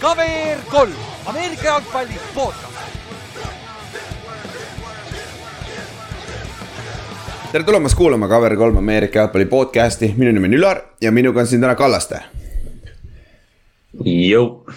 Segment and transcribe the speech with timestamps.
[0.00, 0.92] KVR kolm,
[1.26, 2.68] Ameerika jalgpalli podcast.
[7.52, 11.46] tere tulemast kuulama Cover kolm Ameerika jalgpalli podcast'i, minu nimi on Ülar ja minuga on
[11.46, 12.20] siin täna Kallaste.
[14.04, 14.70] Jõu.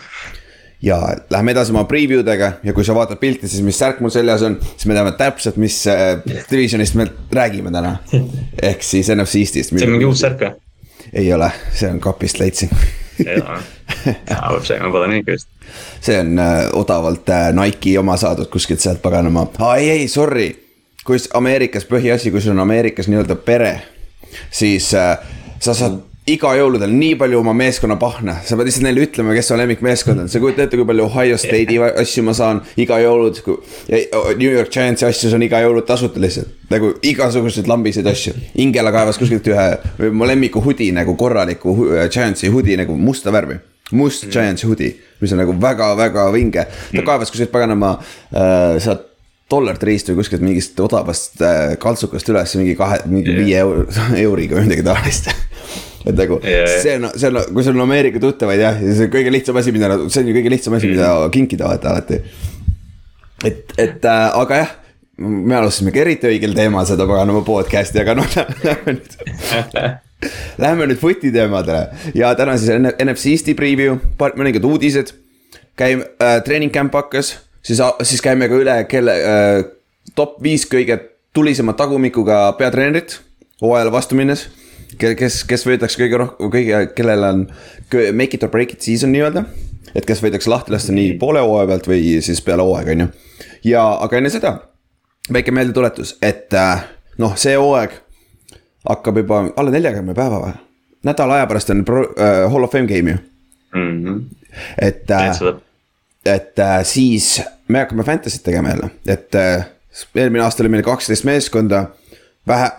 [0.82, 0.98] ja
[1.30, 4.42] läheme edasi oma preview dega ja kui sa vaatad pilti, siis mis särk mul seljas
[4.42, 6.18] on, siis me teame täpselt, mis äh,
[6.52, 7.98] divisionist me räägime täna.
[8.72, 9.78] ehk siis NFC Eestist.
[9.78, 10.61] see on mingi uus särk või?
[11.14, 12.70] Ei ole, see on kapist leidsin
[13.26, 13.60] jaa,
[14.54, 15.50] võib see, ma pole näinud vist.
[16.02, 20.52] see on äh, odavalt äh, Nike'i oma saadud kuskilt sealt paganama, aa ei, ei sorry.
[21.06, 23.74] kui Ameerikas põhiasi, kui sul on Ameerikas nii-öelda pere,
[24.54, 25.18] siis äh,
[25.60, 26.00] sa saad
[26.30, 30.22] iga jõuludel nii palju oma meeskonna pahna, sa pead lihtsalt neile ütlema, kes su lemmikmeeskond
[30.22, 33.42] on, sa kujutad ette, kui palju Ohio State'i asju ma saan iga jõulud.
[34.38, 38.36] New York Giantsi asju saan iga jõulud tasuta lihtsalt, nagu igasuguseid lambiseid asju.
[38.62, 39.68] Ingela kaevas kuskilt ühe,
[40.14, 41.76] mu lemmiku hoodie nagu korraliku
[42.14, 43.58] Giantsi hoodie nagu musta värvi
[43.92, 44.32] must mm.
[44.32, 47.08] Giantsi hoodie, mis on nagu väga-väga vinge, ta mm.
[47.08, 49.10] kaevas kuskilt paganama äh, sealt
[49.52, 53.42] dollart riist või kuskilt mingist odavast äh, kaltsukast üles mingi kahe, mingi yeah.
[53.44, 53.88] viie euro,
[54.26, 55.34] euriga või midagi taolist
[56.06, 59.14] et nagu yeah, see on, see on, kui sul on Ameerika tuttavaid jah, see on
[59.14, 61.34] kõige lihtsam asi, mida nad, see on ju kõige lihtsam asi, mida mm.
[61.36, 62.22] kinkida vaata alati.
[63.48, 64.78] et, et äh, aga jah,
[65.22, 69.20] me alustasimegi eriti õigel teemal seda paganama podcast'i, aga noh, lähme nüüd
[70.62, 75.16] Läheme nüüd footi teemadele ja täna siis NFC Eesti preview, mõningad uudised.
[75.80, 79.64] käime äh,, treening camp hakkas, siis, siis käime ka üle, kelle äh,
[80.16, 81.00] top viis kõige
[81.34, 83.18] tulisema tagumikuga peatreenerit
[83.62, 84.46] hooajale vastu minnes
[85.00, 87.44] kes, kes võidaks kõige rohkem, kõige, kellel on
[88.18, 89.46] make it or break it season nii-öelda.
[89.96, 93.08] et kes võidaks lahti lasta nii poole hooaja pealt või siis peale hooaega, on ju.
[93.74, 94.56] ja, aga enne seda
[95.32, 96.86] väike meeldetuletus, et äh,
[97.22, 97.98] noh, see hooaeg
[98.90, 100.54] hakkab juba alla neljakümne päeva või?
[101.08, 103.18] nädala aja pärast on pro, uh, Hall of Fame game ju
[103.76, 104.06] mm.
[104.06, 104.22] -hmm.
[104.78, 105.56] et äh,,
[106.26, 109.66] et äh, siis me hakkame Fantasy't tegema jälle, et äh,
[110.16, 111.86] eelmine aasta oli meil kaksteist meeskonda.
[112.48, 112.72] vähe,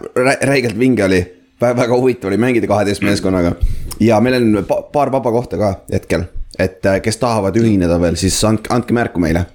[0.42, 3.54] räigelt vinge oli väga huvitav oli mängida kaheteist meeskonnaga.
[4.00, 6.24] ja meil on pa paar vaba kohta ka hetkel,
[6.58, 9.46] et äh, kes tahavad ühineda veel, siis andke, andke märku meile.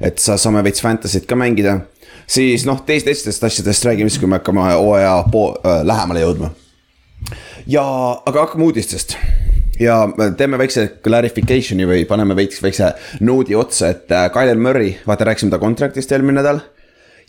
[0.00, 1.80] et sa, saame veits Fantasy't ka mängida.
[2.26, 6.50] siis noh, teist, teistest asjadest räägime siis, kui me hakkame hooaja äh, lähemale jõudma.
[7.66, 7.84] ja,
[8.26, 9.16] aga hakkame uudistest
[9.80, 9.98] ja
[10.36, 15.52] teeme väikse clarification'i või paneme veits väikse noodi otsa, et äh, Kyle Murray, vaata rääkisime
[15.52, 16.60] ta contract'ist eelmine nädal.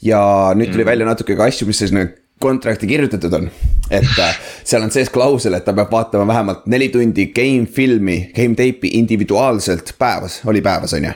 [0.01, 0.87] ja nüüd tuli mm.
[0.87, 3.51] välja natuke ka asju, mis siis nüüd kontrakti kirjutatud on.
[3.91, 8.31] et äh, seal on sees klausel, et ta peab vaatama vähemalt neli tundi game filmi,
[8.35, 11.13] game tape'i individuaalselt päevas, oli päevas, on ju?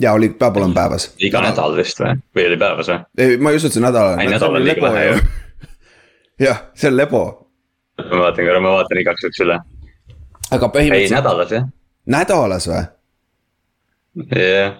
[0.00, 1.10] ja oli, peab olema päevas.
[1.18, 3.00] iga nädal vist või, või oli päevas või?
[3.18, 4.22] ei, ma ei usu, et see nädal on.
[4.22, 5.18] ei, nädal on liiga vähe ju.
[6.48, 7.24] jah, see on lebo.
[8.04, 9.60] ma vaatan korra, ma vaatan igaks juhuks üle.
[10.50, 11.14] aga põhimõtteliselt.
[11.14, 11.70] ei, nädalas jah.
[12.06, 12.82] nädalas või?
[12.84, 14.76] jah yeah..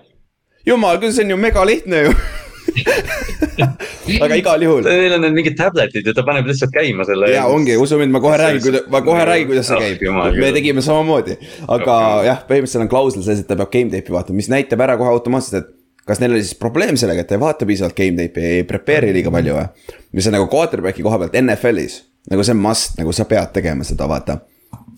[0.66, 2.14] jumal küll, see on ju mega lihtne ju
[4.24, 4.86] aga igal juhul.
[4.86, 7.30] Neil on need mingid tabletid ja ta paneb lihtsalt käima selle.
[7.32, 10.28] ja ongi, usu mind, ma kohe räägin, kuidas, ma kohe räägin, kuidas see käib oh,.
[10.36, 12.28] me tegime samamoodi, aga okay.
[12.30, 15.12] jah, põhimõtteliselt on klausel sees, et ta peab game tape'i vaatama, mis näitab ära kohe
[15.14, 15.74] automaatselt, et.
[16.08, 19.14] kas neil oli siis probleem sellega, et ta ei vaata piisavalt game tape'i, ei prepare'i
[19.16, 19.94] liiga palju või?
[20.16, 22.02] mis on nagu quarterback'i koha pealt NFL-is,
[22.32, 24.40] nagu see on must, nagu sa pead tegema seda, vaata,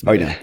[0.06, 0.34] on ju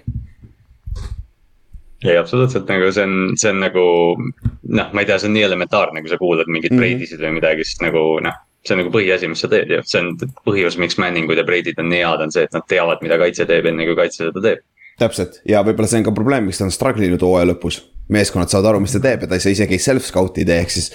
[2.07, 3.85] ei, absoluutselt nagu see on, see on nagu
[4.17, 6.97] noh, ma ei tea, see on nii elementaarne, kui sa kuulad mingeid mm -hmm.
[6.97, 8.37] Breidisid või midagi, siis nagu noh.
[8.67, 11.77] see on nagu põhiasi, mis sa teed ju, see on põhjus, miks Manningud ja Breidid
[11.79, 14.41] on nii head, on see, et nad teavad, mida kaitse teeb, enne kui kaitse seda
[14.43, 14.63] teeb.
[14.99, 17.83] täpselt ja võib-olla see on ka probleem, miks ta on struggle inud hooaja lõpus.
[18.09, 20.91] meeskonnad saavad aru, mis ta teeb ja ta ei saa isegi self-scout'i tee, ehk siis.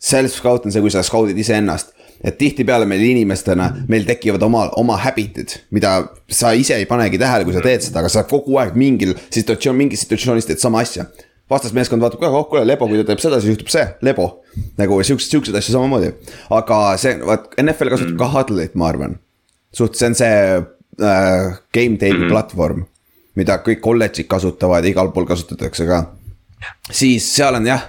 [0.00, 1.92] Self-scout on see, kui sa scout'id iseennast
[2.24, 5.94] et tihtipeale meil inimestena, meil tekivad oma, oma habit'id, mida
[6.28, 9.78] sa ise ei panegi tähele, kui sa teed seda, aga sa kogu aeg mingil situatsioon,
[9.78, 11.08] mingis situatsioonis teed sama asja.
[11.50, 14.28] vastasmeeskond vaatab ka, oh kuule, Lebo, kui ta teeb seda, siis juhtub see, Lebo.
[14.78, 16.12] nagu siukseid, siukseid asju samamoodi.
[16.54, 19.16] aga see, vaat NFL kasutab ka Huddle'it, ma arvan.
[19.74, 22.28] suht, see on see äh, game tape'i -hmm.
[22.28, 22.84] platvorm,
[23.34, 26.04] mida kõik kolledžid kasutavad ja igal pool kasutatakse ka.
[26.90, 27.88] siis seal on jah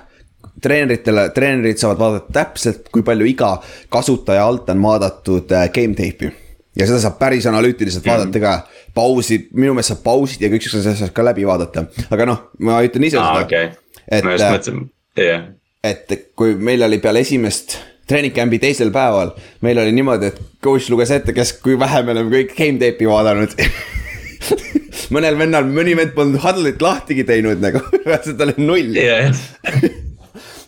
[0.61, 3.55] treeneritele, treenerid saavad vaadata täpselt, kui palju iga
[3.91, 6.31] kasutaja alt on vaadatud äh, game tape'i.
[6.77, 8.11] ja seda saab päris analüütiliselt mm.
[8.11, 12.27] vaadata ka, pausid, minu meelest saab pausid ja kõik siuksed asjad ka läbi vaadata, aga
[12.29, 13.71] noh, ma ütlen ise ah, seda okay..
[14.07, 14.83] et, äh, mõtlesin,
[15.19, 15.47] jah.
[15.83, 17.79] et kui meil oli peale esimest
[18.11, 19.33] treening camp'i teisel päeval,
[19.65, 23.09] meil oli niimoodi, et coach luges ette, kes, kui vähe me oleme kõik game tape'i
[23.09, 23.57] vaadanud
[25.15, 27.83] mõnel vennal, mõni vend polnud huddle'it lahtigi teinud nagu,
[28.37, 29.35] tal oli null yeah.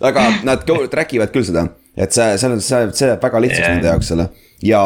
[0.04, 3.66] aga nad track ivad küll seda, et see, see on, see, see jääb väga lihtsaks
[3.66, 3.76] yeah.
[3.78, 4.30] nende jaoks selle
[4.64, 4.84] ja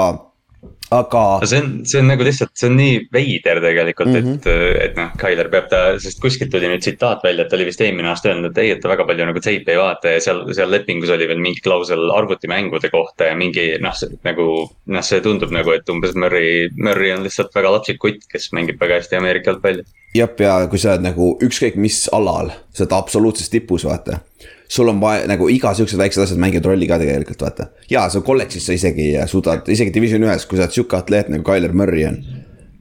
[0.94, 1.24] aga.
[1.46, 4.38] see on, see on nagu lihtsalt, see on nii veider tegelikult mm, -hmm.
[4.38, 7.68] et, et noh, Tyler peab ta, sest kuskilt tuli nüüd tsitaat välja, et ta oli
[7.68, 10.24] vist eelmine aasta öelnud, et ei, et ta väga palju nagu teipi ei vaata ja
[10.24, 14.50] seal, seal lepingus oli veel mingi klausel arvutimängude kohta ja mingi noh, nagu.
[14.98, 18.80] noh, see tundub nagu, et umbes Murry, Murry on lihtsalt väga lapsik kutt, kes mängib
[18.82, 19.84] väga hästi Ameerika jalgpalli.
[20.16, 24.22] jah, ja kui sa oled nagu ükskõik mis alal, sa oled absoluutses tipus, vaata
[24.68, 27.70] sul on vaja nagu iga siuksed väiksed asjad mängivad rolli ka tegelikult vaata.
[27.90, 31.46] ja sa kolledžis sa isegi suudad, isegi division ühes, kui sa oled sihuke atleet nagu
[31.48, 32.20] Tyler Murry on.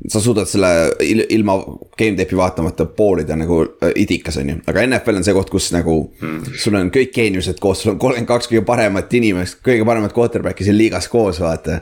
[0.09, 0.69] sa suudad selle
[1.03, 1.57] il, ilma
[1.99, 5.71] game tape'i vaatamata poolida nagu äh, idikas on ju, aga NFL on see koht, kus
[5.75, 6.59] nagu mm..
[6.59, 10.67] sul on kõik geeniused koos, sul on kolmkümmend kaks kõige paremat inimest, kõige paremat quarterback'i
[10.67, 11.81] siin liigas koos vaata.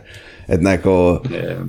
[0.49, 0.97] et nagu
[1.33, 1.67] yeah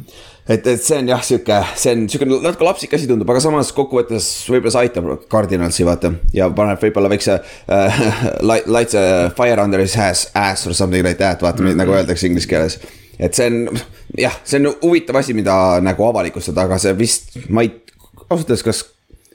[0.47, 3.71] et, et see on jah, sihuke, see on sihuke natuke lapsik asi tundub, aga samas
[3.75, 6.13] kokkuvõttes võib-olla see aitab Cardinalsi vaata.
[6.37, 8.03] ja paneb võib-olla väikse uh,
[8.45, 11.81] light, lights uh, fire under his ass, ass or something like that, vaata mm -hmm.
[11.81, 12.79] nagu öeldakse inglise keeles.
[13.19, 13.79] et see on,
[14.17, 17.71] jah, see on huvitav asi, mida nagu avalikustada, aga see vist, ma ei,
[18.29, 18.85] ausalt öeldes, kas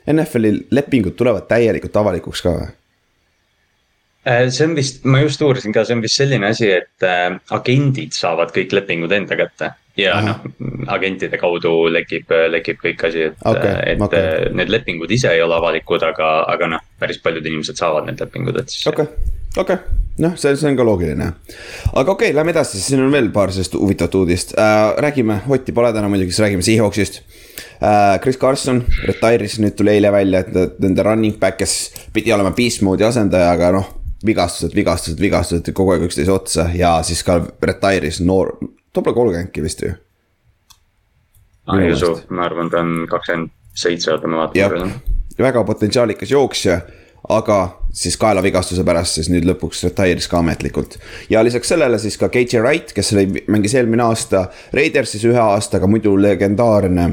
[0.07, 2.71] NFL-i lepingud tulevad täielikult avalikuks ka või?
[4.29, 7.35] Äh, see on vist, ma just uurisin ka, see on vist selline asi, et äh,
[7.51, 10.45] agendid saavad kõik lepingud enda kätte ja noh,
[10.93, 14.53] agentide kaudu lekib, lekib kõik asi, et okay,, et okay.
[14.57, 18.61] need lepingud ise ei ole avalikud, aga, aga noh, päris paljud inimesed saavad need lepingud,
[18.63, 18.87] et siis.
[18.91, 21.31] okei okay., okei okay., noh, see, see on ka loogiline.
[21.93, 25.75] aga okei okay,, lähme edasi, siin on veel paar sellist huvitavat uudist äh,, räägime, Otti
[25.77, 27.23] pole täna muidugi, siis räägime Seahawksist
[27.83, 28.19] äh,.
[28.23, 32.85] Chris Carson retire'is, nüüd tuli eile välja, et nende running back, kes pidi olema beast
[32.87, 33.97] mode'i asendaja, aga noh
[34.27, 38.53] vigastused, vigastused, vigastused kogu aeg üksteise otsa ja siis ka retire'is noor,
[38.93, 39.93] tubli kolmkümmendki vist ju.
[41.79, 44.95] ei usu, ma arvan, ta on kakskümmend seitse, oota ma vaatan.
[45.39, 46.81] väga potentsiaalikas jooksja,
[47.29, 47.59] aga
[47.93, 50.99] siis kaelavigastuse pärast siis nüüd lõpuks retire'is ka ametlikult.
[51.31, 55.87] ja lisaks sellele siis ka KJ Wright, kes oli, mängis eelmine aasta Raidersis ühe aastaga,
[55.87, 57.11] muidu legendaarne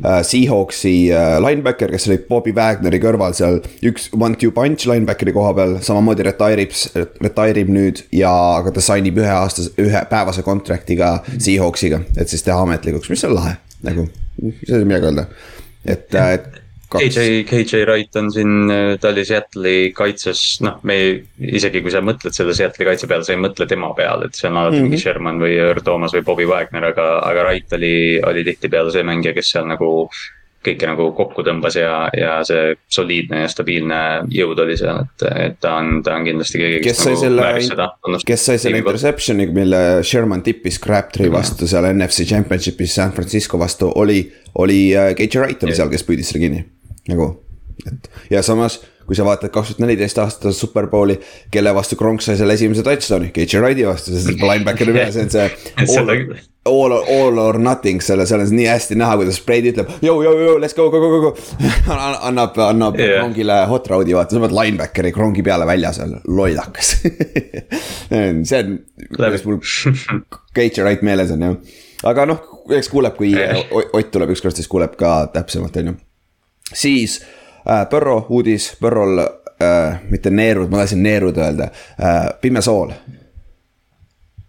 [0.00, 3.60] Seahawksi äh, linebacker, kes oli Bobby Wagneri kõrval seal.
[3.88, 6.76] Üks one-two punch linebackeri koha peal, samamoodi retire ib,
[7.22, 12.32] retire ib nüüd ja, aga ta sign ib ühe aastase, ühe päevase contract'iga Seahawksiga, et
[12.32, 13.56] siis teha ametlikuks, mis on lahe,
[13.86, 14.08] nagu,
[14.42, 15.28] mis asi midagi öelda.
[15.84, 16.61] et, äh, et
[16.98, 21.14] KJ, KJ Wright on siin, ta oli Seattle'i kaitses, noh, me ei,
[21.58, 24.50] isegi kui sa mõtled selle Seattle'i kaitse peale, sa ei mõtle tema peale, et see
[24.50, 24.92] on alati mm -hmm.
[24.92, 29.06] mingi Sherman või Earl Thomas või Bobby Wagner, aga, aga Wright oli, oli tihtipeale see
[29.06, 29.92] mängija, kes seal nagu
[30.62, 34.00] kõike nagu kokku tõmbas ja, ja see soliidne ja stabiilne
[34.32, 37.64] jõud oli seal, et, et ta on, ta on kindlasti keegi, kes, kes nagu sai
[37.66, 41.36] selle, kes sai selle interception'i, mille Sherman tippis Crabtree mhm.
[41.36, 44.22] vastu seal NFC Championship'is San Francisco vastu, oli,
[44.62, 46.62] oli äh, KJ Wright oli seal, kes püüdis selle kinni
[47.10, 47.28] nagu,
[47.86, 51.18] et ja samas kui sa vaatad kaks tuhat neliteist aasta superbowli,
[51.52, 55.32] kelle vastu Kronk sai selle esimese touchdown'i, KJ Wrighti vastu, see linebackeri peal, see on
[55.32, 55.88] see
[56.64, 59.90] all, all, all or nothing, selle, seal on nii hästi näha, kuidas Brady ütleb.
[60.06, 61.66] Yo, yo, yo, let's go, go, go, go, go.
[62.28, 63.18] annab, annab yeah.
[63.18, 68.78] Kronkile hot round'i vaata, sa pead linebackeri Kronki peale väljas seal, lollakas see on,
[69.16, 69.60] kuidas mul
[70.54, 71.58] KJ Wright meeles on jah.
[72.12, 72.46] aga noh,
[72.78, 73.34] eks kuuleb, kui
[73.82, 75.98] Ott tuleb ükskord, siis kuuleb ka täpsemalt, on ju
[76.74, 82.92] siis äh, Põrro uudis, Põrrol äh,, mitte neerud, ma tahtsin neerud öelda äh,, pime sool.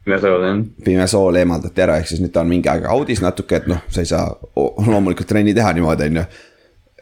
[0.05, 0.63] pime sool jah.
[0.85, 3.86] pime sool eemaldati ära, ehk siis nüüd ta on mingi aeg audis natuke, et noh,
[3.89, 6.27] sa ei saa loomulikult trenni teha niimoodi, on ju.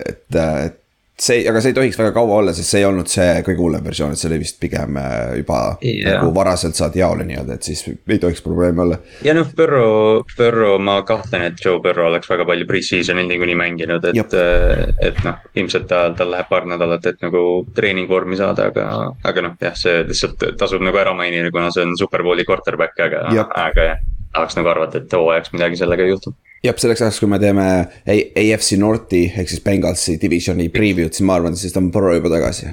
[0.06, 0.81] et, äh, et
[1.22, 3.86] see, aga see ei tohiks väga kaua olla, sest see ei olnud see kõige hullem
[3.86, 6.18] versioon, et see oli vist pigem äh, juba yeah.
[6.18, 8.98] nagu varaselt saad jaole nii-öelda, et siis ei tohiks probleemi olla.
[9.26, 14.08] ja noh, Burrow, Burrow, ma kahtlen, et Joe Burrow oleks väga palju pre-season'il niikuinii mänginud,
[14.12, 17.44] et, äh, et noh, ilmselt tal, tal läheb paar nädalat, et nagu
[17.78, 18.88] treeningvormi saada, aga,
[19.28, 23.28] aga noh, jah, see lihtsalt tasub nagu ära mainida, kuna see on superbowli quarterback, aga,
[23.68, 26.34] aga jah tahaks nagu arvata, et hooajaks midagi sellega ei juhtu
[26.66, 27.66] jah, selleks ajaks, kui me teeme
[28.06, 32.70] AFC Northi ehk siis Bengalsi divisioni preview'd, siis ma arvan, siis on Burrow juba tagasi.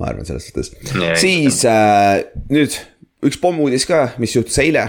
[0.00, 0.70] ma arvan selles suhtes
[1.20, 2.22] siis äh,
[2.52, 2.76] nüüd
[3.26, 4.88] üks pommuudis ka, mis juhtus eile.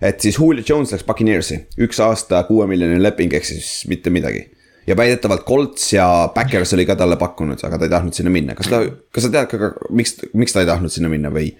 [0.00, 4.44] et siis Julio Jones läks Buccaneersi, üks aasta, kuue miljoni leping, ehk siis mitte midagi.
[4.86, 8.56] ja väidetavalt Colts ja Backers oli ka talle pakkunud, aga ta ei tahtnud sinna minna,
[8.58, 11.54] kas ta, kas sa tead ka, miks, miks ta ei tahtnud sinna minna või?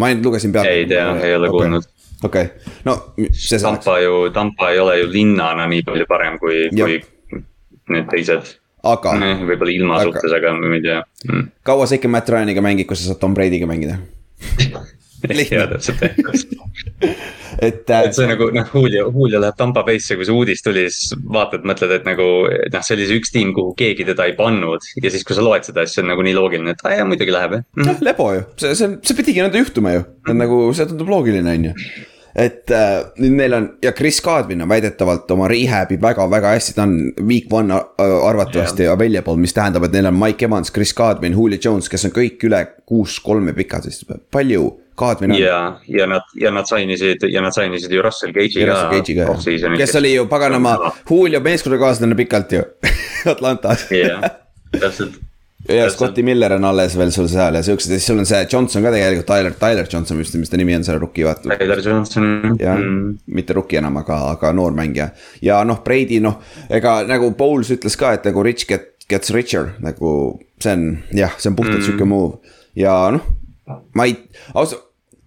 [0.00, 0.72] ma ainult lugesin pealt.
[0.72, 1.58] ei tea, ei ole okay.
[1.60, 2.98] kuulnud okei okay., no.
[3.62, 7.00] Tampa ju, Tampa ei ole ju linnana nii palju parem kui, kui
[7.92, 8.56] need teised.
[8.84, 9.14] aga.
[9.48, 11.46] võib-olla ilma aga, suhtes, aga ma ei tea mm..
[11.66, 13.98] kaua sa ikka Matt Ryan'iga mängid, kui sa saad Tom Brady'ga mängida
[15.30, 16.04] jaa, täpselt
[17.58, 18.04] et äh,.
[18.08, 21.66] et see nagu noh, Julio, Julio läheb Tampa Bay'sse, kui see uudis tuli, siis vaatad,
[21.68, 24.88] mõtled, et nagu noh, see oli see üks tiim, kuhu keegi teda ei pannud.
[25.02, 27.06] ja siis, kui sa loed seda, siis see on nagu nii loogiline, et aa jaa,
[27.08, 27.68] muidugi läheb jah.
[27.84, 31.56] Noh, lebo ju, see, see, see pidigi nõnda juhtuma ju, et nagu see tundub loogiline,
[31.58, 31.78] on ju.
[32.34, 36.82] Et äh, nüüd neil on ja Chris Cadwin on väidetavalt oma rehab'i väga-väga hästi, ta
[36.82, 36.96] on
[37.28, 38.96] week one arvatavasti yeah.
[38.96, 42.42] available, mis tähendab, et neil on Mike Evans, Chris Cadwin, Julio Jones, kes on kõik
[42.48, 44.02] üle kuus-kolme pikad, siis
[44.34, 44.66] palju
[44.98, 45.38] Cadwin on.
[45.38, 49.76] ja, ja nad, ja nad sainisid ja nad sainisid ju Russell Cage'i ka.
[49.76, 50.78] kes oli ju paganama
[51.10, 52.64] Julio meeskonnakaaslane pikalt ju
[53.34, 53.88] Atlantas.
[53.90, 54.22] jah,
[54.80, 55.22] täpselt
[55.68, 58.40] ja Scotti Miller on alles veel sul seal ja siuksed ja siis sul on see
[58.52, 61.56] Johnson ka tegelikult, Tyler, Tyler Johnson vist, mis ta nimi on, selle rookie vaata.
[61.58, 62.56] Tyler Johnson.
[62.60, 65.08] jah mm., mitte rookie enam, aga, aga noor mängija.
[65.42, 69.72] ja noh, Brady noh, ega nagu Bowles ütles ka, et nagu rich get, gets richer
[69.84, 70.10] nagu
[70.60, 71.86] see on jah, see on puhtalt mm.
[71.88, 72.56] sihuke move.
[72.76, 73.24] ja noh,
[73.96, 74.18] ma ei,
[74.52, 74.83] ausalt,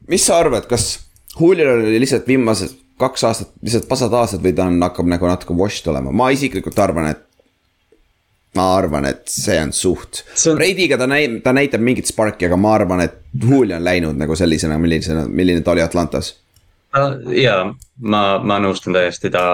[0.07, 0.99] mis sa arvad, kas
[1.37, 5.55] Julio oli lihtsalt viimased kaks aastat lihtsalt pasad aastad või ta on, hakkab nagu natuke
[5.57, 7.23] washed olema, ma isiklikult arvan, et
[8.57, 12.57] ma arvan, et see on suht on..., Reidiga ta näib, ta näitab mingit sparki, aga
[12.59, 16.33] ma arvan, et Julio on läinud nagu sellisena, millisena, milline ta oli Atlantas.
[17.35, 17.59] ja
[17.99, 19.45] ma, ma nõustun täiesti, ta,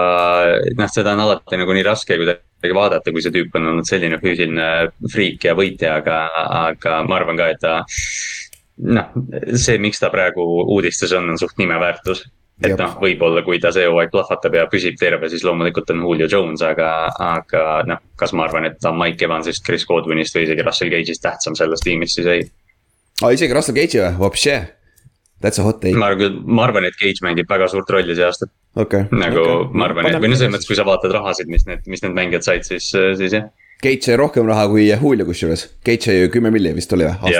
[0.78, 4.16] noh, seda on alati nagu nii raske kuidagi vaadata, kui see tüüp on olnud selline
[4.22, 4.70] füüsiline
[5.12, 6.22] friik ja võitja, aga,
[6.70, 7.82] aga ma arvan ka, et ta.
[8.76, 9.12] Noh,
[9.54, 12.24] see, miks ta praegu uudistes on, on suht nimeväärtus
[12.62, 16.28] et noh, võib-olla kui ta see hooaeg plahvatab ja püsib terve, siis loomulikult on Julio
[16.30, 20.46] Jones, aga, aga noh, kas ma arvan, et ta on Mike Evansist, Chris Godwinist või
[20.46, 22.46] isegi Russell Cage'ist tähtsam selles tiimis, siis ei.
[23.22, 24.60] aa, isegi Russell Cage'i või, vapšee.
[25.42, 25.98] That's a hot take.
[25.98, 28.46] ma arvan ma arvan, et Cage mängib väga suurt rolli see aasta
[28.80, 29.10] okay..
[29.12, 29.74] nagu okay.
[29.74, 32.14] ma arvan, et või no selles mõttes, kui sa vaatad rahasid, mis need, mis need
[32.16, 32.86] mängijad said, siis,
[33.18, 33.50] siis jah.
[33.82, 37.34] Cage sai rohkem raha kui Julio kusjuures, Cage sai ju kümme milli vist oli või?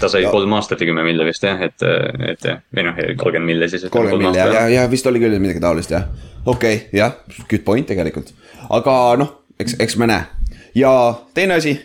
[0.00, 0.30] Ta sai ja.
[0.30, 1.82] kolm aastat ja kümme mille vist jah, et,
[2.28, 3.88] et või noh, kolmkümmend mille siis.
[3.90, 6.08] kolmkümmend mille ja, ja, ja vist oli küll midagi taolist jah.
[6.44, 7.16] okei okay,, jah,
[7.50, 8.34] good point tegelikult.
[8.70, 10.26] aga noh, eks, eks me näe.
[10.78, 10.92] ja
[11.34, 11.78] teine asi.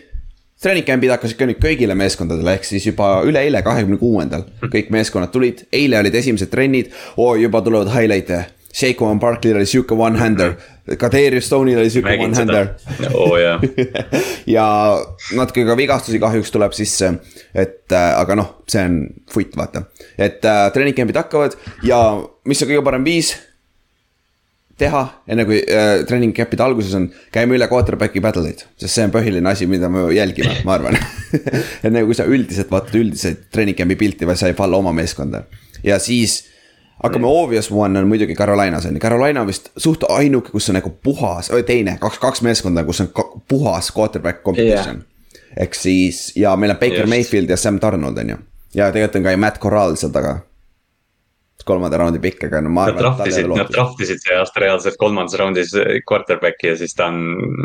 [0.56, 5.28] Training camp'id hakkasid ka nüüd kõigile meeskondadele, ehk siis juba üleeile, kahekümne kuuendal kõik meeskonnad
[5.28, 6.88] tulid, eile olid esimesed trennid
[7.20, 8.38] oh,, juba tulevad highlight'e
[8.76, 10.56] Shaquan Barkley'l oli sihuke one-hander,
[10.94, 12.68] Kaderius Stone'il oli sihuke one-hander.
[13.14, 13.58] oo jaa
[14.56, 14.66] ja
[15.34, 17.10] natuke ka vigastusi kahjuks tuleb sisse,
[17.54, 19.00] et äh, aga noh, see on
[19.32, 19.86] foot, vaata.
[20.14, 22.00] et äh, treening camp'id hakkavad ja
[22.46, 23.34] mis on kõige parem viis
[24.78, 28.66] teha, enne kui äh, treening camp'ide alguses on, käime üle quarterback'i battle'id.
[28.78, 30.98] sest see on põhiline asi, mida me jälgime, ma arvan
[31.86, 35.46] enne kui sa üldiselt vaatad üldiseid treening camp'i pilti või sa ei falla oma meeskonda.
[35.82, 36.44] ja siis
[37.02, 40.92] hakkame obvious one on muidugi Carolinas on ju, Carolina vist suht ainuke, kus on nagu
[41.02, 43.12] puhas, teine, kaks, kaks meeskonda, kus on
[43.48, 45.62] puhas quarterback competition yeah..
[45.66, 47.12] ehk siis ja meil on Baker Just.
[47.12, 48.36] Mayfield ja Sam Donald on ju.
[48.74, 50.38] ja tegelikult on ka ju Matt Corral seal taga.
[51.66, 53.02] kolmanda raundi pikk, aga no ma arvan.
[53.02, 55.72] Nad trahvisid, nad trahvisid see aasta reaalselt kolmandas raundis
[56.06, 57.16] quarterback'i ja siis ta on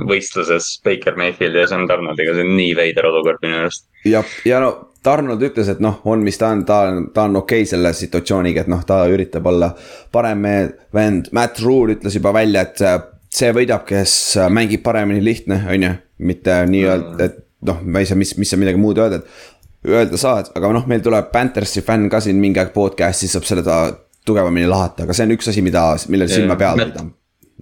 [0.09, 3.85] võistluses Baker Mayfield ja Sam Donaldiga, see on nii veider olukord minu arust.
[4.01, 4.71] jah, ja no
[5.05, 7.93] Donald ütles, et noh, on, mis ta on, ta on, ta on okei okay selle
[7.97, 9.71] situatsiooniga, et noh, ta üritab olla
[10.13, 10.45] parem
[10.93, 11.31] vend.
[11.33, 12.83] Matt Rule ütles juba välja, et
[13.31, 14.13] see võidab, kes
[14.53, 15.95] mängib paremini, lihtne, on ju.
[16.21, 20.19] mitte nii-öelda, et noh, ma ei saa, mis, mis sa midagi muud öelda, et öelda
[20.21, 23.81] saad, aga noh, meil tuleb Panthersi fänn ka siin mingi aeg podcast'i, saab seda
[24.25, 27.07] tugevamini lahata, aga see on üks asi, mida, millele silma peal hoida,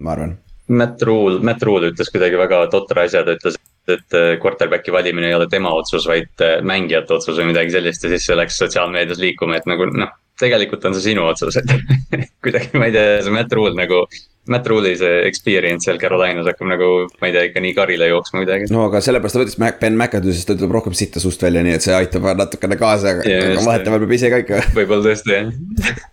[0.04, 0.36] ma arvan.
[0.70, 3.56] Matt Rule, Matt Rule ütles kuidagi väga totra asja, ta ütles,
[3.88, 8.04] et äh, quarterback'i valimine ei ole tema otsus, vaid äh, mängijate otsus või midagi sellist
[8.04, 10.12] ja siis see läks sotsiaalmeedias liikuma, et nagu noh.
[10.40, 11.72] tegelikult on see sinu otsus, et
[12.44, 14.04] kuidagi ma ei tea, see Matt Rule nagu.
[14.50, 16.86] Matt Rule'i see experience seal Carolinas hakkab nagu,
[17.20, 18.70] ma ei tea, ikka nii karile jooksma kuidagi.
[18.72, 21.76] no aga sellepärast ta võttis Ben McAdoo, sest ta ütleb rohkem sitta suust välja, nii
[21.76, 24.62] et see aitab natukene kaasa, aga, aga vahetevahel peab ise ka ikka.
[24.78, 26.08] võib-olla tõesti jah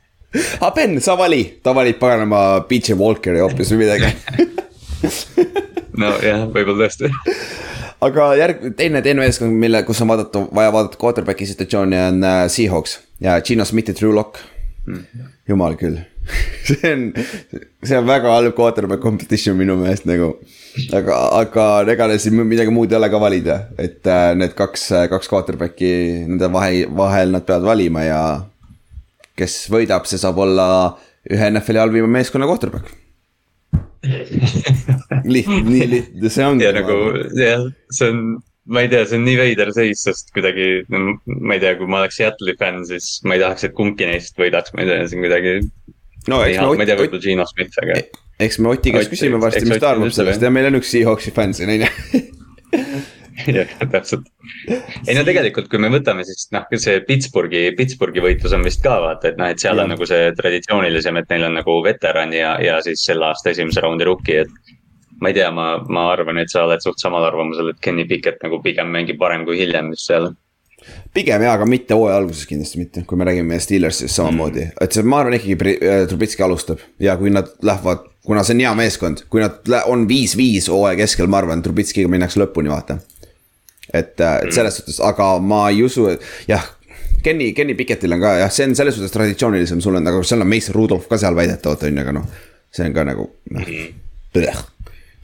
[0.59, 4.11] aga Ben, sa vali, ta valib paganama PJ Walkeri hoopis või midagi
[6.01, 7.11] nojah, võib-olla tõesti
[8.05, 12.43] aga järg, teine, teine meeskond, mille, kus on vaadata, vaja vaadata quarterback'i situatsiooni on uh,
[12.51, 14.39] Seahawks ja Gino Smith ja Drew Lock
[14.85, 15.25] mm..
[15.49, 15.97] jumal küll
[16.67, 17.07] see on,
[17.87, 20.33] see on väga halb quarterback competition minu meelest nagu.
[20.93, 24.89] aga, aga ega neil siin midagi muud ei ole ka valida, et uh, need kaks,
[25.13, 25.91] kaks quarterback'i,
[26.27, 28.21] nende vahe, vahel nad peavad valima ja.
[29.37, 30.67] kes võidab, see saab olla
[31.31, 32.93] ühe NFL-i halvima meeskonna quarterback
[35.31, 36.67] lihtne, nii lihtne see ongi.
[36.67, 36.97] ja nagu
[37.37, 38.21] jah, see on,
[38.73, 42.03] ma ei tea, see on nii veider seis, sest kuidagi ma ei tea, kui ma
[42.03, 45.19] oleks Seattle'i fänn, siis ma ei tahaks, et kumbki neist võidaks, ma ei tea, see
[45.19, 45.57] on kuidagi.
[46.31, 46.71] no eks me.
[46.71, 48.01] ma ei tea, võib-olla Gino Smith, aga.
[48.47, 51.35] eks me Oti käest küsime varsti, mis ta arvab sellest ja meil on üks Seahawksi
[51.35, 52.25] fänn siin on ju
[53.53, 54.27] jah, täpselt.
[55.07, 58.97] ei no tegelikult, kui me võtame, siis noh, see Pittsburghi, Pittsburghi võitlus on vist ka
[59.03, 59.85] vaata, et noh, et seal ja.
[59.85, 63.83] on nagu see traditsioonilisem, et neil on nagu veteran ja, ja siis selle aasta esimese
[63.85, 64.66] raundi rookie, et.
[65.21, 68.43] Ma ei tea, ma, ma arvan, et sa oled suht samal arvamusel, et Kenny Pickett
[68.45, 70.31] nagu pigem mängib varem kui hiljem vist seal
[71.13, 74.95] pigem jaa, aga mitte hooaja alguses kindlasti mitte, kui me räägime Steelersist samamoodi mm., et
[74.95, 78.73] see, ma arvan ikkagi äh, Trubitski alustab ja kui nad lähevad, kuna see on hea
[78.77, 82.99] meeskond, kui nad on viis-viis hooaja keskel, ma arvan, Trubitskiga minnakse lõpuni, vaata.
[83.93, 86.73] et, äh, et selles suhtes, aga ma ei usu, et jah.
[87.23, 90.43] Kenny, Kenny Pikettil on ka jah, see on selles suhtes traditsioonilisem, sul on nagu, seal
[90.43, 92.27] on Mason Rudolph ka seal väidetavalt on ju, aga noh.
[92.71, 93.95] see on ka nagu noh, mhm.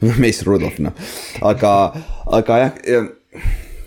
[0.22, 0.94] Mason Rudolph noh,
[1.50, 1.74] aga,
[2.40, 3.04] aga jah ja,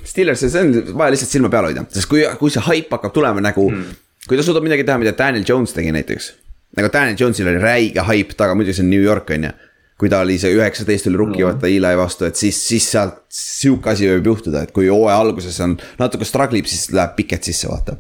[0.08, 3.44] Steelers, see on vaja lihtsalt silma peal hoida, sest kui, kui see hype hakkab tulema
[3.44, 3.96] nagu mm.,
[4.28, 6.34] kui ta suudab midagi teha, mida Daniel Jones tegi näiteks.
[6.78, 9.52] nagu Daniel Jones'il oli räige hype taga, muidugi see on New York on ju.
[9.98, 11.50] kui ta oli see üheksateist oli rookie no.
[11.50, 15.58] vaata Eli vastu, et siis, siis sealt sihuke asi võib juhtuda, et kui hooaja alguses
[15.66, 17.98] on natuke struggle ib, siis läheb piket sisse, vaata.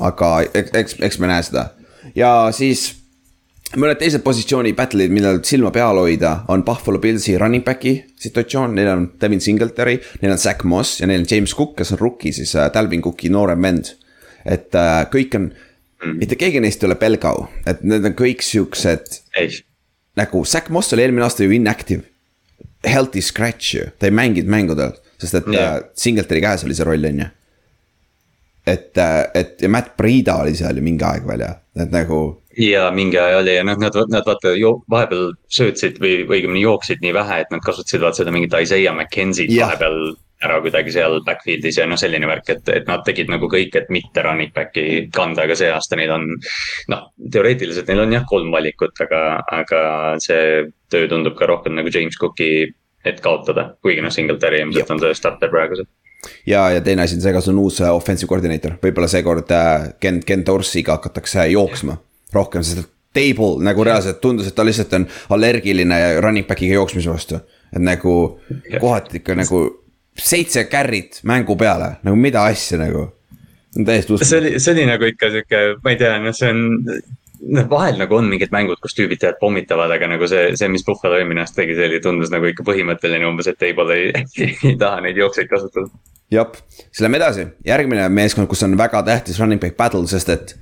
[0.00, 1.68] aga eks, eks me näe seda
[2.16, 3.01] ja siis
[3.80, 8.90] mõned teised positsiooni battle'id, millel silma peal hoida, on Buffalo Pillsi running back'i situatsioon, neil
[8.92, 12.34] on Devin Singletary, neil on Zack Moss ja neil on James Cook, kes on rookie
[12.36, 13.94] siis äh, Dalvin Cooki noorem vend.
[14.44, 15.52] et äh, kõik on,
[16.02, 16.16] mm.
[16.18, 19.20] mitte keegi neist ei ole pelgau, et need on kõik siuksed.
[20.18, 22.02] nagu Zack Moss oli eelmine aasta ju inactive.
[22.84, 25.78] Healthy scratch ju, ta ei mänginud mängudel, sest et yeah.
[25.78, 27.30] äh, Singletary käes oli see roll, on ju
[28.66, 32.41] et, äh, et ja Matt Breida oli seal ju mingi aeg veel ja, et nagu
[32.58, 34.52] ja mingi aja oli ja noh, nad, nad vaata
[34.90, 39.54] vahepeal söötsid või, õigemini jooksid nii vähe, et nad kasutasid vaata seda mingit Isaiah McKenzie't
[39.56, 43.76] vahepeal ära kuidagi seal backfield'is ja noh, selline värk, et, et nad tegid nagu kõik,
[43.78, 46.28] et mitte running back'i kanda, aga see aasta neil on.
[46.90, 49.22] noh, teoreetiliselt neil on jah kolm valikut, aga,
[49.62, 49.82] aga
[50.22, 52.72] see töö tundub ka rohkem nagu James Cooki,
[53.06, 55.86] et kaotada, kuigi noh, Singletary ilmselt on see starter praegusel.
[56.46, 59.92] Ja, ja teine asi on see, kas on uus äh, offensive koordineeter, võib-olla seekord äh,
[60.02, 61.96] Ken, Ken Dorsiga hakatakse jooksma
[62.34, 65.04] rohkem, sest Table nagu reaalselt tundus, et ta lihtsalt on
[65.36, 67.40] allergiline running back'iga jooksmise vastu.
[67.72, 68.40] et nagu
[68.80, 69.60] kohati ikka nagu
[70.18, 73.10] seitse carry't mängu peale, nagu mida asja nagu.
[73.72, 74.28] täiesti uskumatu.
[74.28, 76.64] see oli, see oli nagu ikka sihuke, ma ei tea, noh, see on
[77.56, 80.84] noh, vahel nagu on mingid mängud, kus tüübid teevad pommitavad, aga nagu see, see, mis
[80.86, 84.26] Buffalo eelmine aasta tegi, see oli, tundus nagu ikka põhimõtteline umbes, et Table ei,
[84.70, 85.88] ei taha neid jookseid kasutada.
[86.32, 86.52] jah,
[86.84, 90.56] siis lähme edasi, järgmine meeskond, kus on väga tähtis running back battle, sest et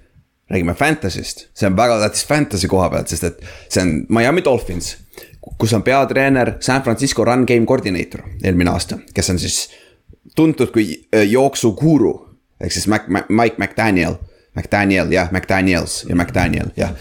[0.51, 4.97] räägime Fantasy'st, see on väga tähtis Fantasy koha pealt, sest et see on Miami Dolphins.
[5.59, 9.71] kus on peatreener San Francisco run game coordinator eelmine aasta, kes on siis
[10.37, 12.27] tuntud kui äh, jooksukuru.
[12.61, 14.15] ehk siis Mac, Mac, Mike McDaniel,
[14.55, 16.93] McDaniel jah, McDaniels ja McDaniel jah.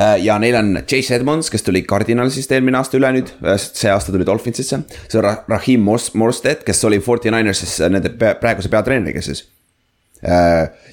[0.00, 3.92] Äh, ja neil on Chase Edmonds, kes tuli Cardinalsist eelmine aasta üle nüüd, äh, see
[3.92, 4.80] aasta tuli Dolphinsisse.
[5.08, 9.44] see on Rahim Morstead, kes oli Forty Ninersis nende praeguse peatreeneriga siis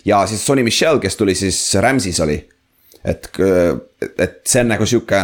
[0.05, 2.39] ja siis Sonny Michel, kes tuli siis Rams'is oli.
[3.05, 3.29] et,
[4.17, 5.21] et see on nagu sihuke.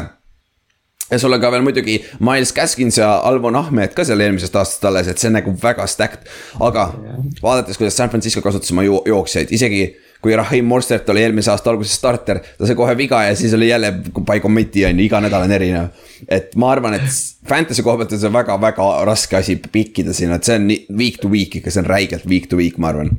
[1.11, 4.85] ja sul on ka veel muidugi Miles Gaskins ja Alvon Ahmed ka seal eelmisest aastast
[4.85, 6.27] alles, et see on nagu väga stacked.
[6.59, 6.89] aga
[7.43, 9.85] vaadates, kuidas San Francisco kasutas oma jo jooksjaid, isegi
[10.21, 13.69] kui Rahim Morstert oli eelmise aasta alguses starter, ta sai kohe viga ja siis oli
[13.69, 15.93] jälle by committee on ju, iga nädal on erinev.
[16.27, 20.43] et ma arvan, et fantasy koha pealt on see väga-väga raske asi pikkida siin, et
[20.43, 23.13] see on week to week ikka, see on räigelt week to week, ma arvan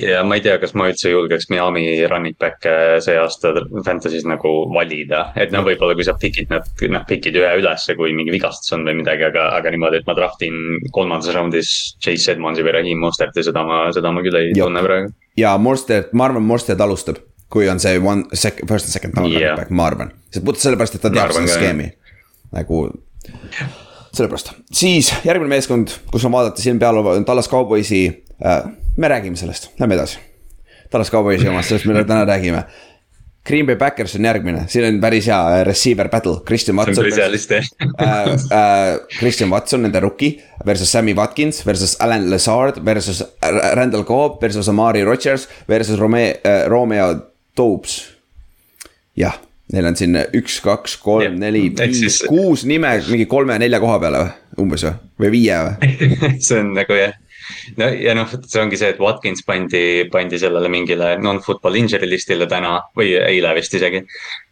[0.00, 3.52] ja ma ei tea, kas ma üldse julgeks Miami running back'e see aasta
[3.86, 8.14] Fantasy's nagu valida, et noh, võib-olla kui sa pikid nad, noh pikid ühe ülesse, kui
[8.16, 11.72] mingi vigastus on või midagi, aga, aga niimoodi, et ma draftin kolmandas raundis
[12.04, 14.64] Chase Edmondsi või Raheem Mosterti, seda ma, seda ma küll ei ja.
[14.64, 15.12] tunne praegu.
[15.40, 17.20] ja Mostert, ma arvan, Mostert alustab,
[17.52, 19.52] kui on see one, sec-, first and second down yeah.
[19.52, 20.14] running back, ma arvan.
[20.34, 21.92] see puhtalt sellepärast, et ta teab seda skeemi,
[22.56, 22.82] nagu
[24.14, 28.02] sellepärast, siis järgmine meeskond, kus on vaadata silm peal, on Tallas Cowboysi
[28.44, 28.62] äh,
[28.98, 30.18] me räägime sellest, lähme edasi.
[30.90, 32.64] Tallas Cowboysi omast, sellest me täna räägime.
[33.48, 37.04] Green Bay Backers on järgmine, siin on päris hea äh, receiver battle, Christian Watson.
[37.80, 43.22] äh, äh, Christian Watson, nende rookie versus Sammy Watkins versus Alan Lazard versus
[43.74, 47.14] Randall Cobb versus Amari Rodgers versus Rome- äh,, Romeo
[47.56, 47.96] Dobbs.
[49.16, 49.38] jah,
[49.72, 51.64] neil on siin üks, kaks, kolm, neli,
[52.04, 54.92] viis, kuus nime mingi kolme-nelja koha peale või, umbes või,
[55.24, 56.12] või viie või
[56.46, 57.16] see on nagu jah
[57.78, 62.48] no ja noh, see ongi see, et Watkins pandi, pandi sellele mingile non-football injury list'ile
[62.50, 64.04] täna või eile vist isegi.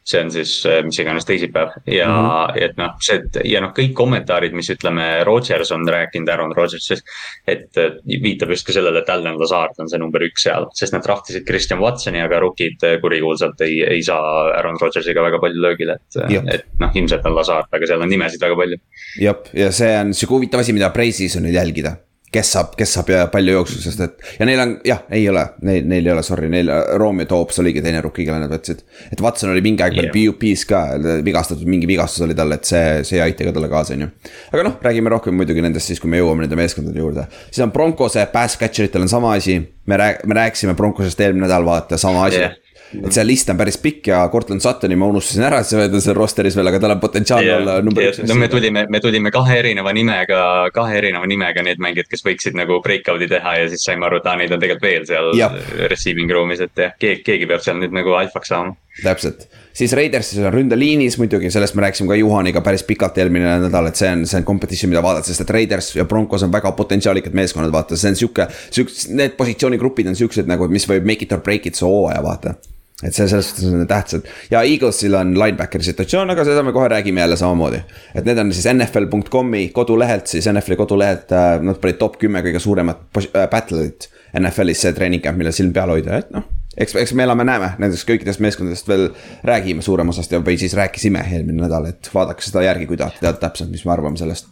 [0.06, 0.50] see on siis
[0.87, 2.59] mis iganes teisipäev ja mm, -hmm.
[2.62, 7.02] et noh, see ja noh, kõik kommentaarid, mis ütleme, Rodgers on rääkinud, Aaron Rodgersist.
[7.46, 7.74] et
[8.22, 11.82] viitab justkui sellele, et Allan Lazard on see number üks seal, sest nad draftisid Christian
[11.82, 16.22] Watsoni, aga rookid kurikuulsalt ei, ei saa Aaron Rodgersiga väga palju löögile, et,
[16.54, 18.78] et noh, ilmselt on Lazard, aga seal on nimesid väga palju.
[19.26, 21.96] jah, ja see on sihuke huvitav asi, mida Precis on nüüd jälgida
[22.37, 25.42] kes saab, kes saab ja palju jooksu, sest et ja neil on jah, ei ole,
[25.66, 26.70] neil, neil ei ole, sorry, neil
[27.01, 28.83] Romeo Toops oligi teine rookie, kelle nad võtsid.
[29.12, 30.16] et Watson oli mingi aeg veel yeah.
[30.16, 30.83] PUP-s ka
[31.27, 34.11] vigastatud, mingi vigastus oli tal, et see, see ei aita ka talle kaasa, on ju.
[34.53, 37.27] aga noh, räägime rohkem muidugi nendest siis, kui me jõuame nende meeskondade juurde.
[37.49, 41.46] siis on Broncose, pass catcher itel on sama asi, me rääk-, me rääkisime Broncosest eelmine
[41.46, 42.62] nädal, vaata, sama asi yeah
[42.94, 46.03] et see list on päris pikk ja Cortland Suttoni ma unustasin ära, et see on
[46.03, 48.22] seal roster'is veel, aga tal on potentsiaal olla number üks.
[48.29, 50.40] no me tulime, me tulime kahe erineva nimega,
[50.75, 54.31] kahe erineva nimega need mängijad, kes võiksid nagu breakout'i teha ja siis saime aru, et
[54.31, 55.51] aa, neid on tegelikult veel seal ja.
[55.90, 58.77] receiving room'is, et jah, keegi, keegi peab seal nüüd nagu alfaks saama.
[59.03, 63.90] täpselt, siis Raidersis on ründeliinis muidugi, sellest me rääkisime ka Juhaniga päris pikalt eelmine nädal,
[63.90, 66.72] et see on, see on competition, mida vaadata, sest et Raiders ja Broncos on väga
[66.79, 71.29] potentsiaalikad meeskonnad, vaata, see on sihuke, siukse, need positsioonigrupid on siuksed nagu, mis võib make
[71.29, 72.57] it or break it see hooaja, vaata
[73.04, 76.88] et see selles suhtes on tähtsad ja Eaglesil on linebackeri situatsioon, aga seda me kohe
[76.88, 77.82] räägime jälle samamoodi.
[78.14, 82.62] et need on siis NFL.com'i kodulehelt, siis NFL-i kodulehelt, äh, nad panid top kümme kõige
[82.62, 84.09] suuremat äh, battle'it
[84.40, 86.48] NFL-is see treening camp, millel silm peal hoida, et noh.
[86.72, 89.11] eks, eks me elame-näeme, nendest kõikidest meeskondadest veel
[89.44, 93.20] räägime suurem osast ja, või siis rääkisime eelmine nädal, et vaadake seda järgi, kui tahate
[93.20, 94.48] teada täpselt, mis me arvame sellest.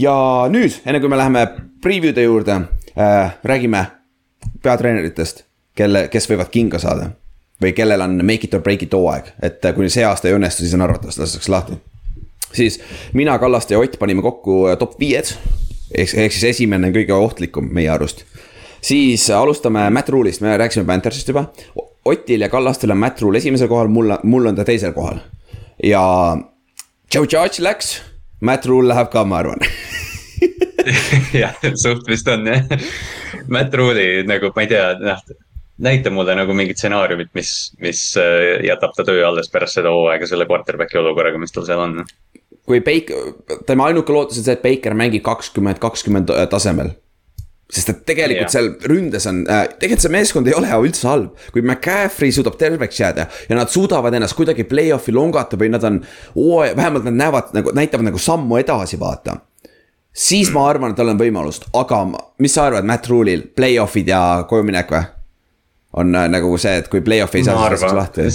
[0.00, 0.16] ja
[0.48, 1.44] nüüd, enne kui me läheme
[1.84, 2.62] preview'de juurde
[2.96, 3.84] äh,, räägime
[4.64, 5.44] peatreeneritest,
[5.76, 7.12] kelle, kes võivad kinga saada
[7.62, 10.36] või kellel on make it or break it hooaeg, et äh, kuni see aasta ei
[10.36, 11.78] õnnestu, siis on arvatavasti lastakse lahti.
[12.52, 12.80] siis
[13.12, 15.34] mina, Kallaste ja Ott panime kokku äh, top viied.
[15.94, 18.24] ehk, ehk siis esimene kõige ohtlikum meie arust.
[18.82, 21.50] siis alustame Matt Rule'ist, me rääkisime Panthersist juba.
[22.04, 25.20] Otil ja Kallastel on Matt Rule esimesel kohal, mul, mul on ta teisel kohal.
[25.84, 26.36] ja
[27.14, 28.00] Joe Judge läks,
[28.40, 29.60] Matt Rule läheb ka, ma arvan
[31.42, 32.64] jah, suht vist on jah.
[33.48, 35.20] Matt Rule'i nagu ma ei tea, noh
[35.80, 40.28] näita mulle nagu mingit stsenaariumit, mis, mis äh, jätab ta töö alles pärast seda hooaega
[40.28, 42.02] selle quarterback'i olukorraga, mis tal seal on.
[42.68, 43.32] kui Baker,
[43.66, 46.94] tema ainuke lootus on see, et Baker mängib kakskümmend, kakskümmend äh, tasemel
[47.70, 48.50] sest et tegelikult yeah.
[48.50, 51.36] seal ründes on äh,, tegelikult see meeskond ei ole üldse halb.
[51.54, 56.00] kui McCaffrey suudab terveks jääda ja nad suudavad ennast kuidagi play-off'i longata või nad on,
[56.34, 59.38] vähemalt nad näevad nagu, näitavad nagu sammu edasi, vaata.
[60.12, 62.02] siis ma arvan, et tal on võimalust, aga
[62.42, 65.06] mis sa arvad Matt Rule'il, play-off'id ja kojuminek või?
[65.92, 68.28] On äh, nagu see, et kui play-off ei saa, siis lastakse lahti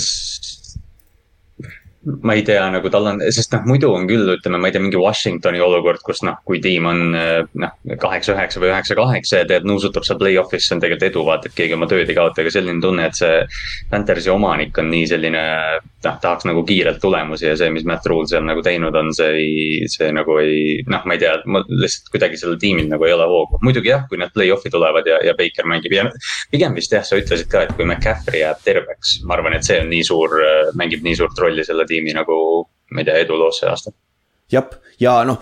[2.05, 4.83] ma ei tea, nagu tal on, sest noh, muidu on küll, ütleme, ma ei tea,
[4.83, 9.47] mingi Washingtoni olukord, kus noh, kui tiim on noh, kaheksa, üheksa või üheksa, kaheksa ja
[9.49, 12.43] tead, nuusutab seal play-off'is, see on tegelikult edu, vaata, et keegi oma tööd ei kaota,
[12.43, 13.41] aga selline tunne, et see.
[13.89, 15.41] Panthersi omanik on nii selline,
[16.05, 19.31] noh, tahaks nagu kiirelt tulemusi ja see, mis Matt Rule seal nagu teinud on, see
[19.41, 23.15] ei, see nagu ei, noh, ma ei tea, ma lihtsalt kuidagi sellel tiimil nagu ei
[23.15, 23.59] ole hoogu.
[23.65, 26.05] muidugi jah, kui nad play-off'i tulevad ja, ja Baker mängib ja
[26.51, 29.79] pigem vist jah, sa ütlesid ka, et kui McCaffrey jääb terveks, ma arvan, et see
[29.81, 30.37] on nii suur,
[30.77, 32.37] mängib nii suurt rolli selle tiimi tiimi nagu,
[32.91, 33.95] ma ei tea, eduloos see aasta.
[34.51, 35.41] jah, ja noh.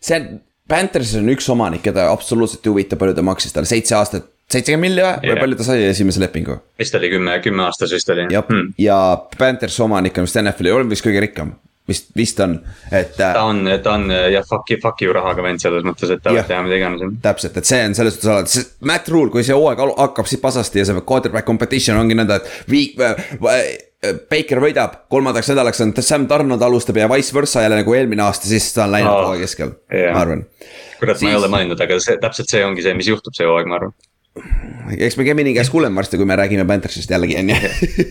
[0.00, 0.32] see on,
[0.66, 4.88] Panthersis on üks omanik, keda absoluutselt ei huvita, palju ta maksis talle, seitse aastat seitsekümmend
[4.88, 6.58] milli või yeah., palju ta sai esimese lepingu?
[6.78, 8.28] vist oli kümme, kümme aastas vist oli.
[8.30, 8.98] jah hmm., ja
[9.38, 11.54] Panthers omanik on vist NFL-i, on vist kõige rikkam
[11.88, 12.58] vist, vist on,
[12.90, 13.14] et.
[13.20, 16.34] Äh, ta on, ta on jah, fuck fuck you rahaga vend selles mõttes, et ta
[16.34, 17.18] võib teha mida iganes.
[17.24, 20.42] täpselt, et see on selles suhtes alati, sest Matt Rule, kui see hooaeg hakkab siit
[20.44, 23.76] pasasti ja see quarterback competition ongi nõnda, et viik äh,.
[24.30, 28.46] Baker võidab, kolmandaks nädalaks on Sam Donald alustab ja vice versa jälle nagu eelmine aasta,
[28.46, 30.44] siis ta on läinud oh, hooaja keskel yeah., ma arvan.
[31.00, 33.48] kurat siis..., ma ei ole mõelnud, aga see täpselt see ongi see, mis juhtub see
[33.48, 33.96] hooaeg, ma arvan
[34.94, 37.56] eks me Kevini käest kuuleme varsti, kui me räägime Panthersist jällegi on ju.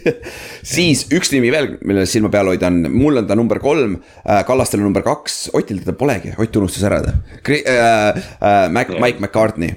[0.76, 4.42] siis üks nimi veel, millele silma peal hoida on, mul on ta number kolm äh,,
[4.48, 7.16] Kallastel on number kaks, Otil teda polegi, Ott unustas ära ta.
[7.50, 8.24] Äh,.
[8.42, 9.76] Äh, Mac, Mike McCartney,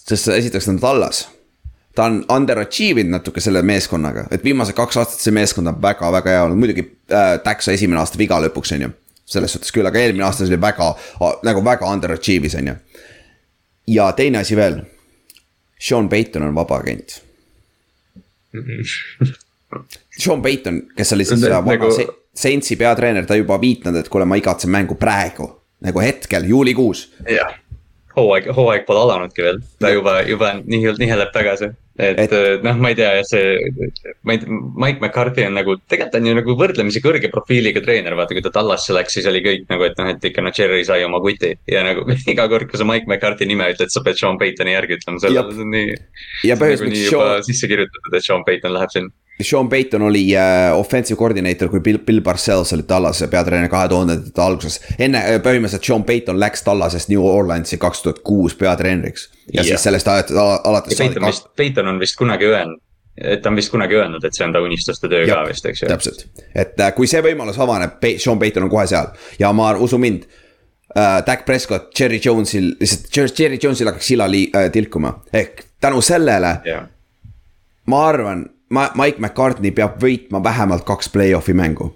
[0.00, 1.24] sest esiteks ta on tallas.
[1.96, 6.36] Ta on underachieve inud natuke selle meeskonnaga, et viimased kaks aastat see meeskond on väga-väga
[6.36, 8.94] hea olnud, muidugi äh, Taxa esimene aasta viga lõpuks, on ju.
[9.30, 10.88] selles suhtes küll, aga eelmine aasta see oli väga,
[11.46, 12.78] nagu väga underachieve'is, on ju.
[13.98, 14.80] ja teine asi veel
[15.80, 17.22] Sean Payton on vaba agent.
[20.20, 21.92] Sean Payton, kes oli siis vaba nagu...
[22.40, 25.48] Saintsi peatreener, ta juba viitanud, et kuule, ma igatsen mängu praegu,
[25.82, 27.08] nagu hetkel, juulikuus.
[27.26, 27.56] jah,
[28.14, 32.78] hooaeg, hooaeg pole alanudki veel, ta juba, juba niheleb, niheleb tagasi et, et äh, noh,
[32.80, 33.94] ma ei tea jah, see,
[34.26, 38.16] ma ei tea, Mike McCarthy on nagu, tegelikult on ju nagu võrdlemisi kõrge profiiliga treener,
[38.18, 40.84] vaata kui ta Tallasse läks, siis oli kõik nagu, et noh, et ikka noh, Cherry
[40.88, 41.54] sai oma kuti.
[41.70, 45.00] ja nagu iga kord, kui sa Mike McCarthy nime ütled, sa pead Sean Paytoni järgi
[45.00, 45.96] ütlema, see on nii.
[46.48, 47.48] ja nagu Sean.
[47.48, 51.98] sisse kirjutatud, et Sean Payton läheb sinna Sean Payton oli uh, offensive coordinator, kui Bill,
[52.06, 54.80] Bill Parcells oli Tallase peatreener kahe tuhandendate alguses.
[54.98, 59.30] enne uh, põhimõtteliselt Sean Payton läks Tallasest New Orleansi kaks tuhat kuus peatreeneriks.
[59.52, 59.66] ja yeah.
[59.66, 60.98] siis sellest alates, alates.
[60.98, 62.80] Payton vist, Payton on vist kunagi öelnud
[63.20, 65.82] et ta on vist kunagi öelnud, et see on ta unistuste töö ka vist, eks
[65.82, 65.88] ju.
[65.90, 66.22] täpselt,
[66.54, 70.24] et uh, kui see võimalus avaneb, Sean Payton on kohe seal ja ma, usu mind
[70.96, 75.18] äh, Dak Prescott, Cherry Jones'il, lihtsalt Cherry Jones'il hakkaks sila lii- äh,, tilkuma.
[75.32, 76.86] ehk tänu sellele jah,
[77.86, 81.92] ma arvan, ma, Mike McCartney peab võitma vähemalt kaks play-off'i mängu.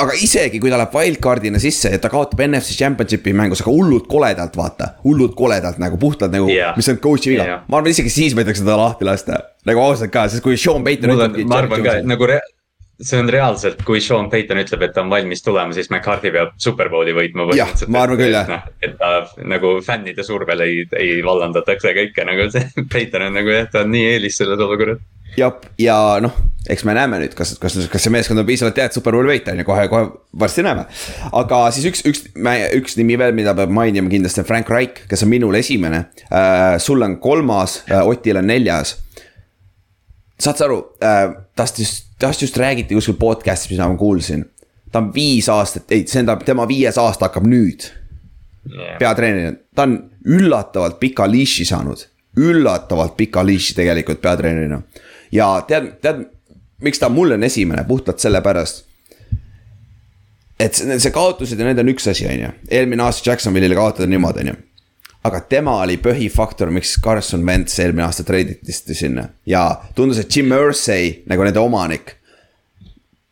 [0.00, 4.06] aga isegi kui ta läheb wildcard'ina sisse ja ta kaotab NFC Championshipi mängus, aga hullult
[4.08, 6.72] koledalt, vaata, hullult koledalt nagu puhtalt nagu Jah.
[6.78, 7.66] mis on coach'i viga Jah.
[7.68, 11.12] ma arvan isegi siis võidakse teda lahti lasta, nagu ausalt ka, sest kui Sean Payton
[11.44, 12.40] ma arvan ka, et nagu rea-
[13.00, 16.52] see on reaalselt, kui Sean Payton ütleb, et ta on valmis tulema, siis McCarthy peab
[16.60, 17.48] superbowli võitma.
[17.56, 18.68] Jah, ma arvan küll, jah.
[18.84, 19.12] et ta
[19.48, 23.92] nagu fännide survel ei, ei vallandatakse kõike nagu see, Payton on nagu jah, ta on
[23.94, 25.00] nii eelis selles olukorras.
[25.38, 26.36] jah, ja noh,
[26.68, 29.54] eks me näeme nüüd, kas, kas, kas see meeskond on piisavalt hea, et superbowli võita
[29.54, 30.08] on ju, kohe, kohe
[30.44, 30.84] varsti näeme.
[31.40, 32.26] aga siis üks, üks,
[32.76, 36.76] üks nimi veel, mida peab mainima kindlasti on Frank Reich, kes on minul esimene äh,.
[36.82, 38.98] sul on kolmas äh,, Otil on neljas.
[40.40, 44.44] saad sa aru äh,, tast just, tast just räägiti kuskil podcast'is, mida ma kuulsin.
[44.92, 47.84] ta on viis aastat, ei, see tähendab, tema viies aasta hakkab nüüd
[48.98, 49.96] peatreenerina, ta on
[50.26, 52.02] üllatavalt pika liiši saanud,
[52.40, 54.82] üllatavalt pika liiši tegelikult peatreenerina.
[55.32, 56.24] ja tead, tead,
[56.82, 58.84] miks ta mul on esimene, puhtalt sellepärast.
[60.60, 64.10] et see, see kaotused ja need on üks asi, on ju, eelmine aasta Jacksonville'ile kaotada
[64.10, 64.58] niimoodi, on ju
[65.24, 70.52] aga tema oli põhifaktor, miks Carson Wentz eelmine aasta treiditi sinna ja tundus, et Jim
[70.56, 72.16] Irsay nagu nende omanik.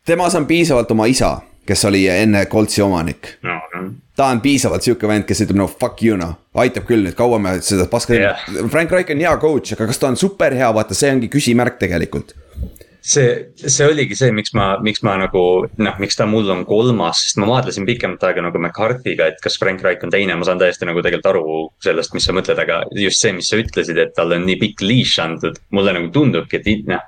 [0.04, 3.90] temas on piisavalt oma isa, kes oli enne Coltsi omanik no, no.
[4.16, 7.38] ta on piisavalt sihuke vend, kes ütleb no fuck you noh, aitab küll nüüd, kaua
[7.38, 8.44] me seda paska yeah..
[8.68, 11.80] Frank Reich on hea coach, aga kas ta on super hea, vaata, see ongi küsimärk
[11.80, 12.34] tegelikult.
[13.08, 15.42] see, see oligi see, miks ma, miks ma nagu
[15.80, 19.56] noh, miks ta mul on kolmas, sest ma maadlesin pikemat aega nagu McCarthy'ga, et kas
[19.60, 21.44] Frank Reich on teine, ma saan täiesti nagu tegelikult aru
[21.84, 24.84] sellest, mis sa mõtled, aga just see, mis sa ütlesid, et talle on nii pikk
[24.84, 25.56] leash antud.
[25.74, 27.00] mulle nagu tundubki, et noh,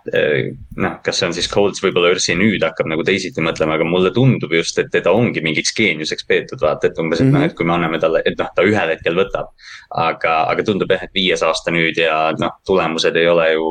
[0.80, 4.12] noh, kas see on siis Colts, võib-olla Ursi nüüd hakkab nagu teisiti mõtlema, aga mulle
[4.16, 7.34] tundub just, et teda ongi mingiks geeniuseks peetud, vaata, et umbes, et Mhm.
[7.36, 9.52] noh, et kui me anname talle, et noh, ta ühel hetkel võtab.
[9.90, 13.64] aga, aga tundub jah, et viies aasta nüüd ja noh, tulemused ei ole ju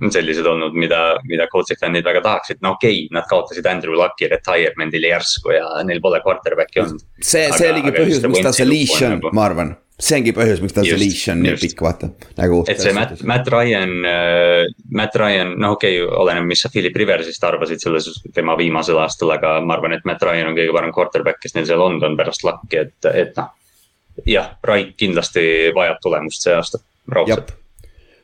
[0.00, 4.28] sellised olnud, mida, mida Coltsi fännid väga tahaksid, no okei okay,, nad kaotasid Andrew Lucki
[4.30, 7.04] retirement'ile järsku ja neil pole quarterback'i olnud.
[7.20, 9.74] see, see oligi põhjus see miks tal see Wentzi leash on on nagu-, ma arvan.
[10.02, 12.62] see ongi põhjus, miks tal see leash on nii pikk, vaata, nagu.
[12.72, 16.96] et see Matt, Matt Ryan äh,, Matt Ryan, noh, okei okay,, oleneb, mis sa Philip
[17.04, 20.94] Riversist arvasid selles, tema viimasel aastal, aga ma arvan, et Matt Ryan on kõige parem
[20.96, 23.52] quarterback, kes neil seal olnud on pärast Lucki, et, et noh.
[24.24, 25.44] jah, Wright kindlasti
[25.76, 26.80] vajab tulemust see aasta,
[27.12, 27.58] raudselt.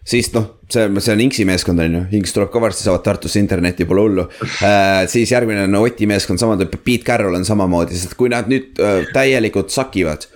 [0.08, 3.40] Siis noh, see, see on Inksi meeskond on ju, Inks tuleb ka varsti, saavad Tartusse
[3.42, 4.24] internetti, pole hullu
[4.64, 5.04] äh,.
[5.10, 9.04] siis järgmine on Oti meeskond, sama, Pete Carroll on samamoodi, sest kui nad nüüd äh,
[9.14, 10.28] täielikult sakivad.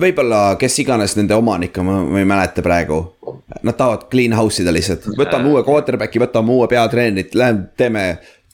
[0.00, 3.00] võib-olla kes iganes nende omanik on, ma ei mäleta praegu.
[3.66, 8.04] Nad tahavad clean house ida lihtsalt, võtame uue quarterback'i, võtame uue peatreenerit, läheme teeme.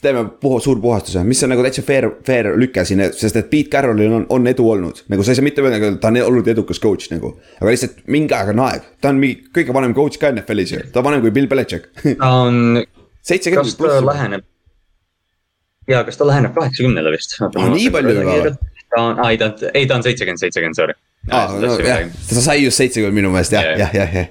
[0.06, 3.70] Teeme puha, suur puhastuse, mis on nagu täitsa fair, fair lüke siin, sest et Pete
[3.72, 5.02] Carrollil on, on edu olnud.
[5.12, 7.34] nagu sa ei saa mitte öelda, et ta on olnud edukas coach nagu.
[7.60, 10.84] aga lihtsalt mingi aeg on aeg, ta on mingi kõige vanem coach ka NFL-is ju,
[10.94, 11.90] ta on vanem kui Bill Belichik.
[12.22, 12.80] ta on,
[13.26, 14.04] seitsekümmend ta pluss.
[14.12, 14.46] läheneb?
[15.90, 17.36] ja kas ta läheneb kaheksakümnele vist?
[17.56, 18.56] Nii palju juba või?
[18.96, 20.96] ta on, ei ta on, ei ta on seitsekümmend, seitsekümmend, sorry.
[21.30, 23.94] aa, jah, ta sai just seitsekümmend minu meelest jah, Jah.
[23.94, 24.28] jah, jah,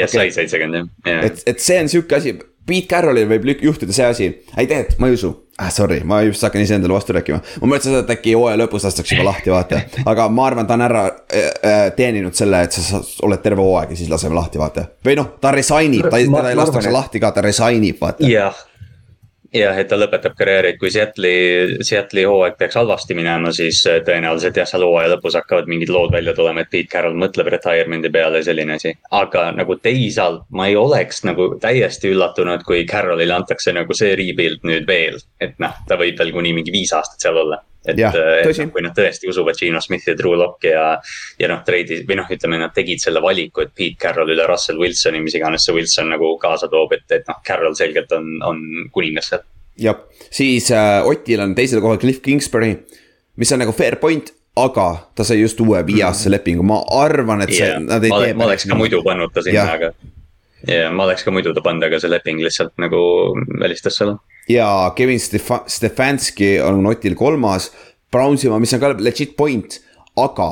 [0.00, 0.10] jah.
[0.10, 1.24] sai seitsekümmend jah.
[1.30, 2.34] et, et see on sihuke asi,
[2.66, 5.70] Pete Carrollil võib juhtuda see asi, ei tegelikult ma ei usu ah,.
[5.70, 9.16] Sorry, ma just hakkan iseendale vastu rääkima, ma mõtlesin seda, et äkki hooaja lõpus lastakse
[9.16, 9.80] juba lahti, vaata.
[10.12, 13.94] aga ma arvan, ta on ära äh, äh, teeninud selle, et sa oled terve hooaeg
[13.94, 14.88] ja siis laseme lahti, vaata.
[15.06, 18.26] või noh, ta resign ib, ta teda ei lastakse lahti ka, ta resign ib, vaata.
[18.30, 18.64] jah,
[19.54, 24.00] jah, et ta lõpetab karjääri, et kui Seattle'i, Seattle'i hooaeg peaks halvasti minema, siis äh,
[24.06, 28.10] tõenäoliselt jah, seal hooaja lõpus hakkavad mingid lood välja tulema, et Pete Carroll mõtleb retirement'i
[28.12, 28.94] peale selline asi.
[29.10, 34.66] aga nagu teisalt ma ei oleks nagu täiesti üllatunud, kui Carrollile antakse nagu see rebuild
[34.66, 37.62] nüüd veel, et noh, ta võib veel kuni mingi viis aastat seal olla.
[37.86, 40.86] et, Jah, et noh, kui nad tõesti usuvad Gino Smithi ja Drew Locke'i ja,
[41.40, 44.80] ja noh, treidi või noh, ütleme, nad tegid selle valiku, et Pete Carroll üle Russell
[44.82, 48.62] Wilsoni, mis iganes see Wilson nagu kaasa toob, et, et noh, Carroll selgelt on, on
[48.94, 49.44] kuningas seal.
[49.80, 52.74] jah, siis äh, Otil on teisel kohal Cliff Kingsbury,
[53.36, 57.52] mis on nagu fair point, aga ta sai just uue viieaastase lepingu, ma arvan, et
[57.52, 57.82] see Yeah.
[57.84, 58.34] nad ei ma, tee.
[58.34, 59.90] ma oleks ka muidu pannud ta sinna aga.
[60.66, 63.00] ja ma oleks ka muidu ta pannud, aga see leping lihtsalt nagu
[63.60, 64.16] välistas selle.
[64.48, 67.70] Ja Kevin Stefa- Stefanski on Otil kolmas,
[68.12, 69.80] Brownsimaa, mis on ka legit point,
[70.16, 70.50] aga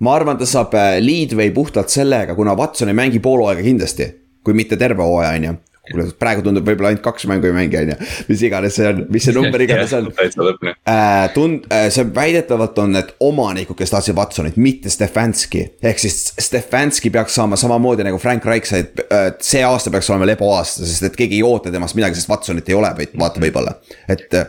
[0.00, 4.08] ma arvan, ta saab äh, leadway puhtalt sellega, kuna Watson ei mängi pool hooaega kindlasti,
[4.44, 5.54] kui mitte terve hooaja, on ju.
[5.90, 7.96] kuule, praegu tundub võib-olla ainult kaks mängu ei mängi, on ju,
[8.30, 10.08] mis iganes see on, mis see number iganes on.
[10.94, 15.66] äh, tund- äh,, see väidetavalt on need omanikud, kes tahtsid Watsonit, mitte Stefanski.
[15.84, 20.28] ehk siis Stefanski peaks saama samamoodi nagu Frank Reich sai, et see aasta peaks olema
[20.32, 23.76] leboaasta, sest et keegi ei oota temast midagi, sest Watsonit ei ole, vaid vaata võib-olla,
[24.08, 24.48] et äh,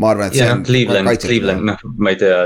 [0.00, 2.40] ma arvan, et see ja on Cleveland, Cleveland, noh, ma ei tea.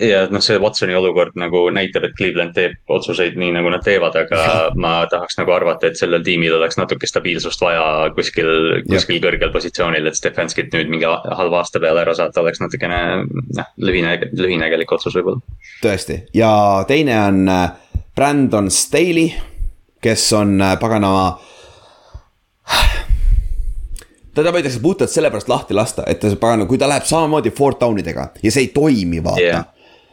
[0.00, 4.16] Ja noh, see Watsoni olukord nagu näitab, et Cleveland teeb otsuseid nii, nagu nad teevad,
[4.16, 4.54] aga ja.
[4.84, 7.84] ma tahaks nagu arvata, et sellel tiimil oleks natuke stabiilsust vaja
[8.16, 8.48] kuskil,
[8.88, 9.24] kuskil ja.
[9.26, 14.16] kõrgel positsioonil, et Stefanskit nüüd mingi halva aasta peale ära saata, oleks natukene noh, lühine,
[14.32, 15.44] lühinägelik otsus võib-olla.
[15.84, 16.52] tõesti ja
[16.88, 17.68] teine on äh,
[18.16, 19.28] Brandon Staley,
[20.02, 21.34] kes on äh, paganama
[24.40, 28.00] teda võidakse puhtalt sellepärast lahti lasta, et ta pagan, kui ta läheb samamoodi four down
[28.00, 29.68] idega ja see ei toimi, vaata yeah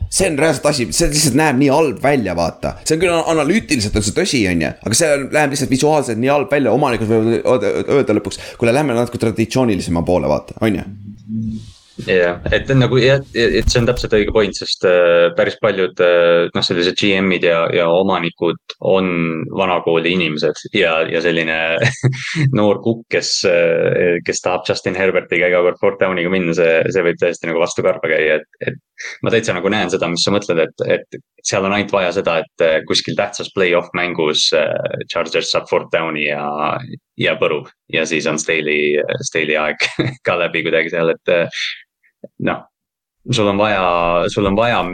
[0.10, 2.76] see on reaalselt asi, see lihtsalt näeb nii halb välja, vaata.
[2.84, 6.34] see on küll analüütiliselt on see tõsi, on ju, aga see läheb lihtsalt visuaalselt nii
[6.34, 8.42] halb välja, omanikud võivad öelda lõpuks.
[8.62, 10.88] kuule, lähme natuke traditsioonilisema poole, vaata, on ju
[12.08, 16.48] jah, et nagu jah, et see on täpselt õige point, sest äh, päris paljud äh,
[16.56, 19.10] noh, sellised GM-id ja, ja omanikud on
[19.56, 21.58] vanakooli inimesed ja, ja selline
[22.58, 27.06] noor kukk, kes, äh, kes tahab Justin Herbertiga iga kord fourth down'iga minna, see, see
[27.06, 28.80] võib täiesti nagu vastu karva käia, et, et.
[29.24, 32.40] Ma täitsa nagu näen seda, mis sa mõtled, et, et seal on ainult vaja seda,
[32.44, 34.50] et kuskil tähtsas play-off mängus
[35.12, 36.44] Chargers saab fourth down'i ja,
[37.20, 37.70] ja põrub.
[37.94, 39.88] ja siis on Staley, Staley aeg
[40.28, 41.36] ka läbi kuidagi seal, et
[42.46, 42.66] noh,
[43.32, 44.86] sul on vaja, sul on vaja,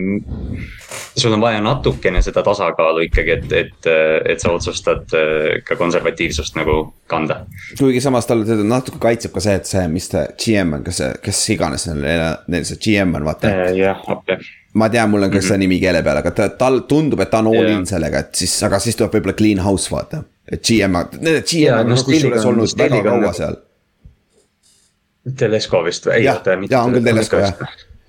[1.15, 3.89] sul on vaja natukene seda tasakaalu ikkagi, et, et,
[4.33, 6.79] et sa otsustad äh, ka konservatiivsust nagu
[7.11, 7.43] kanda.
[7.79, 11.01] kuigi samas tal teda natuke kaitseb ka see, et see, mis ta GM on, kas
[11.01, 13.53] see, kes iganes neil see GM on, vaata.
[13.53, 14.41] Äh, jah, okei
[14.75, 15.47] ma tean, mul on ka mm -hmm.
[15.47, 17.77] see nimi keele peal, aga ta, tal tundub, et ta on all yeah.
[17.79, 20.23] in sellega, et siis, aga siis tuleb võib-olla clean house vaata.
[20.51, 23.55] et GM, need GM on no, kusjuures olnud väga kaua nagu seal
[25.37, 26.23] Telesko vist või?
[26.23, 27.53] jah, ja on küll Telesko jah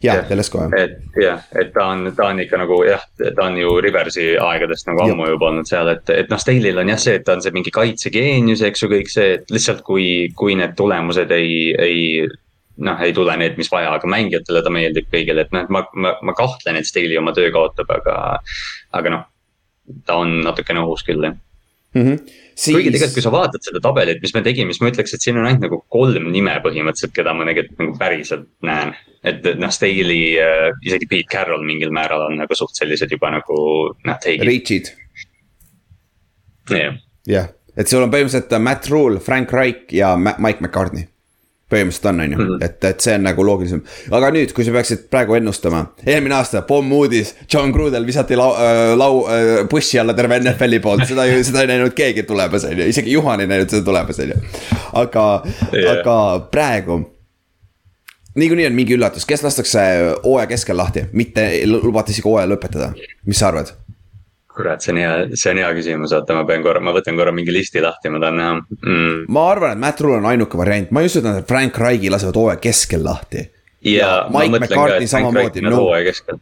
[0.03, 0.75] jah, Telesko jah.
[0.79, 4.89] et jah, et ta on, ta on ikka nagu jah, ta on ju Riversi aegadest
[4.91, 7.45] nagu ammu juba olnud seal, et, et noh, Stalil on jah see, et ta on
[7.45, 12.01] see mingi kaitsegeenius, eks ju, kõik see, et lihtsalt kui, kui need tulemused ei, ei.
[12.87, 16.17] noh, ei tule need, mis vaja, aga mängijatele ta meeldib kõigile, et noh, ma, ma,
[16.23, 18.19] ma kahtlen, et Stali oma töö kaotab, aga,
[19.01, 19.29] aga noh.
[20.05, 21.37] ta on natukene ohus küll jah
[21.95, 22.03] mm.
[22.03, 22.75] -hmm siis....
[22.75, 25.41] kuigi tegelikult, kui sa vaatad seda tabelit, mis me tegime, siis ma ütleks, et siin
[25.41, 28.95] on ainult nagu kolm nime põhimõtteliselt, keda ma tegelikult nagu päriselt näen.
[29.27, 33.59] et noh, Staley äh,, isegi Pete Carroll mingil määral on nagu suht sellised juba nagu
[34.07, 34.31] noh.
[34.47, 34.93] Reach'id.
[36.71, 36.97] jah.
[37.27, 41.11] jah, et sul on põhimõtteliselt Matt Rule, Frank Reich ja Mike McCartney
[41.71, 42.63] põhimõtteliselt on, on ju, mhm.
[42.63, 43.81] et, et see on nagu loogilisem.
[44.15, 48.93] aga nüüd, kui sa peaksid praegu ennustama, eelmine aasta pommuudis, John Grudel visati lau, äh,
[48.99, 52.79] lau äh,, bussi alla terve NFL-i poolt, seda ju, seda ei näinud keegi tulemas, on
[52.79, 54.41] ju, isegi Juhan ei näinud seda tulemas, on ju.
[55.03, 55.27] aga
[55.73, 56.17] yeah., aga
[56.55, 57.01] praegu.
[58.37, 59.83] niikuinii on mingi üllatus, kes lastakse
[60.23, 62.93] hooaja keskel lahti, mitte lubati isegi hooaja lõpetada,
[63.27, 63.75] mis sa arvad?
[64.57, 67.35] Kurat, see on hea, see on hea küsimus, oota, ma pean korra, ma võtan korra
[67.37, 69.21] mingi listi lahti, ma tahan näha mm..
[69.33, 72.41] ma arvan, et Matt Rule on ainuke variant, ma ei usu, et Frank Reigi lasevad
[72.41, 73.45] hooaja keskel lahti.
[73.87, 74.57] ja Reig
[75.61, 76.41] on hooaja keskel.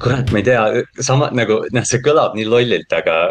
[0.00, 0.62] kurat, ma ei tea,
[1.04, 3.28] sama nagu noh, see kõlab nii lollilt, aga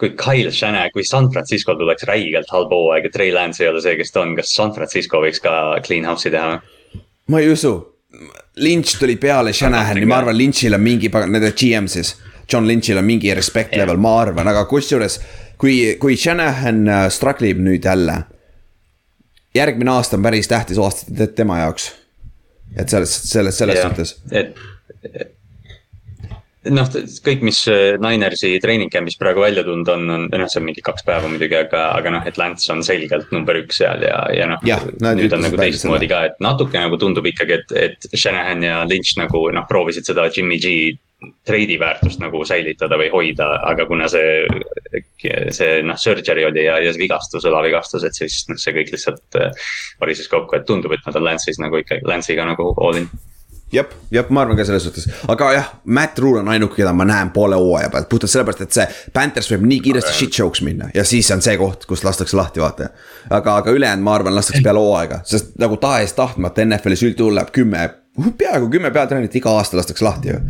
[0.00, 3.82] kui Kyle Shanahan, kui San Francisco tuleks räigelt halb hooaeg ja Trey Lance ei ole
[3.84, 5.52] see, kes ta on, kas San Francisco võiks ka
[5.86, 6.58] clean house'i teha?
[7.32, 7.74] ma ei usu
[8.56, 12.14] Lynch tuli peale Shanahani, ma arvan, Lynchil on mingi, nende GM siis.
[12.52, 13.82] John Lynchil on mingi respect yeah.
[13.82, 15.18] level, ma arvan, aga kusjuures
[15.58, 18.22] kui, kui Shanahan äh, struggle ib nüüd jälle.
[19.56, 21.92] järgmine aasta on päris tähtis aasta tema jaoks.
[22.76, 23.88] et selles, selles, selles yeah.
[23.88, 24.20] suhtes.
[24.30, 25.35] et
[26.74, 26.90] noh,
[27.26, 30.84] kõik, mis äh, Ninersi treening camp'is praegu välja tulnud on, on, noh, see on mingi
[30.84, 34.50] kaks päeva muidugi, aga, aga noh, et Lance on selgelt number üks seal ja, ja
[34.50, 34.62] noh.
[34.64, 39.16] nüüd on nagu teistmoodi ka, et natuke nagu tundub ikkagi, et, et Shanahan ja Lynch
[39.20, 40.76] nagu noh, proovisid seda Jimmy G
[41.48, 44.44] treidi väärtust nagu säilitada või hoida, aga kuna see,
[45.54, 49.40] see noh, surgery oli ja, ja see vigastus, õlavigastus, et siis noh, see kõik lihtsalt
[49.40, 49.70] äh,
[50.02, 53.08] varises kokku, et tundub, et nad on Lance'is nagu ikka, Lance'iga nagu all in
[53.72, 57.06] jep, jep, ma arvan ka selles suhtes, aga jah, Matt Rule on ainuke, keda ma
[57.08, 60.90] näen poole hooaja pealt, puhtalt sellepärast, et see Panthers võib nii kiiresti shit show'ks minna.
[60.94, 62.92] Ja siis on see koht, kus lastakse lahti, vaata.
[63.30, 67.90] aga, aga ülejäänud, ma arvan, lastakse peale hooaega, sest nagu tahes-tahtmata NFL-is üldjuhul läheb kümme,
[68.38, 70.40] peaaegu kümme peatreenerit iga aasta lastakse lahti ju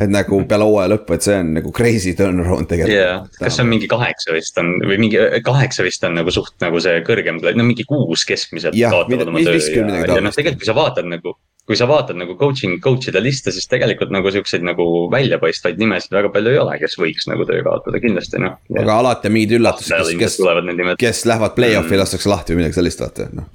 [0.00, 2.96] et nagu peale hooaja lõppu, et see on nagu crazy turnaround tegelikult.
[2.96, 3.26] Yeah..
[3.36, 6.80] kas see on mingi kaheksa vist on või mingi kaheksa vist on nagu suht nagu
[6.80, 10.76] see kõrgem, no mingi kuus keskmiselt kaotavad oma töö ja, ja noh, tegelikult kui sa
[10.78, 11.36] vaatad nagu
[11.70, 16.32] kui sa vaatad nagu coaching, coach'ide liste, siis tegelikult nagu siukseid nagu väljapaistvaid nimesid väga
[16.34, 18.56] palju ei ole, kes võiks nagu töö kaotada, kindlasti noh.
[18.80, 22.80] aga alati on mingid üllatused, kes, kes, kes lähevad play-off'i mm., lastakse lahti või midagi
[22.80, 23.46] sellist, vaata noh.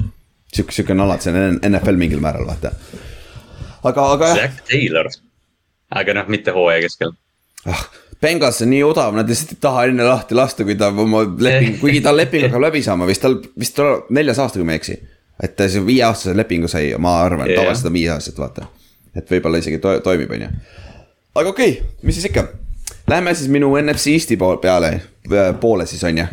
[0.47, 2.71] sihuke, sihuke on alati see on NFL mingil määral, vaata.
[3.83, 4.39] aga, aga jah.
[4.45, 5.11] Zack Taylor,
[5.99, 7.11] aga noh, mitte hooaja keskel
[7.67, 7.83] ah
[8.23, 11.75] Bengals on nii odav, nad lihtsalt ei taha enne lahti lasta, kui ta oma leping,
[11.81, 13.83] kuigi tal leping hakkab läbi saama, vist tal, vist
[14.15, 14.95] neljas aasta, kui ma ei eksi
[15.43, 18.67] et see viieaastase lepingu sai, ma arvan yeah., tavaliselt on viieaastased, vaata.
[19.15, 20.51] et võib-olla isegi to toimib, on ju.
[21.35, 22.47] aga okei okay,, mis siis ikka,
[23.11, 24.99] lähme siis minu NFC Eesti pool peale,
[25.61, 26.27] poole siis on ju.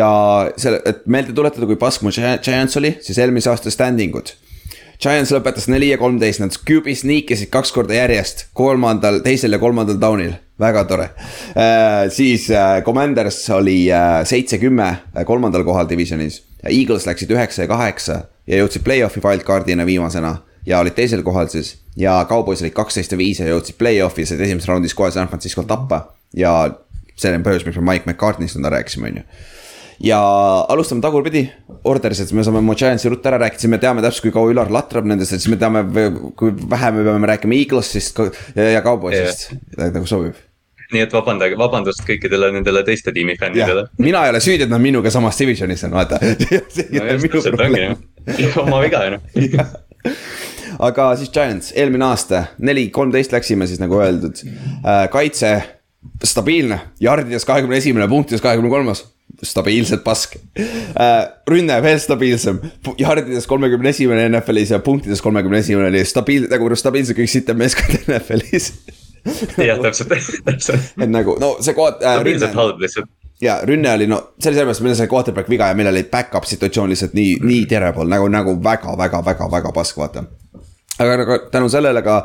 [0.00, 0.10] ja
[0.56, 4.34] selle, et meelde tuletada, kui pask mu Giants oli, siis eelmise aasta standing ud
[4.98, 10.00] Giants lõpetas neli ja kolmteist, nad QB sneakisid kaks korda järjest, kolmandal, teisel ja kolmandal
[10.02, 11.10] down'il, väga tore
[11.54, 12.08] äh,.
[12.10, 16.42] siis äh, Commanders oli äh, seitse-kümme äh, kolmandal kohal divisionis.
[16.68, 21.76] Eagles läksid üheksa ja kaheksa ja jõudsid play-off'i wildcard'ina viimasena ja olid teisel kohal siis.
[21.96, 25.68] ja Cowboys olid kaksteist ja viis ja jõudsid play-off'i, said esimeses raundis kohe San Francisco'l
[25.68, 26.54] tappa ja
[27.18, 29.24] see on põhjus, miks me Mike McCartney'st täna rääkisime, on ju
[30.00, 30.18] ja
[30.70, 31.44] alustame tagurpidi
[31.90, 34.52] orderis, et me saame oma Giantsi ruttu ära rääkida, siis me teame täpselt, kui kaua
[34.52, 35.84] Ülar latrab nendest, et siis me teame,
[36.38, 38.22] kui vähe me peame rääkima Eaglesist
[38.54, 40.47] ja Cowboysist, nagu sobib
[40.94, 43.88] nii et vabandage, vabandust kõikidele nendele teiste tiimi fännidele.
[43.98, 46.20] mina ei ole süüdi, et nad minuga samas divisionis on, vaata.
[48.62, 49.22] Oma viga ju noh
[50.88, 54.44] aga siis Giants, eelmine aasta, neli, kolmteist läksime siis nagu öeldud.
[54.46, 55.56] Äh, kaitse
[56.24, 59.04] stabiilne, jardides kahekümne esimene, punktides kahekümne kolmas.
[59.44, 60.36] Stabiilselt pask.
[60.58, 61.26] Äh,.
[61.50, 62.58] rünne veel stabiilsem,
[62.98, 68.08] jardides kolmekümne esimene NFL-is ja punktides kolmekümne esimene oli stabiil-, nagu stabiilselt kõik sitem meeskond
[68.08, 68.72] NFL-is
[69.68, 70.12] jah, täpselt,
[70.48, 70.92] täpselt.
[70.98, 72.18] et nagu no see koht äh,.
[72.18, 73.10] stabiilselt halb lihtsalt.
[73.44, 76.46] ja rünne oli no, see oli sellepärast, meil sai quarterback viga ja meil oli back-up
[76.48, 80.24] situatsioon lihtsalt nii nii terrible nagu, nagu väga, väga, väga, väga pask, vaata.
[80.98, 82.22] aga nagu tänu sellele ka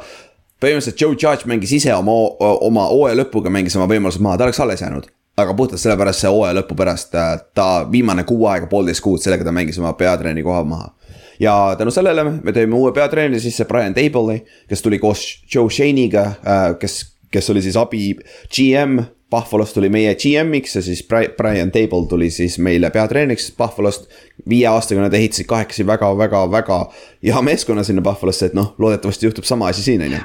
[0.64, 4.64] põhimõtteliselt Joe Judge mängis ise oma, oma hooaja lõpuga mängis oma võimalused maha, ta oleks
[4.64, 9.02] alles jäänud aga puhtalt sellepärast see hooaja lõpu pärast äh, ta viimane kuu aega, poolteist
[9.04, 10.92] kuud, sellega ta mängis oma peatreeni koha maha.
[11.40, 16.26] Ja tänu sellele me tõime uue peatreeni sisse Brian Table'i, kes tuli koos Joe Shane'iga,
[16.46, 18.14] äh, kes, kes oli siis abi
[18.54, 19.04] GM.
[19.34, 24.06] Buffalost tuli meie GM-iks ja siis Brian Table tuli siis meile peatreeniks Buffalost.
[24.50, 26.78] viie aastaga nad ehitasid kahekesi väga-väga-väga
[27.24, 30.20] hea meeskonna sinna Buffalosse, et noh, loodetavasti juhtub sama asi siin, on ju.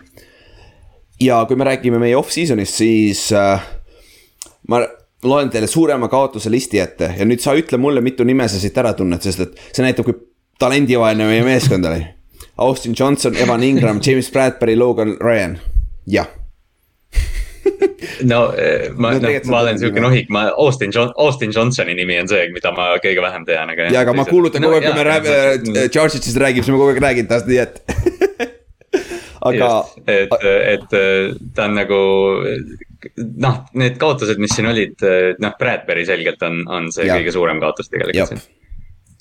[1.21, 3.65] ja kui me räägime meie off-season'ist, siis äh,
[4.69, 4.85] ma
[5.25, 8.77] loen teile suurema kaotuse listi ette ja nüüd sa ütle mulle, mitu nime sa siit
[8.79, 10.28] ära tunned, sest et see näitab, kui
[10.59, 12.03] talendivaene meie meeskond oli.
[12.59, 15.59] Austin Johnson, Evan Ingram, James Bradbury, Logan Ryan,
[16.07, 16.27] jah
[18.23, 22.19] no eh, ma no,, noh, ma olen siuke nohik, ma Austin John-, Austin Johnsoni nimi
[22.21, 23.89] on see, mida ma kõige vähem tean, aga.
[23.93, 26.95] ja, aga ma kuulutan kogu aeg no,, kui me räägime, Charges'ist räägib, siis ma kogu
[26.95, 27.81] aeg räägin tast, nii et
[29.51, 29.71] aga.
[30.11, 30.37] et,
[30.75, 30.99] et
[31.55, 32.03] ta on nagu
[33.47, 35.09] noh, need kaotused, mis siin olid,
[35.43, 37.19] noh, Bradbury selgelt on, on see ja.
[37.21, 38.47] kõige suurem kaotus tegelikult siin.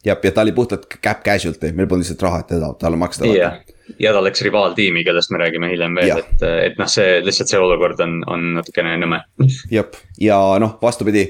[0.06, 3.28] Jah, ja ta oli puhtalt cap casualty, meil polnud lihtsalt raha, et teda, talle maksta.
[3.32, 3.58] jah,
[4.00, 7.60] ja ta läks rivaaltiimi, kellest me räägime hiljem veel, et, et noh, see lihtsalt see
[7.62, 9.24] olukord on, on natukene nõme.
[9.78, 11.30] jah, ja noh, vastupidi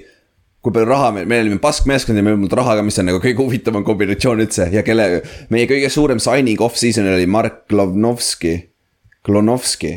[0.68, 2.98] kui palju raha meil, meil oli pask meeskond ja meil ei olnud raha ka, mis
[3.00, 5.22] on nagu kõige huvitavam kombinatsioon üldse ja kelle.
[5.54, 8.58] meie kõige suurem signing off-season oli Mark Klovnovski,
[9.24, 9.94] Klonovski.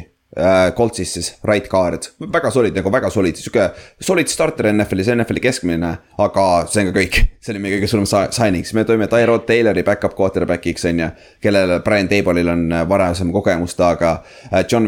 [0.76, 3.64] Coltsis siis, right guard, väga solid nagu väga solid, sihuke
[3.98, 5.88] solid starter NFL-is, NFL-i keskmine,
[6.22, 7.16] aga see on ka kõik.
[7.42, 11.08] see oli meie kõige suurem signing, siis me toime Tyrod Taylori back-up quarterback'iks on ju.
[11.42, 14.12] kellele Brian Table'il on äh, varasem kogemus taga
[14.52, 14.62] äh,.
[14.70, 14.86] John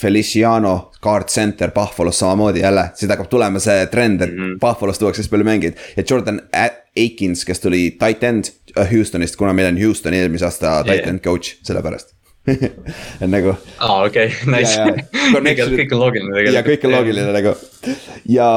[0.00, 4.58] Feliciano, guard center Buffalo's samamoodi jälle, siit hakkab tulema see trend, et mm -hmm.
[4.62, 6.40] Buffalo's tuuakse siis palju mängijaid ja Jordan
[6.96, 11.20] Aikins, kes tuli tight end äh, Houstonist, kuna meil on Houstoni eelmise aasta tight end
[11.20, 12.19] coach, sellepärast
[13.34, 13.54] nagu.
[13.78, 14.76] aa, okei, nice.
[15.10, 16.54] kõik on loogiline tegelikult.
[16.54, 17.54] ja kõik on loogiline nagu
[18.30, 18.48] ja,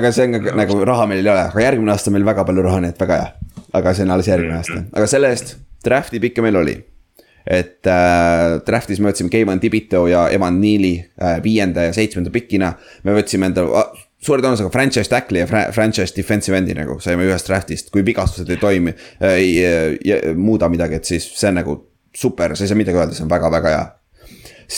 [0.00, 2.66] aga see on ka nagu raha meil ei ole, aga järgmine aasta meil väga palju
[2.66, 3.56] raha, nii et väga hea.
[3.80, 5.56] aga see on alles järgmine aasta, aga selle eest
[5.86, 6.76] draft'i pikka meil oli.
[7.50, 12.74] et äh, draft'is me võtsime Keivan Tibito ja Evan Neely äh, viienda ja seitsmenda pikina.
[13.04, 13.86] me võtsime endale
[14.20, 18.50] suure tõenäosusega franchise tackle'i ja fra franchise defensive end'i nagu saime ühest draft'ist, kui vigastused
[18.52, 21.78] ei toimi äh,, ei äh, muuda midagi, et siis see on nagu
[22.16, 23.82] super, sa ei saa midagi öelda, see on väga-väga hea.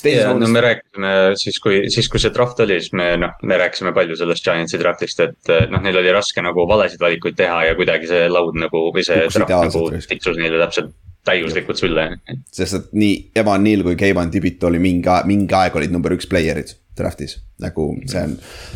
[0.08, 3.60] ja no me rääkisime siis, kui, siis kui see draft oli, siis me noh, me
[3.60, 7.78] rääkisime palju sellest Giantsi draft'ist, et noh, neil oli raske nagu valesid valikuid teha ja
[7.78, 10.94] kuidagi see laud nagu või see Kuks draft nagu tiksus neile täpselt
[11.28, 12.08] täiuslikult sülle.
[12.50, 16.26] sest et nii Evan Neal kui Keivan Tibit oli mingi, mingi aeg olid number üks
[16.30, 18.34] player'id draft'is, nagu see on,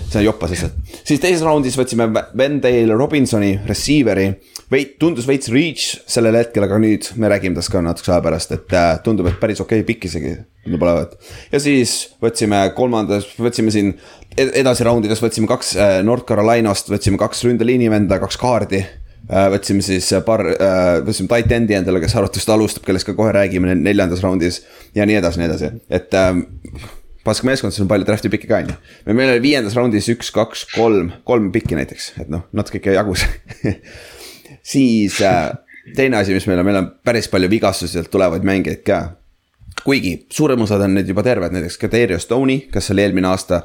[0.09, 0.77] see on jopas lihtsalt.
[1.05, 2.09] siis teises raundis võtsime
[2.39, 4.31] Vendale Robinsoni, receiver'i
[4.73, 8.55] veid-, tundus veits reach sellel hetkel, aga nüüd me räägime tast ka natukese aja pärast,
[8.57, 11.17] et äh, tundub, et päris okei okay pikk isegi tundub olevat.
[11.53, 13.95] ja siis võtsime kolmandas, võtsime siin
[14.37, 19.49] edasi raundides võtsime kaks äh, North Carolinast, võtsime kaks ründeliini venda, kaks kaardi äh,.
[19.53, 20.47] võtsime siis paar
[21.05, 24.63] võtsime tight end'i endale, kes arvatavasti alustab, kellest ka kohe räägime neljandas raundis
[24.97, 26.33] ja nii edasi, nii edasi, et äh,
[27.27, 28.79] pask meeskond, siis on palju draft'i pikki ka on ju.
[29.13, 33.27] meil oli viiendas raundis üks, kaks, kolm, kolm pikki näiteks, et noh, natuke ikka jagus
[34.75, 35.51] siis äh,
[35.97, 39.01] teine asi, mis meil on, meil on päris palju vigastuselt tulevaid mängijaid ka.
[39.85, 43.63] kuigi suurem osa on nüüd juba terved, näiteks Kaderio Stone'i, kes oli eelmine aasta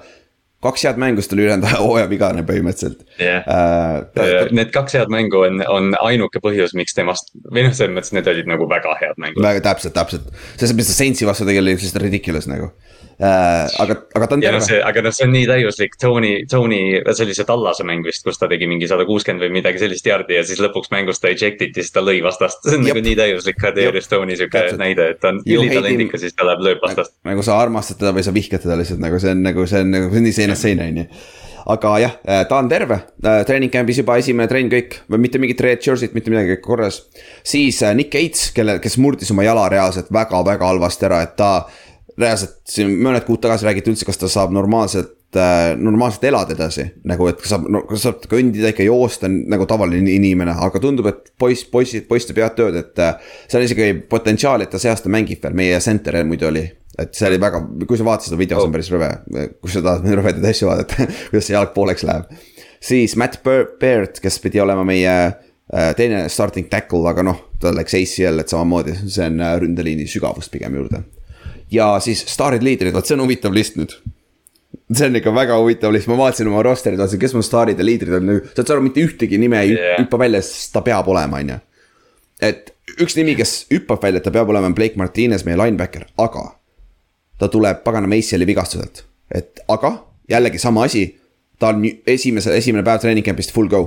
[0.61, 3.45] kaks head mängu, siis tuli ülejäänud hooaja vigane põhimõtteliselt yeah..
[3.49, 8.13] Uh, need kaks head mängu on, on ainuke põhjus, miks temast, või noh, selles mõttes
[8.13, 9.41] need olid nagu väga head mängud.
[9.43, 12.71] väga täpselt, täpselt, selles mõttes Saintsi vastu tegelikult oli lihtsalt ridiculous nagu.
[13.21, 14.61] Aga, aga ta on terve.
[14.61, 18.23] No, aga noh, see on nii täiuslik, Tony, Tony, see oli see Tallase mäng vist,
[18.25, 21.29] kus ta tegi mingi sada kuuskümmend või midagi sellist jardi ja siis lõpuks mängus ta
[21.31, 22.63] eject iti, siis ta lõi vastast.
[22.65, 26.47] see on nagu nii täiuslik Kadri Stone'i sihuke näide, et ta on ülitalendikas, siis ta
[26.49, 27.15] läheb, lööb vastast.
[27.27, 29.95] nagu sa armastad teda või sa vihkad teda lihtsalt nagu see on nagu, see on
[29.95, 31.07] nagu, nii seinast seina, on ju
[31.69, 35.61] aga jah, äh, ta on terve, äh, treening camp'is juba esimene trenn kõik, mitte mingit
[35.61, 37.01] red jersey't, mitte midagi, kõik korras.
[37.43, 41.53] siis äh, Nick Gates, kelle, kes murdis oma jala reaalselt väga-väga halvasti ära, et ta.
[42.21, 46.87] Reaalselt siin mõned kuud tagasi räägiti üldse, kas ta saab normaalselt äh,, normaalselt elada edasi.
[47.07, 51.65] nagu, et saab no,, saab kõndida ikka joosta nagu tavaline inimene, aga tundub, et poiss,
[51.71, 53.33] poisid, poiss teeb head tööd, et äh,.
[53.51, 56.67] seal isegi potentsiaali, et ta see aasta mängib veel, meie center muidu oli
[56.99, 59.11] et see oli väga, kui sa vaatasid seda videos oh., see on päris rõve,
[59.61, 62.41] kui sa tahad rõvedaid asju vaadata kuidas see jalg pooleks läheb.
[62.83, 67.95] siis Matt Baird, kes pidi olema meie äh, teine starting tackle, aga noh, ta läks
[67.97, 71.03] ACL, et samamoodi, see on äh, ründeliini sügavust pigem juurde.
[71.71, 73.95] Ja siis staarid, liidrid, vot see on huvitav list nüüd
[74.91, 77.85] see on ikka väga huvitav list, ma vaatasin oma roster'it, vaatasin, kes mu staarid ja
[77.85, 79.99] liidrid on, saad sa aru, mitte ühtegi nime ei yeah.
[80.01, 81.59] hüppa välja, sest ta peab olema, on ju.
[82.47, 86.45] et üks nimi, kes hüppab välja, et ta peab olema Blake Martinez, meie linebacker, aga
[87.41, 89.03] ta tuleb paganama ACL-i vigastuselt.
[89.33, 89.95] et aga
[90.29, 91.07] jällegi sama asi,
[91.59, 93.83] ta on esimese, esimene päev treening camp'ist full go.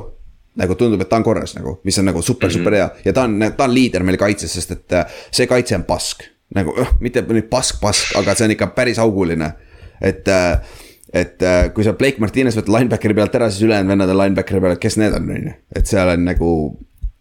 [0.55, 2.59] nagu tundub, et ta on korras nagu, mis on nagu super mm, -hmm.
[2.59, 5.75] super hea ja ta on, ta on liider meil kaitses, sest et äh, see kaitse
[5.75, 6.23] on pask.
[6.57, 9.53] Nagu äh, mitte nüüd pask, pask, aga see on ikka päris auguline,
[10.01, 10.81] et äh,
[11.15, 11.39] et
[11.71, 14.81] kui sa Blake Martinez võtad linebackeri pealt ära, siis ülejäänud vennad on linebackeri peal, et
[14.83, 16.49] kes need on, on ju, et seal on nagu.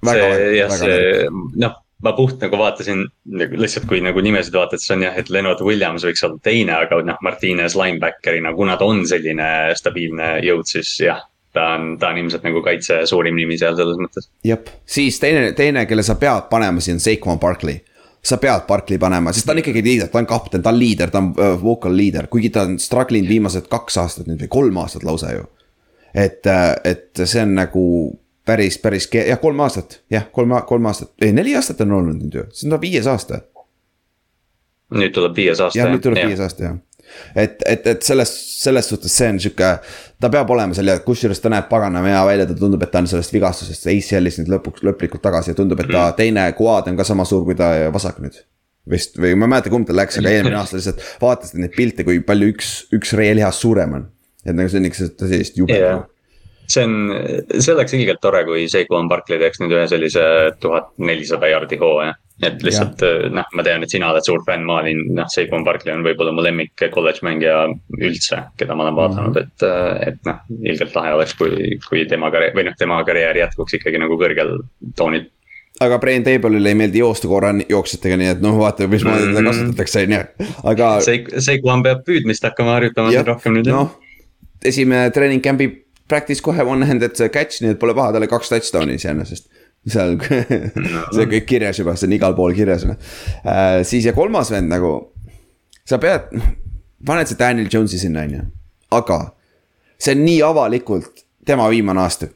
[0.08, 1.28] see jah, see
[1.62, 3.04] noh, ma puht nagu vaatasin
[3.38, 6.74] nagu lihtsalt, kui nagu nimesid vaatad, siis on jah, et Leonard Williams võiks olla teine,
[6.74, 11.22] aga noh, Martines linebacker'ina, kuna ta on selline stabiilne jõud, siis jah
[11.54, 14.30] ta on, ta on ilmselt nagu kaitse suurim nimi seal selles mõttes.
[14.46, 17.84] jep, siis teine, teine, kelle sa pead panema siin on Saquon Barkley.
[18.24, 21.12] Sa pead Barkley panema, sest ta on ikkagi liider, ta on kapten, ta on liider,
[21.12, 24.52] ta on uh, vocal leader, kuigi ta on struggle inud viimased kaks aastat nüüd või
[24.58, 25.48] kolm aastat lausa ju.
[26.14, 27.84] et, äh, et see on nagu
[28.46, 32.40] päris, päris, jah, kolm aastat, jah, kolm, kolm aastat, ei neli aastat on olnud nüüd
[32.40, 33.42] ju, see on viies aasta.
[34.94, 35.80] nüüd tuleb viies aasta.
[35.80, 36.32] jah, nüüd tuleb ja.
[36.32, 36.82] viies aasta jah
[37.36, 38.32] et, et, et selles,
[38.64, 39.70] selles suhtes see on sihuke,
[40.22, 43.03] ta peab olema seal ja kusjuures ta näeb paganama hea välja, ta tundub, et ta
[43.03, 46.18] on sellest vigastusest ACL-ist nüüd lõpuks, lõplikult tagasi ja tundub, et ta mm.
[46.20, 48.41] teine quad on ka sama suur kui ta vasak nüüd.
[48.89, 52.03] vist või ma ei mäleta, kumb tal läks, aga eelmine aasta lihtsalt vaatasin neid pilte,
[52.03, 54.09] kui palju üks, üks reelihas suurem on.
[54.43, 56.03] et nagu see on ikka sellist jube yeah
[56.68, 56.93] see on,
[57.59, 60.24] see oleks ilgelt tore, kui Seikon Barkley teeks nüüd ühe sellise
[60.64, 62.16] tuhat nelisada jaardi hooaja.
[62.42, 63.04] Et lihtsalt
[63.34, 66.34] noh, ma tean, et sina oled suur fänn, ma olin, noh, Seikon Barkley on võib-olla
[66.34, 67.68] mu lemmik kolledž mängija
[68.00, 69.46] üldse, keda ma olen vaadanud, mhm.
[69.46, 73.78] et, et noh, ilgelt lahe oleks, kui, kui tema karjäär või noh, tema karjäär jätkuks
[73.80, 74.58] ikkagi nagu kõrgel
[74.98, 75.30] toonil
[75.84, 79.50] aga Brian Table'ile ei meeldi joosta korra jooksjatega, nii et noh, vaata, mismoodi teda mhm.
[79.50, 80.90] kasutatakse, on ju, aga.
[81.06, 83.72] Seik-, Seikuan peab püüdmist hakkama harjutama rohkem nüüd.
[83.74, 83.96] noh,
[84.66, 85.70] esimene treening camp'i
[86.10, 89.50] practice kohe one-handed catch, nii et pole paha, tal oli kaks touchdown'i iseenesest
[89.90, 90.16] seal
[91.16, 93.82] see kõik kirjas juba, see on igal pool kirjas äh,.
[93.88, 94.94] siis ja kolmas vend nagu,
[95.86, 96.30] sa pead,
[97.06, 98.46] paned see Daniel Jones'i sinna, on ju,
[99.00, 99.20] aga
[99.98, 102.32] see on nii avalikult tema viimane aasta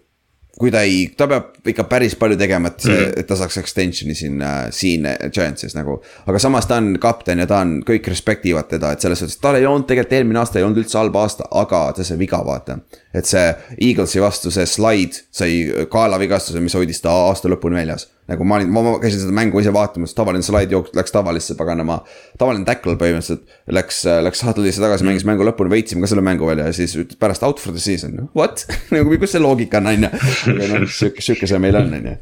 [0.57, 3.19] kui ta ei, ta peab ikka päris palju tegema, et see -hmm.
[3.19, 6.01] et ta saaks extension'i siin, siin Giantsis nagu.
[6.25, 9.37] aga samas ta on kapten ja ta on, kõik respect ivad teda, et selles suhtes,
[9.37, 12.43] tal ei olnud tegelikult eelmine aasta ei olnud üldse halb aasta, aga ta sai viga,
[12.45, 12.79] vaata.
[13.13, 18.47] et see Eaglesi vastu see slide sai kaelavigastuse, mis hoidis ta aasta lõpuni väljas nagu
[18.47, 22.01] ma olin, ma käisin seda mängu ise vaatamas, tavaline slaid jooks, läks tavalisse paganama.
[22.39, 26.49] tavaline tackle põhimõtteliselt läks, läks huddle'isse tagasi mm., mängis mängu lõpuni, võitsime ka selle mängu
[26.49, 28.65] veel ja siis pärast out for the season, what
[28.95, 30.11] nagu kus see loogika on, on ju.
[30.57, 32.17] aga noh, sihuke, sihuke see meil on, on ju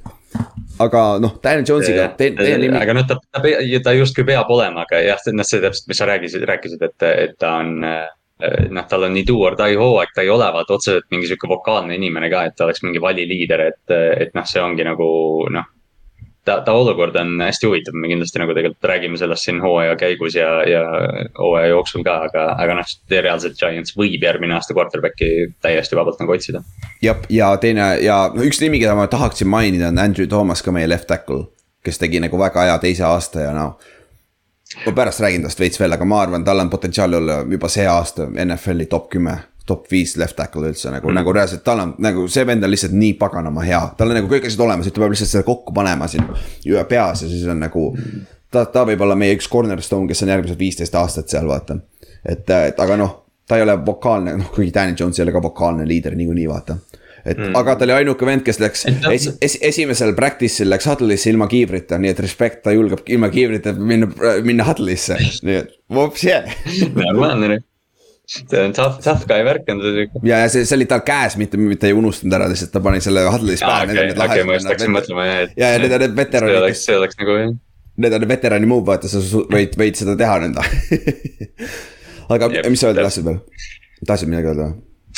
[0.85, 2.77] aga noh, Daniel Jones'iga te,, teie nimi.
[2.77, 3.41] aga noh, ta, ta,
[3.83, 7.37] ta justkui peab olema, aga jah, noh, see täpselt, mis sa rääkisid, rääkisid, et, et
[7.41, 7.77] ta on
[8.75, 11.47] noh, tal on nii do or die hooaeg, ta ei ole vaata otseselt mingi sihuke
[11.47, 13.95] vokaalne inimene ka, et ta oleks mingi valiliider, et,
[14.25, 15.07] et noh, see ongi nagu
[15.55, 15.71] noh
[16.45, 20.35] ta, ta olukord on hästi huvitav, me kindlasti nagu tegelikult räägime sellest siin hooaja käigus
[20.37, 20.83] ja, ja
[21.39, 26.35] hooaja jooksul ka, aga, aga noh, reaalselt Giants võib järgmine aasta quarterback'i täiesti vabalt nagu
[26.35, 26.61] otsida.
[27.01, 30.89] jah, ja teine ja üks nimi, keda ma tahaksin mainida, on Andrew Thomas ka meie
[30.89, 31.47] left tackle,
[31.85, 33.75] kes tegi nagu väga hea teise aasta ja noh
[34.85, 37.85] ma pärast räägin tast veits veel, aga ma arvan, tal on potentsiaali olla juba see
[37.87, 41.93] aasta NFL-i top kümme top viis left tackle üldse nagu mm., nagu reaalselt tal on
[42.05, 44.95] nagu see vend on lihtsalt nii paganama hea, tal on nagu kõik asjad olemas, et
[44.95, 46.27] ta peab lihtsalt selle kokku panema siin
[46.89, 47.85] peas ja siis on nagu.
[48.51, 51.79] ta, ta võib olla meie üks cornerstone, kes on järgmised viisteist aastat seal, vaata.
[52.23, 55.43] et, et aga noh, ta ei ole vokaalne, noh kuigi Danny Jones ei ole ka
[55.43, 56.77] vokaalne liider niikuinii, vaata
[57.25, 57.55] et mm.
[57.57, 61.97] aga ta oli ainuke vend, kes läks es, es, esimesel practice'il läks huddle'isse ilma kiivrita,
[61.97, 64.11] nii et respekt, ta julgeb ilma kiivrita minna,
[64.45, 66.45] minna huddle'isse, nii et vops yeah.
[66.93, 67.63] normaalne
[68.25, 71.37] see on tough, tough guy värk on see ja, ja see, see oli tal käes,
[71.41, 73.85] mitte, mitte ei unustanud ära, lihtsalt ta pani selle huddle'is pähe.
[73.91, 75.55] okei, okei, ma just hakkasin mõtlema jah, et.
[75.59, 76.55] ja, ja need on need veteranid.
[76.55, 77.55] see oleks, see oleks nagu jah.
[77.95, 80.65] Need on need veterani move, vaata, sa võid, võid seda teha nõnda
[82.35, 83.39] aga Jep, mis sa öelda tahtsid veel?
[84.05, 84.73] tahtsid midagi öelda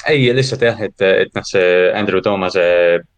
[0.07, 2.65] ei, lihtsalt jah, et, et noh, see Andrew Thomas'e,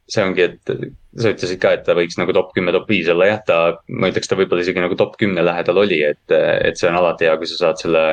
[0.10, 0.74] see ongi, et
[1.18, 3.58] sa ütlesid ka, et ta võiks nagu top kümme, top viis olla, jah, ta,
[3.90, 7.26] ma ütleks, ta võib-olla isegi nagu top kümne lähedal oli, et, et see on alati
[7.26, 8.06] hea, kui sa saad selle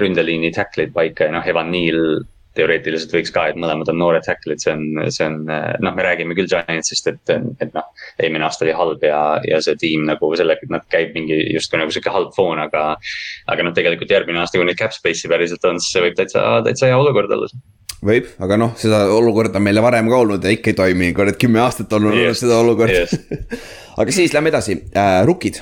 [0.00, 2.22] ründeliini tackle'id paika ja noh, Evan Neal
[2.58, 6.34] teoreetiliselt võiks ka, et mõlemad on noored tackle'id, see on, see on, noh, me räägime
[6.34, 7.86] küll Giantsist, et, et noh.
[8.18, 11.82] eelmine aasta oli halb ja, ja see tiim nagu sellega, et nad käib mingi justkui
[11.82, 12.90] nagu sihuke halb foon, aga.
[13.52, 16.48] aga noh, tegelikult järgmine aasta, kui neil cap space'i päriselt on, siis see võib täitsa,
[16.66, 17.52] täitsa hea olukord olla
[18.04, 21.38] võib, aga noh, seda olukorda on meile varem ka olnud ja ikka ei toimi, kurat
[21.40, 22.42] kümme aastat olnud yes.
[22.44, 23.14] seda olukorda yes.
[24.00, 25.60] aga siis lähme edasi äh,, rookid,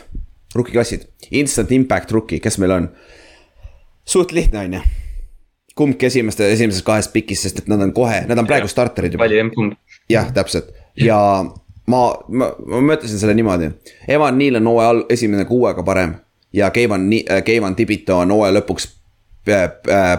[0.55, 2.89] rookie klassid, instant impact rookie, kes meil on?
[4.07, 4.83] suht lihtne, on ju.
[5.77, 9.25] kumbki esimeste, esimesest kahest pikist, sest et nad on kohe, nad on praegu starterid juba.
[9.25, 9.79] vali emb-kumb.
[10.13, 10.71] jah, täpselt
[11.01, 13.73] ja ma, ma, ma mõtlesin selle niimoodi.
[14.09, 16.17] Evan Neal on hooaja esimene kuuega parem
[16.57, 17.09] ja Keivan,
[17.45, 18.96] Keivan Tibito on hooaja lõpuks Äh,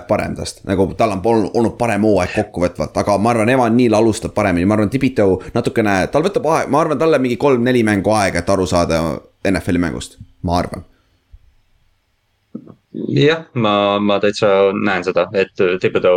[0.07, 4.34] parem tast, nagu tal on olnud parem hooaeg kokkuvõtvalt, aga ma arvan, Evan Neal alustab
[4.36, 8.39] paremini, ma arvan, Tibito natukene, tal võtab aeg, ma arvan, talle mingi kolm-neli mängu aega,
[8.39, 9.01] et aru saada
[9.47, 10.17] NFL-i mängust,
[10.47, 10.86] ma arvan.
[13.13, 16.15] jah, ma, ma täitsa näen seda, et Tibito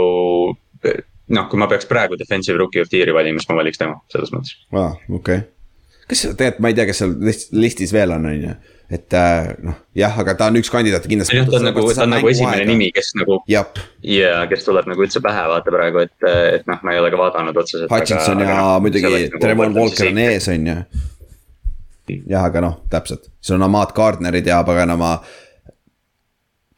[1.31, 3.99] noh, kui ma peaks praegu defensive rookie of the year'i valima, siis ma valiks tema,
[4.13, 4.59] selles mõttes.
[4.75, 5.43] aa, okei.
[5.43, 6.05] Okay..
[6.11, 7.17] kas tegelikult, ma ei tea, kes seal
[7.59, 8.55] listis veel on, on ju
[8.91, 11.37] et äh, noh, jah, aga ta on üks kandidaat kindlasti.
[11.39, 12.71] jah, ta on nagu, ta on nagu esimene aega.
[12.73, 13.39] nimi, kes nagu.
[13.51, 13.63] ja,
[14.51, 16.17] kes tuleb nagu üldse pähe vaata praegu, et,
[16.57, 17.93] et noh, ma ei ole ka vaadanud otseselt.
[17.93, 20.77] Hutchinson ja no, muidugi nagu Trevor Walker on ees, on ju.
[22.35, 25.21] jah, aga noh, täpselt, sul on Ahmad Gardnerid ja paganama.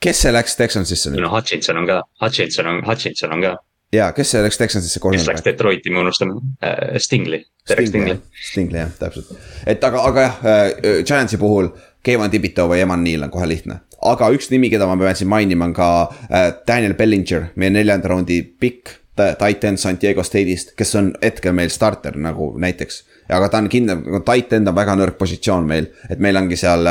[0.03, 1.25] kes see läks Texansisse nüüd?
[1.25, 3.55] no Hutchinson on ka, Hutchinson on, Hutchinson on ka
[3.95, 5.17] ja, kes see läks Texansisse kohe?
[5.17, 7.41] kes läks Detroiti, me unustame uh,, Stingli.
[7.71, 8.19] Stingli,
[8.51, 9.33] Stingli jah, täpselt,
[9.65, 11.71] et aga, aga jah uh,, Giantsi puhul
[12.03, 13.81] Kevin Tibito või Eman Neal on kohe lihtne.
[14.03, 15.89] aga üks nimi, keda ma pean siin mainima, on ka
[16.27, 18.99] äh, Daniel Bellinger, meie neljanda raundi pikk.
[19.13, 23.03] Titan Santiago State'ist, kes on hetkel meil starter nagu näiteks.
[23.29, 26.89] aga ta on kindel, Titan on väga nõrk positsioon meil, et meil ongi seal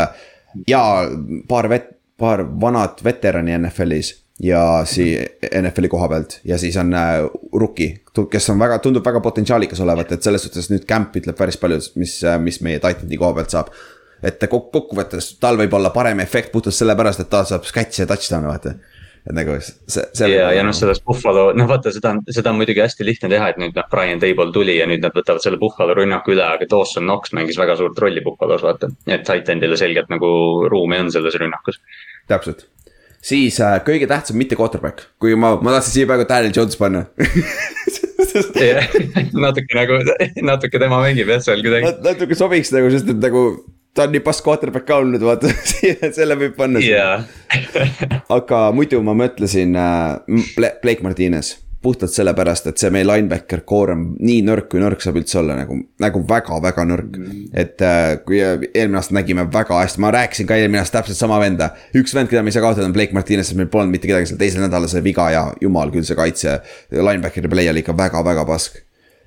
[0.69, 0.81] ja
[1.49, 7.25] paar vet-, paar vanat veterani NFL-is ja sii- NFL-i koha pealt ja siis on äh,
[7.57, 11.57] rookie, kes on väga, tundub väga potentsiaalikas olevat, et selles suhtes nüüd Camp ütleb päris
[11.57, 13.73] palju, mis, mis meie Titani koha pealt saab
[14.23, 18.51] et kokkuvõttes tal võib olla parem efekt puhtalt sellepärast, et ta saab catch'e ja touchdown'e
[18.51, 18.75] vaata
[19.21, 20.29] et nagu see, see.
[20.33, 23.51] ja, ja noh, selles Buffalo, noh vaata, seda on, seda on muidugi hästi lihtne teha,
[23.51, 26.65] et nüüd noh, Brian Table tuli ja nüüd nad võtavad selle Buffalo rünnaku üle, aga
[26.69, 28.89] Dawson Knox mängis väga suurt rolli Buffalos, vaata.
[29.05, 30.31] et titan'ile selgelt nagu
[30.71, 31.77] ruumi on selles rünnakus.
[32.31, 32.65] täpselt,
[33.21, 37.05] siis äh, kõige tähtsam mitte quarterback, kui ma, ma tahtsin siia praegu Daniel Jones panna
[39.45, 40.01] natuke nagu,
[40.49, 41.93] natuke tema mängib jah seal kuidagi.
[42.09, 43.51] natuke sobiks nagu, sest et nagu
[43.93, 45.51] ta on nii pass quarterback ka olnud, vaata
[46.17, 47.25] selle võib panna yeah.
[48.37, 54.03] aga muidu ma mõtlesin äh, Blake Martinez puhtalt sellepärast, et see meie linebacker core on
[54.21, 57.47] nii nõrk, kui nõrk saab üldse olla nagu, nagu väga-väga nõrk mm..
[57.57, 61.39] et äh, kui eelmine aasta nägime väga hästi, ma rääkisin ka eelmine aasta täpselt sama
[61.41, 61.71] venda.
[61.97, 64.29] üks vend, keda me ei saa kaotada, on Blake Martinez, sest meil polnud mitte kedagi
[64.29, 66.59] seal teisel nädalal see viga ja jumal küll see kaitse.
[66.93, 68.77] Linebackeri play oli ikka väga-väga pask.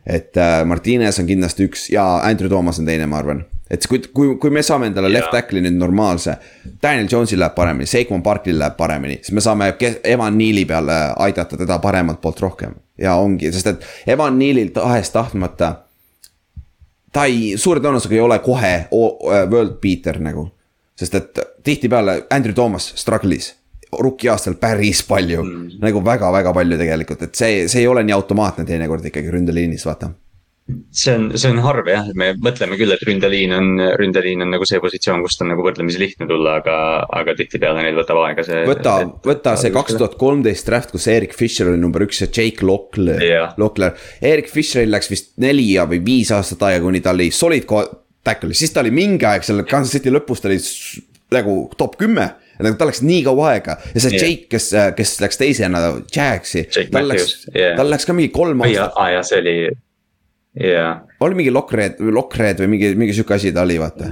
[0.06, 4.00] et äh, Martinez on kindlasti üks ja Andrew Thomas on teine, ma arvan et kui,
[4.12, 5.22] kui, kui me saame endale yeah.
[5.22, 6.36] left tackle'i nüüd normaalse.
[6.82, 9.72] Daniel Jones'il läheb paremini, Seikon Parkil läheb paremini, siis me saame
[10.04, 12.74] Evan Neal'i peale aidata teda paremalt poolt rohkem.
[12.98, 15.72] ja ongi, sest et Evan Neal'il tahes-tahtmata.
[17.12, 20.50] ta ei, suure tõenäosusega ei ole kohe world beater nagu.
[20.96, 23.54] sest et tihtipeale Andrew Thomas struggle'is
[23.98, 28.14] rookie aastal päris palju mm., nagu väga-väga palju tegelikult, et see, see ei ole nii
[28.14, 30.10] automaatne teinekord ikkagi ründeliinis, vaata
[30.64, 33.66] see on, see on harv jah, et me mõtleme küll, et ründeliin on,
[34.00, 36.76] ründeliin on nagu see positsioon, kust on nagu võrdlemisi lihtne tulla, aga,
[37.20, 38.62] aga tihtipeale neil võtab aega see.
[38.68, 38.94] võta,
[39.26, 43.20] võta see kaks tuhat kolmteist draft, kus Erik Fischer oli number üks ja Jake Lockler
[43.20, 43.92] yeah., Lockler.
[44.24, 47.68] Erik Fischeril läks vist neli või viis aastat aega, kuni ta oli solid
[48.24, 50.62] tackle, siis ta oli mingi aeg seal Kansas City lõpus, ta oli
[51.34, 54.22] nagu top kümme nagu tal läks nii kaua aega ja see yeah.
[54.22, 55.80] Jake, kes, kes läks teisena
[56.14, 56.68] Jagsi.
[56.92, 58.94] tal läks yeah., tal läks ka mingi kolm aastat.
[58.96, 59.56] aa jah, see oli
[60.60, 60.92] jaa
[61.24, 64.10] oli mingi Lockred, Lockred või mingi, mingi sihuke asi ta oli, vaata.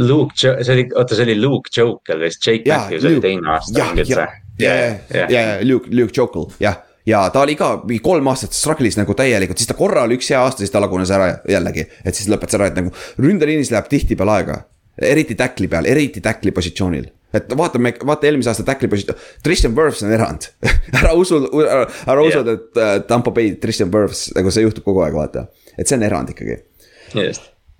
[0.00, 3.78] Luke, see oli, oota, see oli Luke Jokel vist, Jake Matthews oli teine aasta.
[3.78, 4.76] jah, jah, ja,
[5.12, 9.14] ja, ja, Luke, Luke Jokel, jah ja ta oli ka mingi kolm aastat struggle'is nagu
[9.14, 11.86] täielikult, siis ta korra oli üks hea aasta, siis ta lagunes ära jällegi.
[12.04, 12.90] et siis lõpetas ära, et nagu
[13.22, 14.64] ründeliinis läheb tihtipeale aega.
[14.96, 17.06] eriti tackli peal, eriti tackli positsioonil
[17.36, 20.48] et vaatame, vaata eelmise aasta tackli positsioon, Tristan Wirfs on erand
[20.98, 25.04] ära usu, ära, ära usu, et uh, Tampo Bay, Tristan Wirfs, nagu see juhtub kogu
[25.04, 25.46] aeg, vaata.
[25.78, 26.60] Et see on erand ikkagi.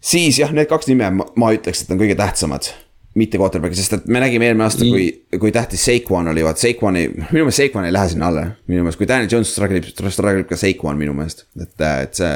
[0.01, 2.73] siis jah, need kaks nime ma, ma ütleks, et on kõige tähtsamad
[3.17, 5.07] mitte quarterback'i, sest et me nägime eelmine aasta, kui,
[5.41, 8.45] kui tähtis Saquon oli, vaat Saquon'i, minu meelest Saquon ei lähe sinna alla.
[8.69, 12.21] minu meelest, kui Daniel Jones struggle ib, struggle ib ka Saquon minu meelest, et, et
[12.21, 12.33] see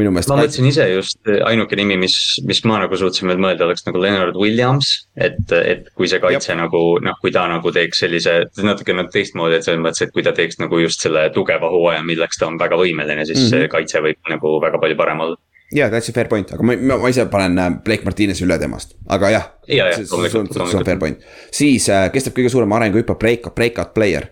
[0.00, 0.32] minu meelest.
[0.32, 2.18] ma mõtlesin ise just ainuke nimi, mis,
[2.48, 4.92] mis ma nagu suutsin veel mõelda, oleks nagu Leonard Williams.
[5.16, 6.60] et, et kui see kaitse Jab.
[6.64, 10.26] nagu noh, kui ta nagu teeks sellise natuke nagu teistmoodi, et selles mõttes, et kui
[10.26, 13.64] ta teeks nagu just selle tugeva hooaja, milleks ta on väga võimeline, siis mm -hmm.
[13.64, 15.40] see kaitse võib nagu väga palju parem olla
[15.72, 18.58] jaa, that's a fair point, aga ma, ma, ma ise panen äh, Blake Martinez'i üle
[18.60, 19.48] temast, aga jah.
[19.68, 20.88] ja, ja, loomulikult, loomulikult.
[20.88, 24.30] fair point, siis äh, kes teeb kõige suurema arenguhüppe, break, breakout player.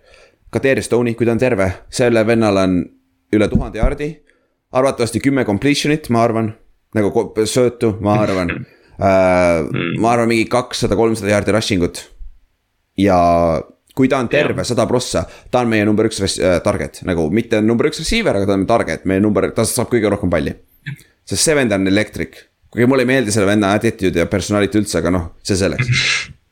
[0.53, 2.78] Kadeer Stone'i, kui ta on terve, sellel vennal on
[3.34, 4.12] üle tuhande jaardi.
[4.76, 6.51] arvatavasti kümme completion'it, ma arvan,
[6.97, 7.12] nagu
[7.45, 9.66] söötu, ma arvan äh,
[10.01, 12.01] ma arvan, mingi kakssada, kolmsada jaardi rushing ut.
[12.97, 13.18] ja
[13.97, 17.61] kui ta on terve, sada prossa, ta on meie number üks äh, target, nagu mitte
[17.61, 20.57] number üks receiver, aga ta on target, meie number, ta saab kõige rohkem palli
[21.27, 22.47] sest see vend on electric.
[22.70, 26.07] kuigi mulle ei meeldi selle venna attitude ja personality üldse, aga noh, see selleks.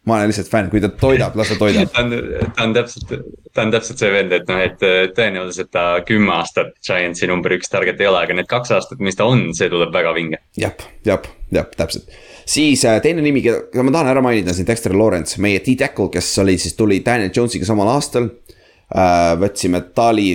[0.08, 1.88] ma olen lihtsalt fänn, kui ta toidab, las ta toidab.
[1.94, 2.12] ta on,
[2.56, 3.14] ta on täpselt,
[3.54, 4.84] ta on täpselt see vend, et noh, et
[5.16, 9.16] tõenäoliselt ta kümme aastat Giantsi number üks target ei ole, aga need kaks aastat, mis
[9.18, 10.40] ta on, see tuleb väga vinge.
[10.60, 10.74] jah,
[11.08, 12.10] jah, jah, täpselt.
[12.44, 16.32] siis äh, teine nimi, keda ma tahan ära mainida siin, Dexter Lawrence, meie T-Tackle, kes
[16.44, 19.32] oli siis, tuli Daniel Jones'iga samal aastal äh,.
[19.40, 20.34] võtsime, ta oli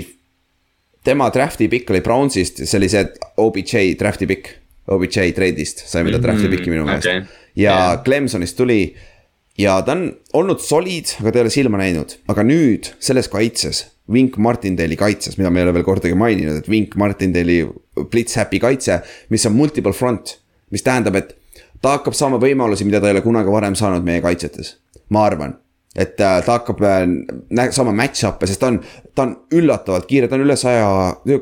[1.06, 3.06] tema draft'i pikk oli Brownsist, see oli see
[3.41, 4.56] OBJ draft'i pikk.
[4.89, 7.22] OBJ treidist saime ta mhm, draft'i pikki minu meelest okay.
[7.54, 8.00] ja yeah.
[8.02, 8.95] Clemsonist tuli.
[9.60, 10.08] ja ta on
[10.39, 13.86] olnud solid, aga ta ei ole silma näinud, aga nüüd selles kaitses.
[14.10, 17.68] Wink Martindale'i kaitses, mida me ei ole veel kordagi maininud, et Wink Martindale'i
[18.10, 20.39] blitz happy kaitse, mis on multiple front.
[20.70, 21.36] mis tähendab, et
[21.82, 24.76] ta hakkab saama võimalusi, mida ta ei ole kunagi varem saanud meie kaitsetes,
[25.10, 25.56] ma arvan
[26.00, 28.80] et äh, ta hakkab äh, saama match-up'e, sest ta on,
[29.16, 30.88] ta on üllatavalt kiire, ta on üle saja,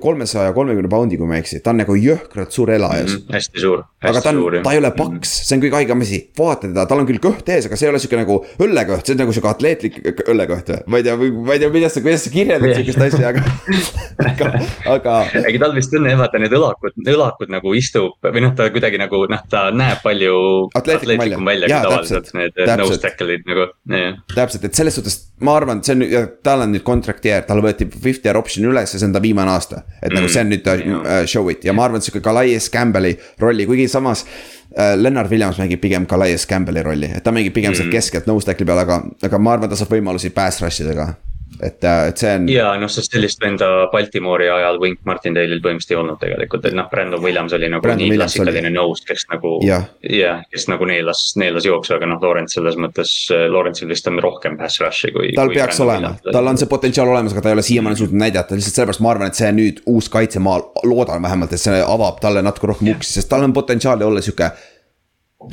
[0.01, 3.35] kolmesaja kolmekümne poundi, kui ma ei eksi, ta on nagu jõhkralt suur elajas mm,.
[3.35, 3.83] hästi suur.
[4.01, 7.03] aga ta on, ta ei ole paks, see on kõige haigem asi, vaata teda, tal
[7.03, 9.51] on küll kõht ees, aga see ei ole sihuke nagu õllekõht, see on nagu sihuke
[9.51, 13.05] atleetlik õllekõht või, ma ei tea, ma ei tea, kuidas sa, kuidas sa kirjeldad sihukest
[13.07, 13.45] asja, aga
[14.31, 14.51] aga,
[14.95, 15.19] aga.
[15.43, 19.01] ega tal vist on jah, vaata need õlakud, õlakud nagu istub või noh, ta kuidagi
[19.01, 20.33] nagu noh, ta näeb palju
[20.81, 21.69] atleetlikum välja.
[21.69, 25.97] kui tavaliselt need nose tackle'id nagu, jah täpselt, et selles suhtes ma arvan, et see
[25.97, 29.15] on, tal on nüüd contract year, tal võeti fifth year option üles ja see on
[29.15, 29.83] ta viimane aasta.
[30.01, 30.17] et mm.
[30.17, 33.17] nagu see on nüüd ta uh, show it ja ma arvan, et sihuke Calais Campbell'i
[33.43, 34.95] rolli, kuigi samas uh,.
[34.97, 37.79] Lennart Williams mängib pigem Calais Campbell'i rolli, et ta mängib pigem mm.
[37.81, 41.13] sealt keskelt nose tackle'i peal, aga, aga ma arvan, ta saab võimalusi pass rush idega
[41.61, 42.47] et, äh, et see on.
[42.51, 46.87] ja noh, sest sellist venda Baltimoori ajal Wink Martindale'il põhimõtteliselt ei olnud tegelikult, et noh,
[46.91, 49.57] Brandon Williams oli nagu Brandon nii klassikaline nose, kes nagu.
[49.65, 54.21] jah ja,, kes nagu neelas, neelas jooksu, aga noh, Lawrence selles mõttes, Lawrence'il vist on
[54.23, 55.33] rohkem pass rush'i kui.
[55.37, 58.01] tal kui peaks Brandon olema, tal on see potentsiaal olemas, aga ta ei ole siiamaani
[58.01, 61.63] suutnud näidata, lihtsalt sellepärast ma arvan, et see nüüd uus kaitse, ma loodan vähemalt, et
[61.63, 64.51] see avab talle natuke rohkem uksi, sest tal on potentsiaali olla sihuke.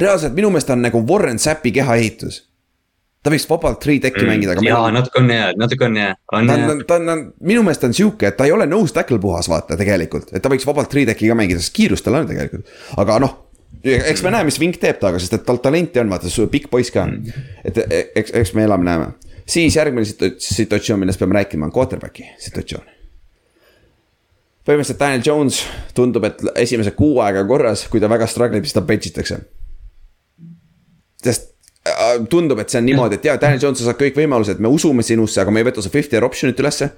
[0.00, 2.42] reaalselt minu meelest on nagu Warren Sappi kehaehitus
[3.24, 4.30] ta võiks vabalt three tech'i mm.
[4.30, 4.64] mängida, aga.
[4.66, 6.10] jaa, natuke on hea, natuke on hea.
[6.30, 9.48] ta on, ta on, minu meelest on sihuke, et ta ei ole nose tackle puhas,
[9.50, 12.68] vaata tegelikult, et ta võiks vabalt three tech'i ka mängida, sest kiirust tal on tegelikult.
[13.00, 13.36] aga noh,
[13.84, 16.92] eks me näe, mis Vink teeb temaga, sest et tal talenti on, vaata, pikk poiss
[16.92, 17.16] ka on.
[17.64, 19.14] et eks, eks me elame-näeme.
[19.56, 22.84] siis järgmine situatsioon, millest peame rääkima, on quarterback'i situatsioon.
[24.68, 25.64] põhimõtteliselt Daniel Jones
[25.96, 29.40] tundub, et esimese kuu aega korras, kui ta väga struggle ib, siis ta bench itakse.
[31.24, 31.53] sest
[32.30, 35.04] tundub, et see on niimoodi, et jaa, Daniel Jones, sa saad kõik võimalused, me usume
[35.04, 36.90] sinusse, aga me ei võta su fifty year option'it ülesse.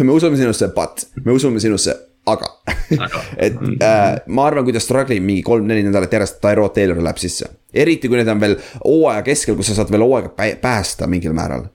[0.00, 1.94] me usume sinusse, but, me usume sinusse,
[2.26, 2.48] aga
[3.46, 7.20] et äh, ma arvan, kui ta struggle ib mingi kolm-neli nädalat järjest, Tyrod Taylor läheb
[7.20, 7.50] sisse.
[7.74, 11.68] eriti kui need on veel hooaja keskel, kus sa saad veel hooaega päästa mingil määral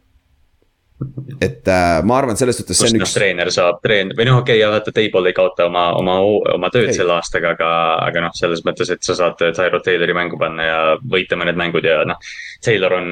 [1.41, 2.79] et äh, ma arvan, selles suhtes.
[2.79, 3.13] kus noh üks...
[3.15, 6.17] treener saab treen- või noh, okei okay,, vaata Table ei kaota oma, oma,
[6.55, 6.97] oma tööd hey.
[6.99, 7.69] selle aastaga, aga,
[8.07, 11.87] aga noh, selles mõttes, et sa saad Tyro Taylori mängu panna ja võita mõned mängud
[11.87, 12.19] ja noh.
[12.65, 13.07] Taylor on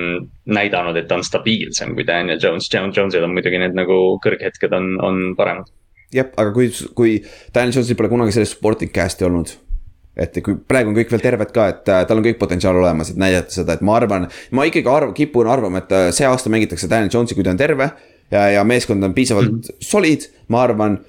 [0.50, 4.92] näidanud, et ta on stabiilsem kui Daniel Jones, Jones'il on muidugi need nagu kõrghetked on,
[5.06, 5.72] on paremad.
[6.14, 7.18] jah, aga kui, kui
[7.56, 9.58] Daniel Jones'il pole kunagi sellist sporting cast'i olnud
[10.20, 13.14] et kui praegu on kõik veel terved ka, et äh, tal on kõik potentsiaal olemas,
[13.14, 16.52] et näidata seda, et ma arvan, ma ikkagi arv-, kipun arvama, et äh, see aasta
[16.52, 17.92] mängitakse Daniel Jones'i, kui ta on terve.
[18.32, 19.78] ja, ja meeskond on piisavalt mm -hmm.
[19.82, 21.00] solid, ma arvan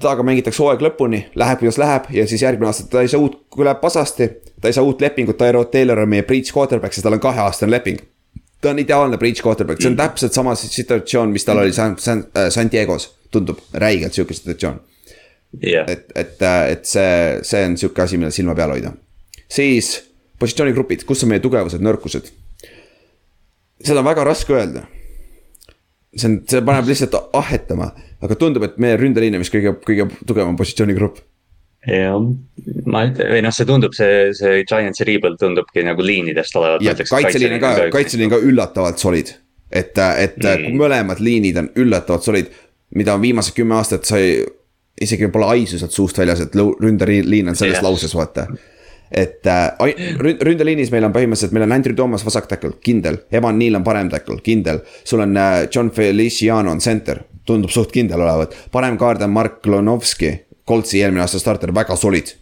[0.00, 3.46] temaga mängitakse hooaeg lõpuni, läheb kuidas läheb ja siis järgmine aasta ta ei saa uut,
[3.50, 4.28] kui läheb pasasti.
[4.60, 7.70] ta ei saa uut lepingut, Tyrod Taylor on meie breach quarterback, sest tal on kaheaastane
[7.70, 7.98] leping.
[8.60, 12.26] ta on ideaalne breach quarterback, see on täpselt sama situatsioon, mis tal oli San, San,
[12.36, 14.80] äh, San Diego's, tundub räigelt sihuke situatsioon
[15.62, 15.86] yeah..
[15.88, 18.92] et, et, et see, see on sihuke asi, millel silma peal hoida.
[19.48, 19.94] siis
[20.40, 22.32] positsioonigrupid, kus on meie tugevused, nõrkused?
[23.84, 24.84] seda on väga raske öelda.
[26.16, 27.90] see on, see paneb lihtsalt ahetama,
[28.24, 31.20] aga tundub, et meie ründeliin on vist kõige, kõige tugevam positsioonigrupp.
[31.86, 32.20] jah,
[32.88, 37.02] ma ütlen, või noh, see tundub, see, see Giantsi rebuild tundubki nagu liinidest olevat.
[37.10, 39.34] kaitseliin on ka, kaitseliin ka üllatavalt solid.
[39.70, 40.78] et, et mm.
[40.78, 42.52] mõlemad liinid on üllatavalt solid,
[42.96, 44.38] mida on viimased kümme aastat sai
[45.00, 47.84] isegi pole aisu sealt suust väljas, et ründeliin on selles yeah.
[47.84, 48.46] lauses, vaata
[49.10, 49.68] et äh,
[50.18, 53.20] ründeliinis meil on põhimõtteliselt, meil on Andrew Thomas vasak tackle, kindel.
[53.30, 54.80] Evan Neal on parem tackle, kindel.
[55.04, 58.56] sul on äh, John Feliciano on center, tundub suht kindel olevat.
[58.72, 60.32] parem kaard on Mark Klonovski,
[60.66, 62.32] Coltsi eelmine aasta starter, väga solid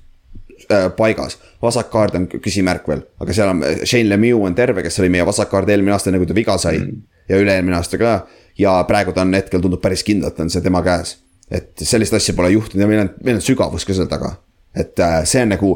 [0.70, 1.38] äh, paigas.
[1.62, 5.12] vasak kaard on küsimärk veel, aga seal on äh, Shane Lemieux on terve, kes oli
[5.12, 7.02] meie vasak kaard eelmine aasta, enne kui ta viga sai mm..
[7.28, 8.16] ja üle-eelmine aasta ka.
[8.58, 11.18] ja praegu ta on hetkel tundub päris kindlalt on see tema käes.
[11.50, 14.36] Et sellist asja pole juhtunud ja meil on, meil on sügavus ka seal taga
[14.74, 15.74] et äh, see on nagu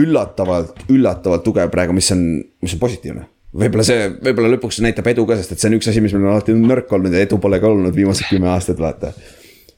[0.00, 2.24] üllatavalt, üllatavalt tugev praegu, mis on,
[2.62, 3.26] mis on positiivne.
[3.60, 6.26] võib-olla see, võib-olla lõpuks näitab edu ka, sest et see on üks asi, mis meil
[6.26, 9.12] on alati nõrk olnud ja edu pole ka olnud viimased kümme aastat, vaata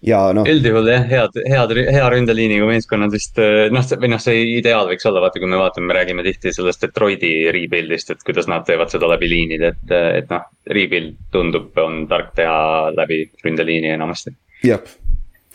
[0.03, 0.49] ja noh.
[0.49, 5.07] üldjuhul jah, head, head, hea ründeliiniga meeskonnad vist äh, noh, või noh, see ideaal võiks
[5.09, 8.93] olla, vaata, kui me vaatame, me räägime tihti sellest Detroiti rebuild'ist, et kuidas nad teevad
[8.93, 10.49] seda läbi liinide, et, et noh.
[10.73, 14.31] Rebuild tundub, on tark teha läbi ründeliini enamasti.
[14.63, 14.83] jah,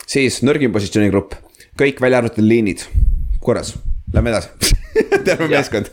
[0.08, 1.36] siis nõrgim positsioonigrupp,
[1.78, 2.84] kõik välja arvatud liinid.
[3.44, 3.74] Korras,
[4.14, 4.74] lähme edasi.
[5.26, 5.92] Terve meeskond.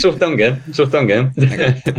[0.00, 1.28] Suht ongi jah, suht ongi jah.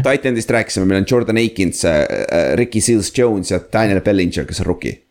[0.02, 4.64] Titanist rääkisime, meil on Jordan Akins äh,, äh Ricky Seals Jones ja Daniel Bellinger, kes
[4.64, 5.02] on rookie.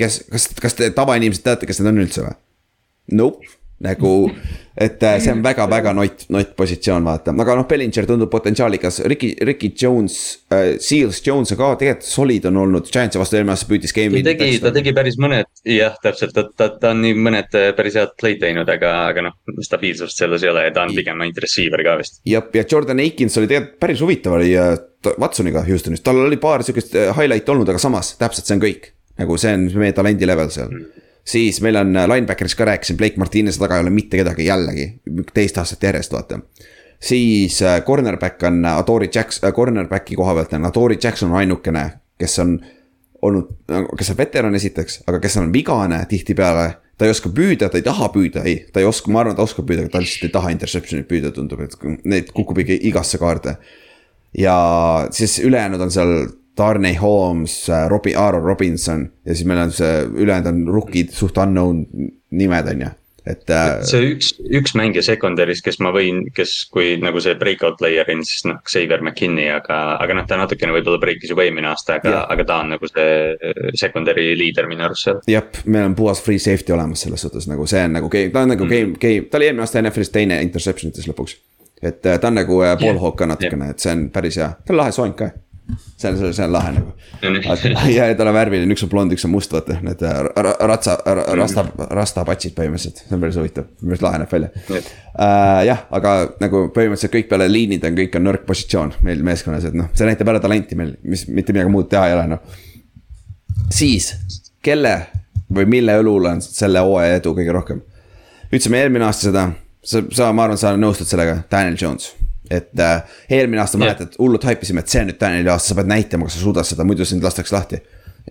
[0.00, 2.36] kes, kas, kas te tavainimesed teate, kes need on üldse või?
[3.20, 4.10] Nope nagu,
[4.76, 9.30] et äh, see on väga-väga nott, nott positsioon, vaata, aga noh, Bellinger tundub potentsiaalikas, Ricky,
[9.46, 10.16] Ricky Jones
[10.52, 14.22] äh,, Seals Jones on ka tegelikult solid on olnud, Giantsi vastu eelmine aasta püüdis game'i.
[14.26, 17.70] ta tegi, ta tegi päris mõned, jah, täpselt, ta, ta, ta on nii mõned äh,
[17.76, 21.24] päris head play'd teinud, aga, aga noh, stabiilsust selles ei ole ja ta on pigem
[21.24, 22.20] ainult receiver ka vist.
[22.28, 24.74] jah, ja Jordan Akins oli tegelikult päris huvitav oli äh,
[25.16, 28.92] Watsoniga Houstonis, tal oli paar sihukest highlight'i olnud, aga samas täpselt see on kõik.
[29.20, 30.68] nagu see on meie talendi level seal.
[30.68, 34.46] Mm siis meil on äh, linebacker'is ka rääkisin, Blake Martinez taga ei ole mitte kedagi
[34.46, 34.86] jällegi,
[35.34, 36.40] teist aastat järjest, vaata.
[37.00, 41.90] siis äh, cornerback on äh, Adori Jackson, cornerback'i koha pealt on Adori Jackson on ainukene,
[42.18, 42.58] kes on
[43.22, 43.52] olnud,
[43.98, 46.70] kes on veteran esiteks, aga kes on vigane tihtipeale.
[46.98, 49.44] ta ei oska püüda, ta ei taha püüda, ei, ta ei oska, ma arvan, ta
[49.46, 53.20] oskab püüda, aga ta lihtsalt ei taha interception'it püüda, tundub, et neid kukub ikka igasse
[53.20, 53.56] kaarde.
[54.36, 54.56] ja
[55.10, 56.12] siis ülejäänud on seal
[56.60, 61.40] Darnay Holmes, äh, Robin, Aaron Robinson ja siis meil on see, ülejäänud on rookid, suht
[61.40, 61.86] unknown
[62.30, 62.94] nimed, on ju
[63.28, 63.80] et äh....
[63.86, 64.30] see üks,
[64.60, 68.60] üks mängija secondary's, kes ma võin, kes, kui nagu see breakout player in, siis noh,
[68.66, 72.60] Xavier McKinney, aga, aga noh, ta natukene võib-olla break'is juba eelmine aasta, aga, aga ta
[72.64, 75.20] on nagu see äh, secondary leader minu arust seal.
[75.30, 78.44] jah, meil on puhas free safety olemas selles suhtes nagu see on nagu game, ta
[78.46, 78.72] on nagu mm.
[78.72, 81.36] game, game, ta oli eelmine aasta NFL-is teine interception ites lõpuks.
[81.84, 83.14] et ta on nagu ball yeah.
[83.16, 85.32] ka natukene yeah., et see on päris hea, ta on lahe soeng ka
[85.96, 86.92] see on, see on lahe nagu.
[87.96, 90.18] ja, ja tal on värviline, üks on blond, üks on must, vaata, need äh,
[90.70, 90.96] ratsa,
[91.38, 91.64] rasta,
[91.96, 94.50] rastapatsid põhimõtteliselt, see on päris huvitav, päris lahe näeb välja.
[94.70, 99.68] Uh, jah, aga nagu põhimõtteliselt kõik peale liinid on, kõik on nõrk positsioon meil meeskonnas,
[99.70, 102.60] et noh, see näitab jälle talenti meil, mis mitte midagi muud teha ei ole, noh.
[103.74, 104.12] siis,
[104.64, 104.94] kelle
[105.50, 107.84] või mille õlul on selle hooaja edu kõige rohkem?
[108.50, 109.50] ütlesime eelmine aasta seda,
[109.86, 112.10] sa, sa, ma arvan, sa nõustud sellega, Daniel Jones
[112.50, 115.90] et äh, eelmine aasta mäletad, hullult haipisime, et see on nüüd Danieli aasta, sa pead
[115.90, 117.80] näitama, kas sa suudad seda, muidu sind lastakse lahti.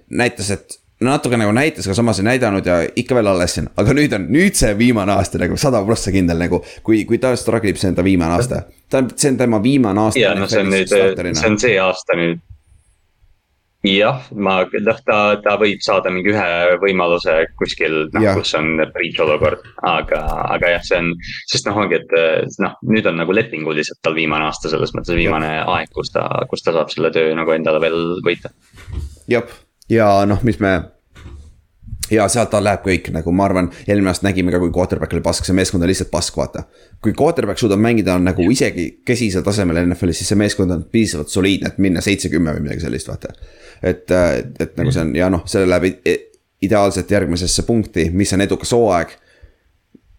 [0.10, 3.70] näitas, et no natuke nagu näitas, aga samas ei näidanud ja ikka veel alles siin,
[3.80, 6.62] aga nüüd on, nüüd see viimane aasta nagu sada prossa kindel nagu.
[6.84, 9.64] kui, kui ta struggle ib, see on ta viimane aasta, ta on, see on tema
[9.64, 10.22] viimane aasta.
[10.22, 12.44] ja noh, see on nüüd, see on see aasta nüüd
[13.88, 19.22] jah, ma, noh, ta, ta võib saada mingi ühe võimaluse kuskil, noh, kus on breach
[19.24, 20.22] olukord, aga,
[20.58, 21.14] aga jah, see on.
[21.52, 25.54] sest noh, ongi, et noh, nüüd on nagu lepinguliselt tal viimane aasta, selles mõttes viimane
[25.62, 25.66] ja.
[25.78, 28.52] aeg, kus ta, kus ta saab selle töö nagu endale veel võita.
[29.32, 29.48] jah,
[29.92, 30.80] ja noh, mis me
[32.12, 35.24] ja sealt ta läheb kõik nagu ma arvan, eelmine aasta nägime ka, kui quarterback oli
[35.26, 36.66] pask, see meeskond on lihtsalt pask, vaata.
[37.02, 41.74] kui quarterback suudab mängida nagu isegi kesisel tasemel NFL-is, siis see meeskond on piisavalt soliidne,
[41.74, 43.34] et minna seitse-kümme või midagi sellist, vaata.
[43.82, 46.04] et, et, et nagu see on ja noh, selle läheb
[46.62, 49.16] ideaalselt järgmisesse punkti, mis on edukas hooaeg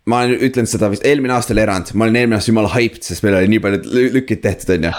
[0.09, 3.25] ma ütlenud seda vist, eelmine aasta oli erand, ma olin eelmine aasta jumala hyped, sest
[3.27, 4.95] meil oli nii palju lükid tehtud, on ju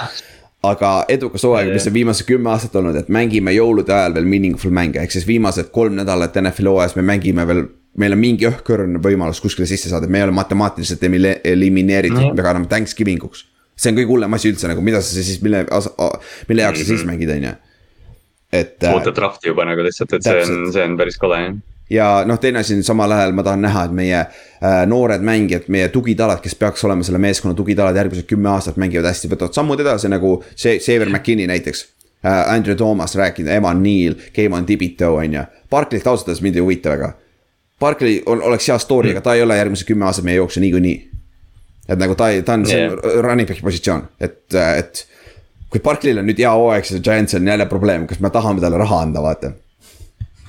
[0.64, 4.74] aga edukas hooaeg, mis on viimased kümme aastat olnud, et mängime jõulude ajal veel meaningful
[4.74, 7.64] mänge, ehk siis viimased kolm nädalat NFL-i hooajas me mängime veel
[8.00, 12.30] meil on mingi õhkõrn võimalus kuskile sisse saada, me ei ole matemaatiliselt elimineeritud No.
[12.30, 13.46] no., me kanname Thanksgiving uks.
[13.76, 15.66] see on kõige hullem asi üldse nagu, mida sa siis, mille,
[16.48, 17.54] mille jaoks sa siis mängid, on ju.
[18.54, 18.78] et.
[18.84, 20.74] äh, oota draft'i juba nagu lihtsalt, et see on, Täpselt.
[20.76, 21.56] see on päris kole jah.
[21.92, 25.68] Ja noh, teine asi on samal ajal ma tahan näha, et meie äh, noored mängijad,
[25.74, 29.82] meie tugitalad, kes peaks olema selle meeskonna tugitalad järgmised kümme aastat, mängivad hästi, võtavad sammud
[29.84, 31.84] edasi nagu see, Xavier McKinney näiteks
[32.24, 32.54] äh,.
[32.54, 36.96] Andrew Thomas rääkinud, Evan Neal, Keiman Tibito on ju, Barclay't ausalt öeldes mind ei huvita
[36.96, 37.14] väga.
[37.82, 40.62] Barclay on, oleks hea story mm., aga ta ei ole järgmised kümme aastat meie jooksu
[40.62, 41.00] niikuinii.
[41.90, 43.22] et nagu ta ta on see Yeah.
[43.26, 45.08] running back'i positsioon, et, et
[45.70, 48.78] kui Barclay'l on nüüd hea hooaeg, siis Giants on jälle probleem, kas me tahame talle
[48.78, 49.52] raha anda, vaata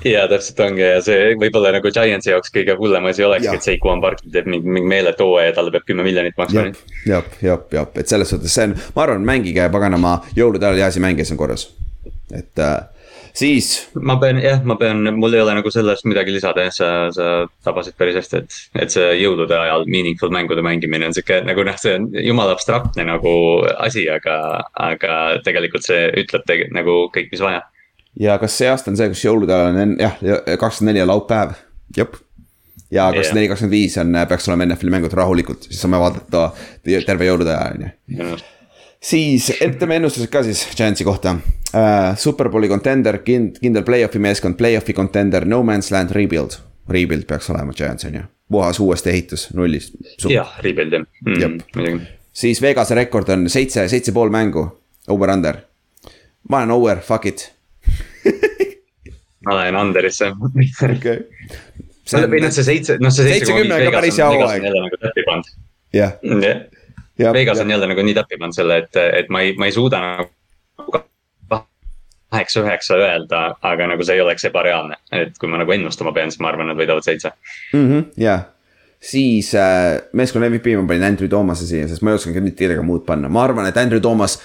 [0.04, 3.60] ja täpselt ongi ja see võib-olla nagu Giantsi jaoks kõige hullem asi olekski, Jah.
[3.60, 6.68] et Seiko Barkley teeb mingi, mingi meeletu hooaja ja talle peab kümme miljonit maksma.
[7.08, 11.02] jep, jep, jep, et selles suhtes see on, ma arvan, mängige paganama jõulude ajal heasi
[11.04, 11.68] mänge, see on korras.
[12.32, 12.80] et äh,
[13.36, 16.90] siis, ma pean jah, ma pean, mul ei ole nagu sellest midagi lisada jah, sa,
[17.14, 17.28] sa
[17.66, 21.78] tabasid päris hästi, et, et see jõulude ajal meaningful mängude mängimine on sihuke nagu noh,
[21.80, 23.34] see on jumala abstraktne nagu
[23.78, 24.38] asi, aga,
[24.90, 27.62] aga tegelikult see ütleb tegelikult nagu kõik, mis vaja.
[28.20, 30.18] Ja kas see aasta on see, kus jõulude ajal on jah,
[30.60, 31.54] kakskümmend neli on laupäev,
[31.96, 32.16] jep.
[32.92, 36.50] ja kakskümmend neli, kakskümmend viis on, peaks olema NFL-i mängud rahulikult, siis saame vaadata
[37.06, 38.40] terve jõulude aja, on ju.
[39.12, 41.36] siis teeme ennustused ka siis Giantsi kohta
[41.72, 42.16] uh,.
[42.18, 46.58] Superbowli contender, kind-, kindel play-off'i meeskond, play-off'i contender, no man's land, rebuild.
[46.92, 49.94] Rebuild peaks olema Giants on ju, puhas uuesti ehitus nullist.
[50.28, 52.06] jah, rebuild jah mm, muidugi.
[52.32, 54.66] siis Vegase rekord on seitse, seitse pool mängu,
[55.08, 55.62] over-under.
[56.50, 57.52] ma olen over, fuck it.
[59.46, 61.18] Ma lähen under'isse okei.
[62.30, 63.50] või noh, see seitse, noh see seitse.
[63.50, 64.68] Seitse-kümme on ka päris hea hooaeg.
[64.68, 65.00] nagu
[65.92, 67.32] jah.
[67.32, 70.00] Vegas on jälle nagu nii täppi pannud selle, et, et ma ei, ma ei suuda
[70.02, 70.30] nagu
[72.32, 76.40] kaheksa-üheksa öelda, aga nagu see ei oleks ebareaalne, et kui ma nagu ennustama pean, siis
[76.40, 77.34] ma arvan, nad võidavad seitse.
[77.76, 78.46] Mhm, jah,
[79.02, 82.56] siis äh, meeskonna MVP ma panin Andrew Thomas'e siia, sest ma ei osanud ka nüüd
[82.56, 84.38] kedagi muud panna, ma arvan, et Andrew Thomas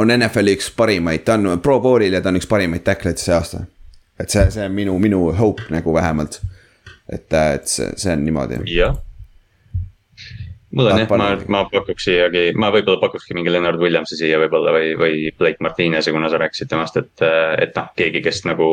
[0.00, 3.34] on NFL-i üks parimaid, ta on pro bowl'il ja ta on üks parimaid tackleid see
[3.36, 3.64] aasta.
[4.20, 6.40] et see, see on minu, minu hope nagu vähemalt.
[7.08, 8.60] et, et see, see on niimoodi.
[8.72, 8.98] jah.
[10.74, 14.74] mul on jah, ma, ma pakuks siiagi, ma võib-olla pakukski mingi Leonard Williamsi siia võib-olla
[14.76, 17.26] või, või Blake Martinez'i, kuna sa rääkisid temast, et,
[17.60, 18.70] et noh, keegi, kes nagu.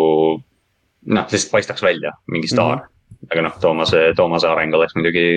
[1.07, 2.87] noh, lihtsalt paistaks välja, mingi staar mm.
[2.87, 3.31] -hmm.
[3.31, 5.27] aga noh, Toomase, Toomase areng oleks muidugi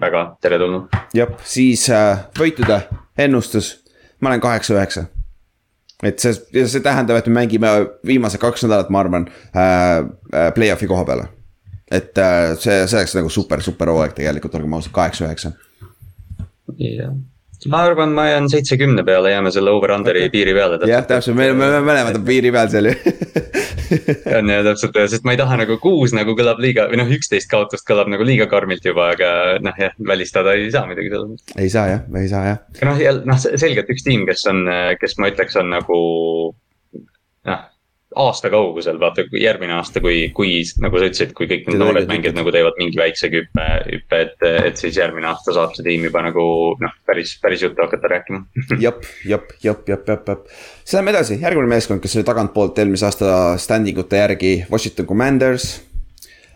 [0.00, 0.88] väga teretulnud.
[1.14, 2.80] jah, siis äh, võitude
[3.18, 3.85] ennustus,
[4.20, 5.06] ma olen kaheksa-üheksa.
[6.02, 6.34] et see,
[6.66, 7.70] see tähendab, et me mängime
[8.06, 10.04] viimased kaks nädalat, ma arvan äh,,
[10.34, 11.28] äh, play-off'i koha peale.
[11.90, 15.52] et äh, see, see oleks nagu super, super hooaeg tegelikult, olgem ausad, kaheksa-üheksa.
[16.76, 17.16] jah,
[17.72, 20.32] ma arvan, ma jään seitsekümne peale, jääme selle over-under'i okay.
[20.34, 20.78] piiri peale.
[20.90, 22.94] jah, täpselt, me, me, mõlemad on piiri peal seal ju
[24.38, 27.50] on ja täpselt, sest ma ei taha nagu kuus nagu kõlab liiga või noh, üksteist
[27.52, 29.30] kaotust kõlab nagu liiga karmilt juba, aga
[29.64, 31.56] noh, jah, välistada ei saa muidugi selles mõttes.
[31.56, 32.62] ei saa jah, ei saa jah.
[32.82, 34.64] aga noh, noh, selgelt üks tiim, kes on,
[35.00, 35.98] kes ma ütleks, on nagu
[38.16, 42.36] aasta kaugusel, vaata järgmine aasta, kui, kui nagu sa ütlesid, kui kõik need noored mängijad
[42.38, 46.22] nagu teevad mingi väikse hüppe, hüppe, et, et siis järgmine aasta saab see tiim juba
[46.24, 46.46] nagu
[46.80, 48.40] noh, päris, päris juttu hakata rääkima
[48.86, 50.46] jep, jep, jep, jep, jep, jep.
[50.82, 55.74] siis lähme edasi, järgmine meeskond, kes oli tagantpoolt eelmise aasta standing ute järgi, Washington Commanders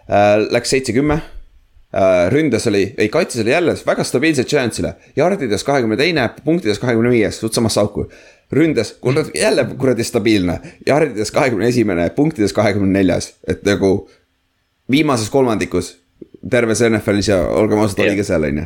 [0.08, 0.40] äh,.
[0.50, 6.30] Läks seitse-kümme äh, ründes oli, ei kaitses oli jälle väga stabiilselt Giantsile, jardides kahekümne teine,
[6.44, 8.08] punktides kahekümne viies, suht samasse auku.
[8.52, 14.08] Ründes, kurat, jälle kuradi stabiilne, jardides kahekümne esimene, punktides kahekümne neljas, et nagu.
[14.90, 16.00] viimases kolmandikus
[16.50, 18.64] terves NFL-is ja olgem ausad, oligi seal, on ju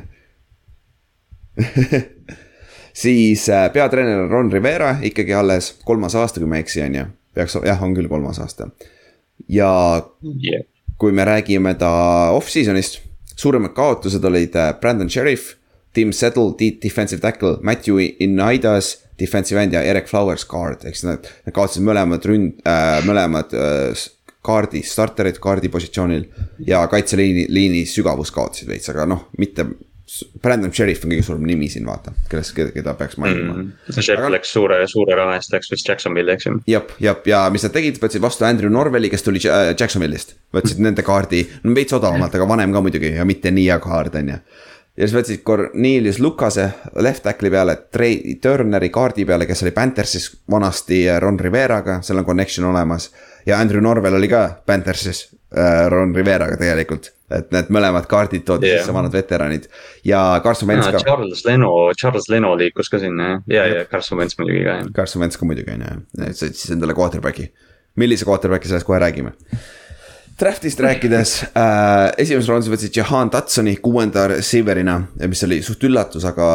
[3.03, 6.95] siis äh, peatreener on Ron Rivera ikkagi alles kolmas aasta, kui ma ei eksi, on
[6.95, 7.05] ju.
[7.35, 8.69] peaks, jah, on küll kolmas aasta.
[9.49, 9.71] ja
[10.23, 10.65] yeah.
[10.99, 11.91] kui me räägime ta
[12.33, 13.01] off-season'ist,
[13.37, 15.55] suuremad kaotused olid äh, Brandon Sheriff,
[15.93, 21.31] Tim Settle, defensive tackle, Matthew Inaidas, defensive end ja Eric Flowers guard, ehk siis nad,
[21.47, 24.05] nad kaotasid mõlemad ründ- äh,, mõlemad äh,
[24.45, 26.29] kaardi, starterid kaardi positsioonil.
[26.67, 29.67] ja kaitseliini, liini sügavus kaotasid veits, aga noh, mitte.
[30.45, 33.95] Brandon Sheriff on kõige suurem nimi siin, vaata, kellest, keda peaks mainima mm..
[33.97, 36.53] Šef Aga- läks suure, suure raha eest läks vist Jacksonville'i, eks ju.
[36.71, 40.37] jep, jep ja mis nad tegid, võtsid vastu Andrew Norveli, kes tuli Jacksonville'ist.
[40.55, 44.21] võtsid nende kaardi, no veits odavamalt, aga vanem ka muidugi ja mitte nii hea kaart,
[44.21, 44.39] on ju.
[44.97, 46.69] Ja siis võtsid Cornelius Lukase
[47.03, 52.23] left tackle'i peale, Trey Turneri kaardi peale, kes oli Panthersis vanasti äh, Ron Riveraga, seal
[52.23, 53.11] on connection olemas.
[53.47, 55.27] ja Andrew Norvel oli ka Panthersis
[55.57, 57.11] äh, Ron Riveraga tegelikult.
[57.35, 58.83] et need mõlemad kaardid toodi yeah.
[58.83, 59.65] sisse, vanad veteranid
[60.07, 61.01] ja Carson Wentz ka.
[61.03, 64.91] Charles Leno, Charles Leno liikus ka sinna jah, ja, ja Carson Wentz muidugi ka jah.
[64.95, 66.03] Carson Wentz ka muidugi on ju,
[66.37, 67.49] sõitis endale quarterback'i.
[67.97, 69.33] millise quarterback'i sellest kohe räägime.
[70.41, 74.97] Draftist rääkides äh,, esimeses raundis võtsid Jahan Tatsoni kuuenda receiver'ina,
[75.31, 76.47] mis oli suht üllatus, aga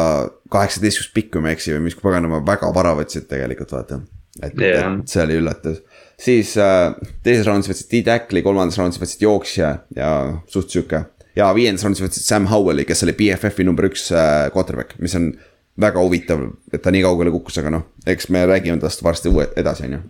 [0.52, 4.02] kaheksateistkümnes pikk, kui ma ei eksi või mis paganama väga vara võtsid tegelikult vaata.
[4.42, 5.80] et yeah., et see oli üllatus.
[6.20, 6.92] siis äh,
[7.24, 10.10] teises raundis võtsid D-Tackli, kolmandas raundis võtsid jooksja ja
[10.48, 11.06] suht sihuke.
[11.36, 15.32] ja viiendas raundis võtsid Sam Howell'i, kes oli BFF-i number üks äh, quarterback, mis on
[15.80, 19.48] väga huvitav, et ta nii kaugele kukkus, aga noh, eks me räägime tast varsti uue
[19.56, 20.02] edasi, on ju.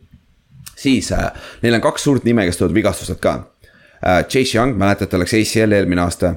[0.74, 1.30] siis äh,
[1.62, 3.38] neil on kaks suurt nime, kes tulevad vigastustelt ka.
[4.02, 6.34] Chase Young, mäletate, läks ACL eelmine aasta.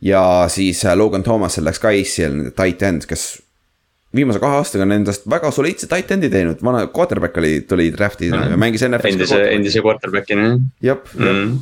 [0.00, 3.42] ja siis äh, Logan Thomasel läks ka ACL, tight end, kes
[4.14, 8.30] viimase kahe aastaga on endast väga soliidse tight end'i teinud, vana quarterback oli, tuli draft'i
[8.30, 8.50] mm -hmm.
[8.50, 9.14] ja mängis NFL-is.
[9.14, 10.60] endise, endise quarterback'ina jah.
[10.82, 11.58] jep, jep mm, -hmm.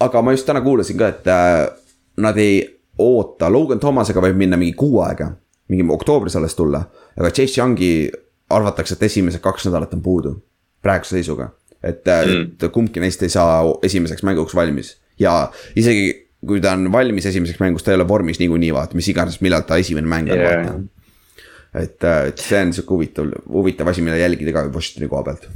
[0.00, 1.68] aga ma just täna kuulasin ka, et äh,
[2.16, 5.32] nad ei oota, Logan Thomasega võib minna mingi kuu aega
[5.72, 6.84] mingi oktoobris alles tulla.
[7.20, 8.10] aga Chase Youngi
[8.50, 10.34] arvatakse, et esimesed kaks nädalat on puudu,
[10.82, 11.50] praeguse seisuga.
[11.82, 16.10] Et mm., et kumbki neist ei saa esimeseks mänguks valmis ja isegi
[16.46, 19.62] kui ta on valmis esimeseks mänguks, ta ei ole vormis niikuinii vaata, mis iganes, millal
[19.66, 20.64] ta esimene mäng on yeah.
[20.66, 20.78] vaata.
[21.84, 25.46] et, et see on sihuke huvitav, huvitav asi, mida jälgida ka Washingtoni koha pealt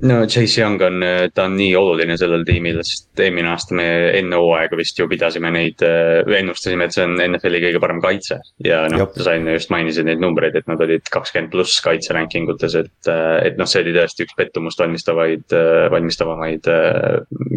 [0.00, 1.02] no Chase Young on,
[1.34, 3.86] ta on nii oluline sellel tiimil, sest eelmine aasta me
[4.18, 8.38] enne hooaega vist ju pidasime neid, äh, ennustasime, et see on NFL-i kõige parem kaitse.
[8.64, 12.50] ja noh, sa enne just mainisid neid numbreid, et nad olid kakskümmend pluss kaitse ranking
[12.52, 16.70] utes, et, äh, et noh, see oli tõesti üks pettumust valmistavaid, äh, valmistavamaid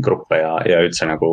[0.01, 1.31] gruppe ja, ja üldse nagu.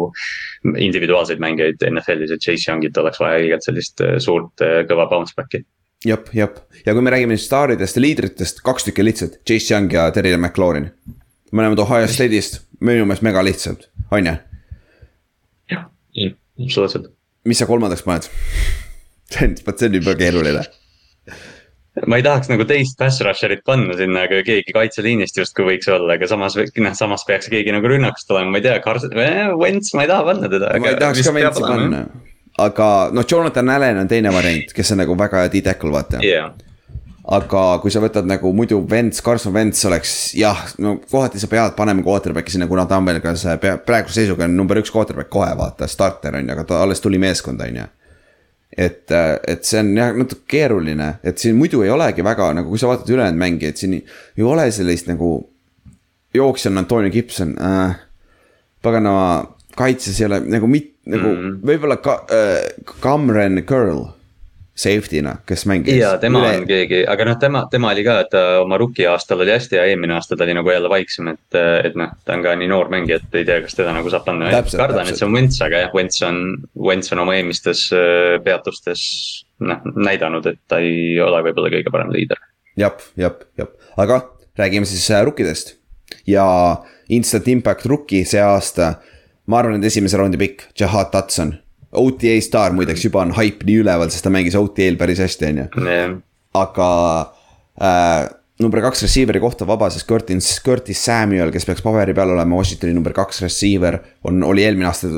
[0.68, 5.62] individuaalseid mängijaid NFL-is, et Chase Youngit oleks vaja õigelt sellist suurt kõva bounce back'i
[6.06, 9.92] jep, jep ja kui me räägime nüüd staaridest ja liidritest, kaks tükki lihtsalt, Chase Young
[9.92, 10.90] ja Terry McLaurin.
[11.52, 14.34] mõlemad Ohio State'ist, minu meelest mega lihtsalt, on ju?
[15.74, 15.86] jah,
[16.64, 17.10] absoluutselt.
[17.44, 18.28] mis sa kolmandaks paned?
[19.32, 20.66] see on, vot see on juba keeruline
[22.06, 26.14] ma ei tahaks nagu teist pass rusher'it panna sinna, aga keegi kaitseliinist justkui võiks olla,
[26.14, 29.18] aga samas, noh, samas peaks keegi nagu rünnakust olema, ma ei tea, Carson,
[29.58, 30.70] Wentz, ma ei taha panna teda.
[30.78, 32.04] ma ei tahaks ka Wentzi panna
[32.58, 36.50] aga noh, Jonathan Allan on teine variant, kes on nagu väga hea D-tackle, vaata yeah.
[37.38, 41.76] aga kui sa võtad nagu muidu Wentz, Carson Wentz oleks jah, no kohati sa pead
[41.78, 45.30] panema quarterback'i sinna, kuna ta on veel ka see praeguse seisuga on number üks quarterback
[45.32, 47.86] kohe vaata, starter on ju, aga ta alles tuli meeskonda, on ju
[48.78, 52.80] et, et see on jah natuke keeruline, et siin muidu ei olegi väga nagu, kui
[52.80, 55.48] sa vaatad ülejäänud mängijaid, siin ei ole sellist nagu.
[56.34, 57.96] jooksja on Antonio Gibson äh,,
[58.82, 61.58] paganama kaitses ei ole nagu mit-, nagu mm.
[61.66, 64.06] võib-olla ka, äh, Cameron Curl
[64.78, 65.96] safety'na, kes mängis.
[65.98, 66.60] ja tema üle...
[66.60, 69.74] on keegi, aga noh, tema, tema oli ka, et ta oma rookie aastal oli hästi
[69.74, 72.70] ja eelmine aasta ta oli nagu jälle vaiksem, et, et noh, ta on ka nii
[72.70, 74.52] noor mängija, et ei tea, kas teda nagu saab panna.
[74.70, 76.38] kardan, et see on Wentz, aga jah, Wentz on,
[76.78, 79.02] Wentz on oma eelmistes äh, peatustes
[79.66, 82.38] noh, näidanud, et ta ei ole võib-olla kõige parem liider.
[82.78, 84.22] jah, jah, jah, aga
[84.58, 85.74] räägime siis äh, rukkidest
[86.28, 86.46] ja
[87.10, 88.94] instant impact rookie see aasta
[89.48, 91.54] ma arvan, et esimese raundi pikk, Jahad Tatson.
[91.98, 95.62] OTA staar muideks juba on hype nii üleval, sest ta mängis OTA-l päris hästi, on
[95.62, 95.68] ju.
[96.58, 96.88] aga
[97.80, 98.26] äh,
[98.60, 102.92] number kaks receiver'i kohta vabas, sest Curtis, Curtis Samuel, kes peaks paberi peal olema Washingtoni
[102.96, 103.98] number kaks receiver.
[104.24, 105.08] on, oli eelmine aasta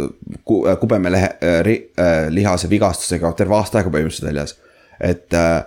[0.44, 4.56] ku, äh, kubemelehe äh, äh, lihase vigastusega terve aasta aega põhimõtteliselt väljas.
[5.00, 5.64] et äh,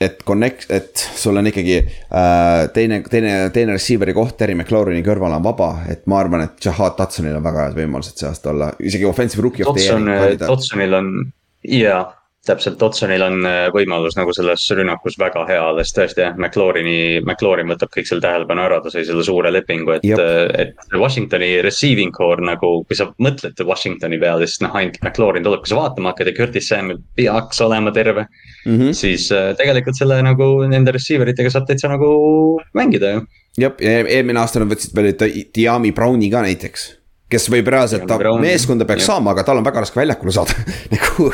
[0.00, 5.34] et connect, et sul on ikkagi äh, teine, teine, teine receiver'i koht Terry McLaureni kõrval
[5.38, 8.70] on vaba, et ma arvan, et Jahad Tatsonil on väga head võimalused see aasta olla,
[8.78, 10.38] isegi offensive rookie of the year.
[10.44, 11.10] Tatsonil on,
[11.66, 12.02] jaa,
[12.46, 17.68] täpselt, Otsonil on äh, võimalus nagu selles rünnakus väga hea alles tõesti jah, McLaurini, McLaurin
[17.70, 22.14] võtab kõik selle tähelepanu ära, ta sai selle suure lepingu, et, äh, et Washingtoni receiving
[22.14, 22.70] core nagu.
[22.88, 26.36] kui sa mõtled Washingtoni peale, siis noh, ainult McLaurin tuleb, kui sa vaatama hakkad ja
[26.36, 28.26] Curtis Samuel peaks olema terve
[28.64, 28.78] mm.
[28.78, 28.92] -hmm.
[28.92, 33.26] siis äh, tegelikult selle nagu nende receiver itega saab täitsa nagu mängida ju.
[33.58, 35.14] jah, ja eelmine aasta nad võtsid veel
[35.54, 36.97] Diami Browni ka näiteks
[37.28, 39.12] kes võib reaalselt, ta meeskonda peaks ja.
[39.12, 40.54] saama, aga tal on väga raske väljakule saada
[40.94, 41.28] nagu,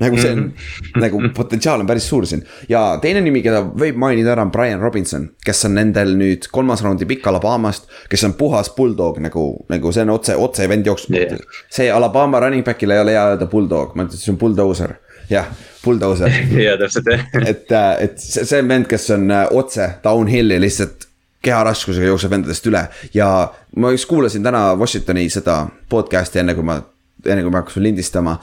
[0.00, 1.02] nagu see on mm, -hmm.
[1.02, 2.44] nagu potentsiaal on päris suur siin.
[2.68, 6.84] ja teine nimi, keda võib mainida ära, on Brian Robinson, kes on nendel nüüd kolmas
[6.86, 7.90] raundi pikk Alabamast.
[8.10, 11.38] kes on puhas bulldog nagu, nagu see on otse, otse vend jooksma yeah..
[11.70, 14.98] see Alabama running back'ile ei ole hea öelda bulldog, ma ütlen, see on bulldozer,
[15.30, 15.50] jah
[15.84, 16.30] bulldozer.
[16.66, 17.26] jaa, täpselt jah.
[17.42, 21.03] et, et see, see on vend, kes on äh, otse downhill'i lihtsalt
[21.44, 22.82] keharaskusega jookseb vendadest üle
[23.14, 23.28] ja
[23.76, 26.78] ma just kuulasin täna Washingtoni seda podcast'i enne kui ma,
[27.26, 28.38] enne kui ma hakkasin lindistama.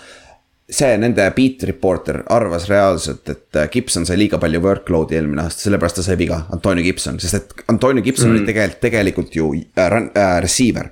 [0.72, 5.98] see nende beat reporter arvas reaalselt, et Gibson sai liiga palju workload'i eelmine aasta, sellepärast
[5.99, 8.38] ta sai viga, Antonio Gibson, sest et Antonio Gibson mm.
[8.38, 10.88] oli tegelikult, tegelikult ju äh, run, äh, receiver.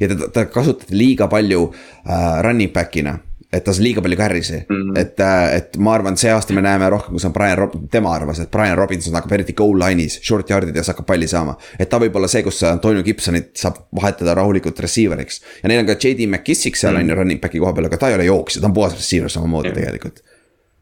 [0.00, 3.16] ja teda, ta kasutati liiga palju äh, running back'ina
[3.52, 4.90] et ta sai liiga palju carry'si mm, Mhm.
[4.92, 5.00] -hmm.
[5.00, 8.14] et, äh, et ma arvan, see aasta me näeme rohkem, kus on Brian Rob-, tema
[8.14, 11.56] arvas, et Brian Robinson hakkab eriti goal line'is, short yard'ides hakkab palli saama.
[11.78, 15.40] et ta võib olla see, kus Antonio Gibsonit saab vahetada rahulikult receiver'iks.
[15.62, 18.08] ja neil on ka JD McKissick seal on ju running back'i koha peal, aga ta
[18.08, 19.74] ei ole jooksja, ta on puhas receiver samamoodi Jah.
[19.76, 20.20] tegelikult.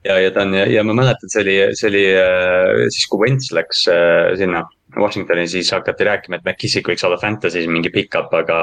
[0.04, 3.18] ja, ja ta on ja, ja ma mäletan, see oli, see oli äh, siis, kui
[3.26, 4.62] Wentz läks äh, sinna
[4.98, 8.58] Washingtoni, siis hakati rääkima, et McKissick võiks olla Fantasy's mingi pickup, aga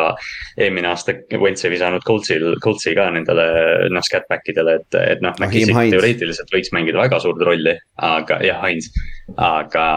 [0.57, 3.47] eelmine aasta Wentz ei visanud Coltsil, Coltsi ka nendele
[3.93, 7.77] noh, scatback idele, et, et noh, McKissick teoreetiliselt võiks mängida väga suurt rolli,
[8.09, 8.91] aga jah, Hines.
[9.37, 9.87] aga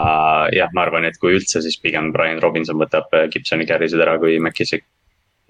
[0.54, 4.18] jah, ma arvan, et kui üldse, siis pigem Brian Robinson võtab äh, Gibsoni carry'sid ära
[4.22, 4.86] kui McKissick.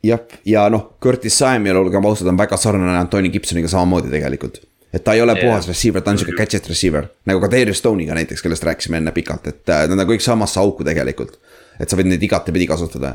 [0.07, 4.63] jah, ja noh, Curtis Samuel, olgem ausad, on väga sarnane Antoni Gibsoniga samamoodi tegelikult.
[4.93, 5.45] Et ta ei ole Jah.
[5.45, 9.15] puhas receiver, ta on sihuke gadget receiver, nagu ka Darius Stone'iga näiteks, kellest rääkisime enne
[9.15, 11.39] pikalt, et äh, nad on kõik samasse auku tegelikult.
[11.81, 13.15] et sa võid neid igatepidi kasutada.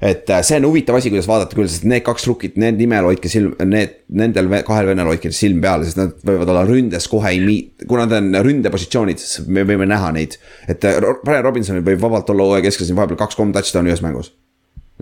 [0.00, 3.10] et äh, see on huvitav asi, kuidas vaadata küll, sest need kaks rukit, need nimel
[3.10, 7.34] hoidke silm, need, nendel kahel vennal hoidke silm peal, sest nad võivad olla ründes kohe
[7.34, 10.38] ei mii-, kuna nad on ründepositsioonid, siis me võime näha neid.
[10.68, 14.32] et äh, Brian Robinsonil võib vabalt olla hooaja keskel siin vahepeal kaks-kolm touchdown'i ühes mängus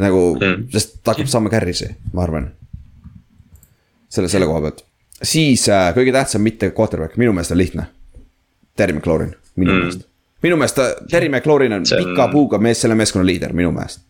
[0.01, 2.51] nagu mm., sest ta hakkab saama carry'si, ma arvan.
[4.10, 4.84] selle, selle koha pealt,
[5.23, 7.86] siis äh, kõige tähtsam mitte quarterback, minu meelest on lihtne.
[8.77, 9.78] Terry McLaurin, minu mm.
[9.85, 10.09] meelest.
[10.43, 14.03] minu meelest ta, Terry McLaurin on See pika puuga mees, selle meeskonna liider minu meelest.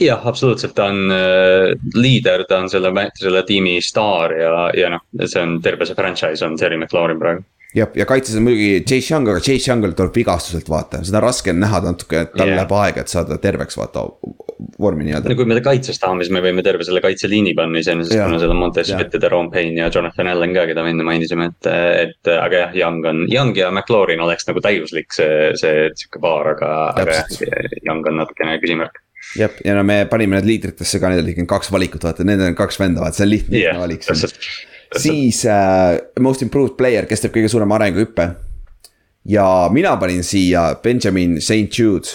[0.00, 5.06] jah, absoluutselt, ta on äh, liider, ta on selle, selle tiimi staar ja, ja noh,
[5.24, 7.44] see on terve see franchise on Terry McLaurin praegu.
[7.76, 11.52] jah, ja kaitses on muidugi Chase Young, aga Chase Young'il tuleb vigastuselt vaata, seda raske
[11.52, 12.60] on näha natuke, et tal Jah.
[12.62, 14.06] läheb aega, et saada terveks vaata
[14.80, 15.36] vormi nii-öelda no.
[15.38, 18.28] kui me ta kaitses tahame, siis me võime terve selle kaitseliini panna iseenesest, Jaa.
[18.30, 19.02] kuna seal on Montes Jaa.
[19.02, 21.68] Sweat ja Jerome Payne ja Jonathan Allan ka, keda me enne mainisime, et,
[22.06, 26.54] et aga jah, Young on, Young ja McLaurin oleks nagu täiuslik see, see sihuke paar,
[26.56, 27.36] aga, aga jah
[27.84, 29.02] Young on natukene küsimärk.
[29.36, 32.58] jah, ja no me panime need liidritesse ka, nendel on kaks valikut, vaata, nendel on
[32.58, 34.08] kaks venda, vaata, see on lihtne lihtne, valik.
[34.96, 38.28] Siis äh, most improved player, kes teeb kõige suurema arenguhüppe.
[39.28, 42.08] ja mina panin siia Benjamin St Jude,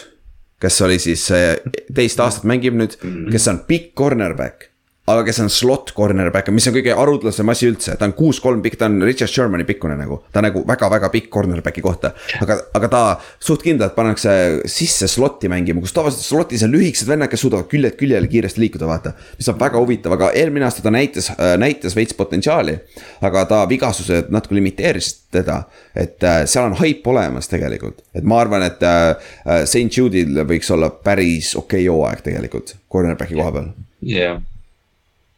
[0.61, 1.55] kes oli siis äh,
[1.93, 2.97] teist aastat mängib nüüd,
[3.31, 4.72] kes on big cornerback.
[5.11, 8.77] Aga kes on slot cornerback, mis on kõige haruldassem asi üldse, ta on kuus-kolm pikk,
[8.79, 10.21] ta on Richard Shermani pikkune nagu.
[10.31, 12.13] ta on nagu väga-väga pikk cornerback'i kohta,
[12.43, 13.01] aga, aga ta
[13.43, 14.35] suht kindlalt pannakse
[14.71, 18.87] sisse slot'i mängima, kus tavaliselt slot'is on lühikesed vennad, kes suudavad küljelt küljele kiiresti liikuda,
[18.87, 19.11] vaata.
[19.39, 22.79] mis on väga huvitav, aga eelmine aasta ta näitas, näitas veits potentsiaali.
[23.21, 25.63] aga ta vigastused natuke limiteerisid teda,
[25.95, 29.11] et äh, seal on haip olemas tegelikult, et ma arvan, et äh,
[29.43, 33.71] äh, St Jude'il võiks olla päris okei okay hooaeg tegelikult, cornerback'i koha peal.
[34.07, 34.41] jah,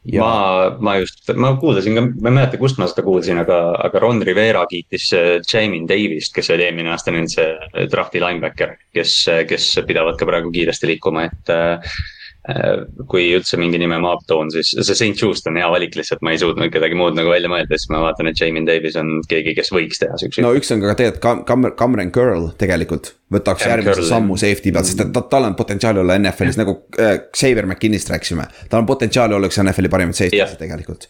[0.06, 3.57] Ja- ma, ma just, ma kuulasin ka, ma ei mäleta, kust ma seda kuulsin, aga,
[3.88, 8.22] aga Ron Rivera kiitis äh, Jamin Davist, kes oli eelmine aasta nüüd see äh, drafti
[8.22, 9.15] linebacker, kes,
[9.49, 11.95] kes pidavad ka praegu kiiresti liikuma, et äh,
[13.10, 16.36] kui üldse mingi nime ma toon, siis see St Just on hea valik, lihtsalt ma
[16.36, 19.56] ei suutnud kedagi muud nagu välja mõelda, siis ma vaatan, et Jamin Davis on keegi,
[19.58, 23.66] kes võiks teha siukseid no üks on ka tegelikult Cam- Cam-, Cameron Curl tegelikult võtaks
[23.66, 27.16] järgmise Curl, sammu safety pealt, sest et ta, tal on potentsiaali olla NFL-is nagu äh,
[27.32, 28.46] Xavier McKinnist rääkisime.
[28.70, 31.10] tal on potentsiaali olla üks NFL-i parimaid safety'sid tegelikult.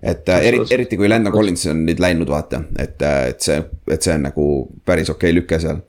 [0.00, 0.78] et äh, eriti, Absoluutselt.
[0.78, 3.60] eriti kui Landon Collins on nüüd läinud, vaata, et, et see,
[3.92, 4.48] et see on nagu
[4.88, 5.84] päris okei okay lüke seal.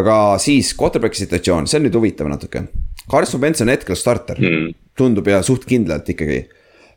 [0.00, 2.64] aga siis quarterback'i situatsioon, see on nüüd huvitav natuke.
[3.10, 4.74] Carson Wentz on hetkel starter Mm.
[4.96, 6.48] tundub ja suht kindlalt ikkagi.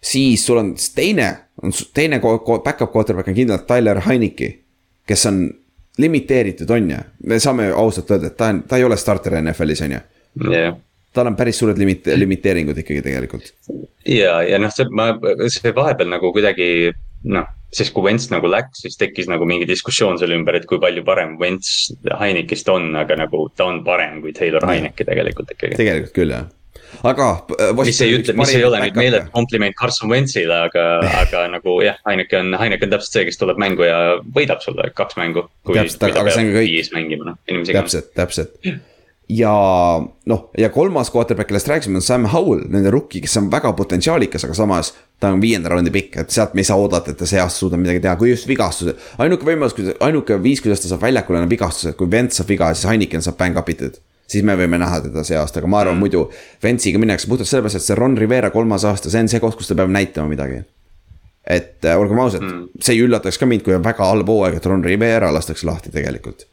[0.01, 2.19] siis sul on teine, on teine
[2.63, 4.59] back-up quarterback on kindlalt Tyler Heineki,
[5.07, 5.49] kes on
[5.97, 9.81] limiteeritud, on ju, me saame ausalt öelda, et ta on, ta ei ole starter NFL-is,
[9.81, 9.99] on ju.
[10.53, 10.75] jah
[11.17, 13.53] tal on päris suured limit-, limiteeringud ikkagi tegelikult.
[14.05, 15.07] ja, ja noh, see, ma,
[15.49, 16.91] see vahepeal nagu kuidagi
[17.23, 20.79] noh, siis kui Wentz nagu läks, siis tekkis nagu mingi diskussioon selle ümber, et kui
[20.81, 25.79] palju parem Wentz Heinekist on, aga nagu ta on parem kui Taylor Heineki tegelikult ikkagi.
[25.79, 26.47] tegelikult küll jah,
[27.07, 27.29] aga.
[27.81, 30.87] mis ei ütle, mis ei ole nüüd meeletu kompliment Carson Wentzile, aga,
[31.23, 34.91] aga nagu jah, Heineke on, Heineke on täpselt see, kes tuleb mängu ja võidab sulle
[34.97, 35.47] kaks mängu.
[35.67, 36.75] Täpselt, aga see on kõik.
[36.77, 37.83] viis mängima, noh, inimesi ka.
[37.83, 38.61] täpselt, täpselt.
[39.29, 39.51] ja
[40.25, 44.45] noh, ja kolmas quarterback, kellest rääkisime, on Sam Howell, nende rookie, kes on väga potentsiaalikas,
[44.47, 47.27] aga samas ta on viienda raundi pikk, et sealt me ei saa oodata, et ta
[47.27, 48.99] see aasta suudab midagi teha, kui just vigastused.
[49.23, 52.87] ainuke võimalus, ainuke viis, kuidas ta saab väljakule, on vigastused, kui Vents saab viga, siis
[52.87, 55.95] Heineken saab bang up itud siis me võime näha teda see aasta, aga ma arvan
[55.95, 56.03] mm.
[56.03, 56.25] muidu
[56.63, 59.71] Ventsiga minnakse puhtalt sellepärast, et see Ron Rivera kolmas aasta, see on see koht, kus
[59.71, 60.65] ta peab näitama midagi.
[61.47, 64.57] et äh, olgem ausad mm., see ei üllataks ka mind, kui on väga halb hooaeg,
[64.59, 66.43] et Ron Rivera lastakse lahti tegelikult.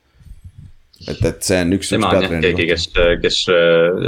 [1.10, 1.90] et, et see on üks.
[1.94, 2.86] tema on jah keegi, kes,
[3.22, 3.40] kes,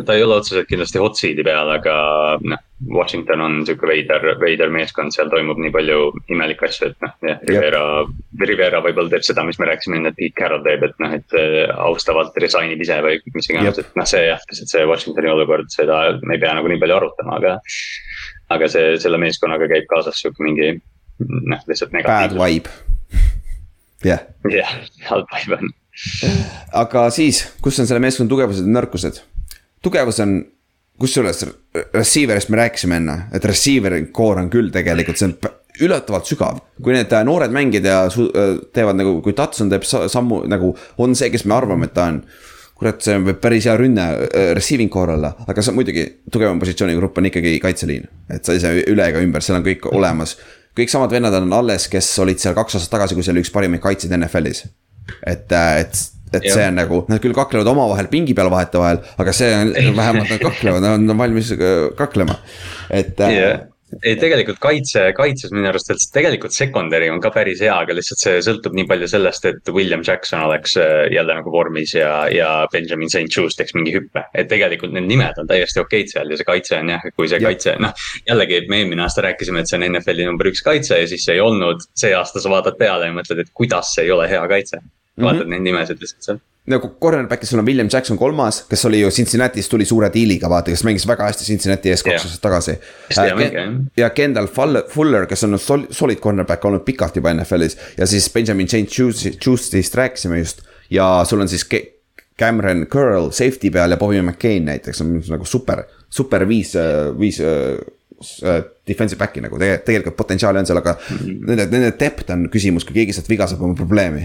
[0.06, 1.96] ta ei ole otseselt kindlasti hot seat'i peal, aga
[2.42, 2.62] noh,
[2.92, 7.40] Washington on sihuke veider, veider meeskond, seal toimub nii palju imelikke asju, et noh, jah,
[7.48, 7.84] Rivera,
[8.42, 11.38] Rivera võib-olla teeb seda, mis me rääkisime enne, et Pete Carroll teeb, et noh, et
[11.40, 15.72] äh, austavalt resign ib ise või mis iganes, et noh, see jah, see Washingtoni olukord,
[15.72, 17.56] seda me ei pea nagu nii palju arutama, aga
[18.54, 20.76] aga see, selle meeskonnaga käib kaasas sihuke mingi
[21.24, 22.44] noh, lihtsalt Bad negatiivne.
[22.44, 22.70] vibe.
[24.10, 24.76] jah, jah,
[25.08, 25.74] halb vibe on.
[26.76, 29.22] Aga siis, kus on selle meeskonna tugevused ja nõrkused?
[29.84, 30.38] tugevus on,
[31.00, 31.44] kusjuures
[31.94, 35.36] receiver'ist me rääkisime enne, et receiver'i core on küll tegelikult, see on
[35.84, 36.60] üllatavalt sügav.
[36.82, 40.74] kui need äh, noored mängijad ja äh, teevad nagu, kui Tatson teeb sa- sammu nagu,
[40.98, 42.22] on see, kes me arvame, et ta on
[42.76, 46.60] kurat, see võib päris hea rünne äh, receiving core olla, aga see on muidugi tugevam
[46.60, 48.08] positsioonigrupp on ikkagi kaitseliin.
[48.32, 50.36] et sa ei saa üle ega ümber, seal on kõik olemas.
[50.76, 53.52] kõik samad vennad on alles, kes olid seal kaks aastat tagasi, kui see oli üks
[53.52, 54.66] parimaid kaitsjaid NFL-is.
[55.22, 56.02] Et, et,
[56.32, 56.52] et Jah.
[56.52, 60.42] see on nagu, nad küll kaklevad omavahel pingi peal vahetevahel, aga see on vähemalt nad
[60.42, 62.38] kaklevad, nad on valmis äh, kaklema,
[62.90, 63.64] et äh, jah,
[64.02, 68.22] ei tegelikult kaitse, kaitses minu arust, et tegelikult secondary on ka päris hea, aga lihtsalt
[68.22, 72.50] see sõltub nii palju sellest, et William Jackson oleks äh, jälle nagu vormis ja, ja
[72.72, 74.26] Benjamin St Just teeks mingi hüppe.
[74.34, 77.38] et tegelikult need nimed on täiesti okeid seal ja see kaitse on jah, kui see
[77.38, 77.48] Jah.
[77.50, 77.94] kaitse, noh.
[78.26, 81.38] jällegi me eelmine aasta rääkisime, et see on NFL-i number üks kaitse ja siis see
[81.38, 84.42] ei olnud, see aasta sa vaatad peale ja mõtled, et kuidas see ei ole hea
[84.50, 84.82] kaitse.
[85.22, 86.38] Vaatad neid nimesid lihtsalt seal.
[86.66, 90.72] nagu cornerback'is sul on William Jackson kolmas, kes oli ju Cincinnati's tuli suure diiliga, vaata,
[90.74, 92.74] kes mängis väga hästi Cincinnati ees kaks aastat tagasi.
[93.14, 93.60] Äh,
[93.96, 94.48] ja Kendall
[94.90, 99.94] Fuller, kes on sol- solid cornerback olnud pikalt juba NFL-is ja siis Benjamin St Justist
[99.94, 100.64] rääkisime just.
[100.90, 101.64] Ja sul on siis
[102.38, 106.74] Cameron Curl safety peal ja Bobby McCain näiteks on nagu super, super viis,
[107.18, 107.40] viis
[108.88, 109.58] defensive back'i nagu.
[109.60, 113.48] Tegelikult, tegelikult potentsiaali on seal, aga nende, nende depth on küsimus, kui keegi sealt viga
[113.50, 114.24] saab, on probleemi.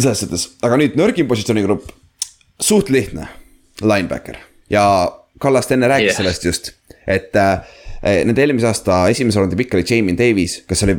[0.00, 1.90] Selles suhtes, aga nüüd nõrgim positsioonigrupp,
[2.60, 3.28] suht lihtne,
[3.84, 4.40] linebacker.
[4.72, 4.84] Ja
[5.40, 6.18] Kallast enne rääkis yeah.
[6.18, 6.72] sellest just,
[7.08, 7.62] et äh,
[8.26, 10.98] nende eelmise aasta esimese raundi pikk oli Jamin Davis, kes oli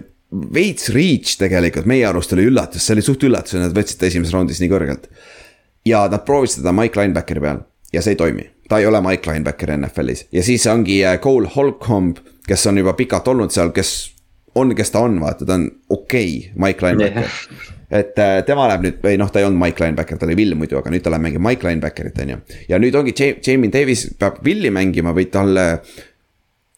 [0.55, 4.07] veits reach tegelikult, meie arust oli üllatus, see oli suht üllatus, et nad võtsid ta
[4.07, 5.09] esimeses raundis nii kõrgelt.
[5.85, 7.63] ja nad proovisid teda Mike linebackeri peal
[7.93, 11.49] ja see ei toimi, ta ei ole Mike linebacker NFL-is ja siis ongi äh, Cole
[11.55, 13.91] Holcomb, kes on juba pikalt olnud seal, kes
[14.55, 17.73] on, kes ta on, vaata, ta on okei okay, Mike linebacker Jah.
[18.01, 20.55] et äh, tema läheb nüüd, või noh, ta ei olnud Mike linebacker, ta oli Will
[20.59, 22.39] muidu, aga nüüd ta läheb mängima Mike linebacker'it, on ju.
[22.71, 25.65] ja nüüd ongi Ja- Jamie Davis peab Willi mängima või talle.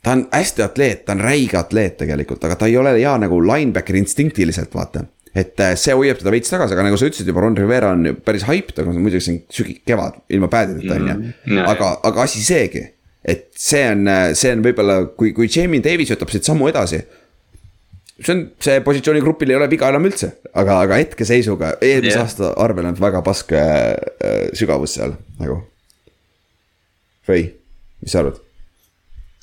[0.04, 3.38] ta on hästi atleet, ta on räige atleet tegelikult, aga ta ei ole hea nagu
[3.42, 5.06] linebacker instinktiliselt, vaata.
[5.34, 8.12] Et äh, see hoiab teda veits tagasi, aga nagu sa ütlesid juba, Ron Rivera on
[8.26, 11.34] päris hyped, aga muidugi see on sügi-, kevad ilma päädideta on ju.
[11.58, 12.86] jaa, aga, aga asi seegi,
[13.26, 14.08] et see on,
[14.38, 17.02] see on võib-olla, kui, kui Jamie Davis võtab siit sammu edasi
[18.22, 22.26] see on, see positsioonigrupil ei ole viga enam üldse, aga, aga hetkeseisuga eelmise yeah.
[22.26, 25.62] aasta arvel on väga paske äh, sügavus seal nagu.
[27.24, 27.48] Fei,
[28.04, 28.40] mis sa arvad?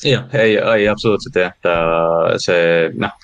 [0.05, 1.75] jah, ei, ei absoluutselt jah, ta
[2.41, 3.17] see noh.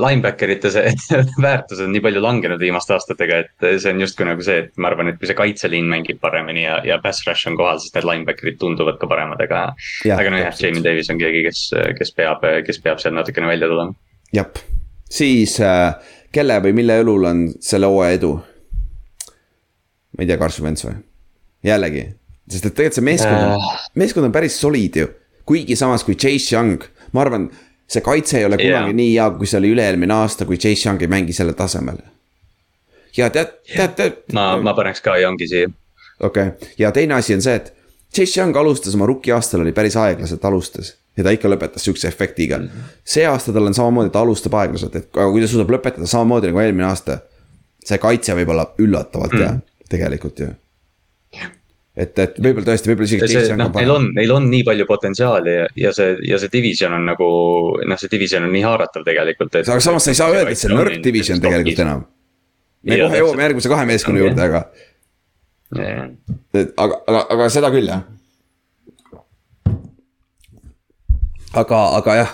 [0.00, 0.92] Linebacker ite see
[1.46, 4.90] väärtus on nii palju langenud viimaste aastatega, et see on justkui nagu see, et ma
[4.90, 8.08] arvan, et kui see kaitseliin mängib paremini ja, ja pass rush on kohal, siis need
[8.08, 9.64] linebacker'id tunduvad ka paremad, aga.
[10.16, 10.56] Aga nojah.
[10.58, 11.62] Jamie Davis on keegi, kes,
[11.98, 13.96] kes peab, kes peab seal natukene välja tulema.
[14.32, 14.48] jah,
[15.12, 15.92] siis äh,
[16.32, 18.34] kelle või mille õlul on selle hooaja edu?
[20.12, 20.96] ma ei tea, Carson Wentz või?
[21.66, 22.06] jällegi,
[22.50, 25.10] sest et tegelikult see meeskond on Äh., meeskond on päris solid ju.
[25.46, 26.82] kuigi samas kui Chase Young,
[27.12, 27.48] ma arvan,
[27.92, 28.96] see kaitse ei ole kunagi Jaa.
[29.02, 32.00] nii hea, kui see oli üle-eelmine aasta, kui Chase Young ei mängi sellel tasemel.
[33.16, 34.18] ja tead, tead, tead.
[34.32, 35.70] ma, ma paneks ka Youngi siia.
[36.20, 37.72] okei okay., ja teine asi on see, et
[38.14, 42.08] Chase Young alustas oma rookie aastal oli päris aeglaselt alustas ja ta ikka lõpetas sihukese
[42.08, 42.64] efektiga mm.
[42.64, 42.96] -hmm.
[43.04, 46.52] see aasta tal on samamoodi, ta alustab aeglaselt, et aga kui ta suudab lõpetada samamoodi
[46.52, 47.18] nagu eelmine aasta.
[47.84, 49.88] see kaitse võib olla üllatavalt hea mm -hmm.
[49.90, 50.48] tegelikult ju.
[51.96, 55.66] et, et võib-olla tõesti, võib-olla isegi on, neil on, neil on nii palju potentsiaali ja,
[55.84, 57.28] ja see, ja see division on nagu,
[57.88, 59.68] noh, see division on nii haaratav tegelikult, et.
[59.68, 62.06] aga samas sa ei saa öelda, et see on nõrk division tegelikult enam.
[62.88, 64.64] me Jaa, kohe jõuame järgmise kahe meeskonna juurde, aga,
[65.76, 68.06] et aga, aga, aga seda küll jah.
[71.60, 72.32] aga, aga jah,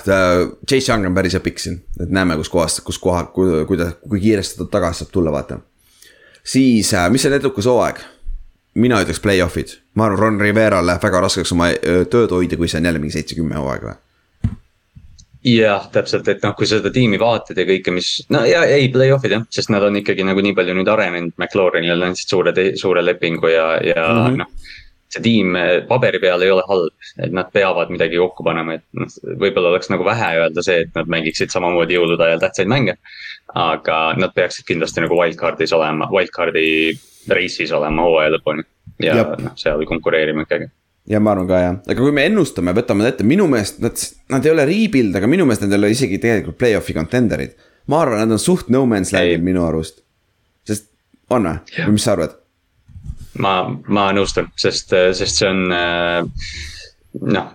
[0.69, 4.63] Chase Young on päris epic siin, et näeme, kus kohast, kus koha, kuidas, kui kiiresti
[4.63, 5.59] ta tagasi saab tulla, vaata.
[6.47, 8.07] siis, mis on edukas hooaeg?
[8.79, 12.71] Mina ütleks play-off'id, ma arvan, Ron Riveral läheb väga raskeks oma öö, tööd hoida, kui
[12.71, 13.97] see on jälle mingi seitse-kümme hooaeg või.
[15.49, 19.37] jah, täpselt, et noh, kui seda tiimi vaatad ja kõike, mis, no ja ei, play-off'id
[19.37, 23.51] jah, sest nad on ikkagi nagu nii palju nüüd arenenud, McLaurinile andsid suure, suure lepingu
[23.53, 24.27] ja, ja mm.
[24.27, 24.43] -hmm.
[24.43, 24.75] noh.
[25.09, 28.85] see tiim eh, paberi peal ei ole halb, et nad peavad midagi kokku panema, et
[28.93, 29.09] noh,
[29.41, 32.99] võib-olla oleks nagu vähe öelda see, et nad mängiksid samamoodi jõulude ajal tähtsaid mänge.
[33.57, 36.67] Aga nad peaksid kindlasti nagu wildcard'is olema, wildcard'i
[37.33, 38.65] reisis olema hooaja lõpuni
[39.03, 40.69] ja noh, seal konkureerima ikkagi.
[41.09, 44.05] ja ma arvan ka jah, aga kui me ennustame, võtame ette, minu meelest nad,
[44.35, 47.57] nad ei ole rebuild, aga minu meelest nad ei ole isegi tegelikult play-off'i contender'id.
[47.89, 50.03] ma arvan, nad on suht no man's land'il minu arust.
[50.69, 50.91] sest
[51.31, 52.37] on või, või mis sa arvad?
[53.39, 53.55] ma,
[53.87, 56.21] ma nõustun, sest, sest see on äh,
[57.23, 57.55] noh,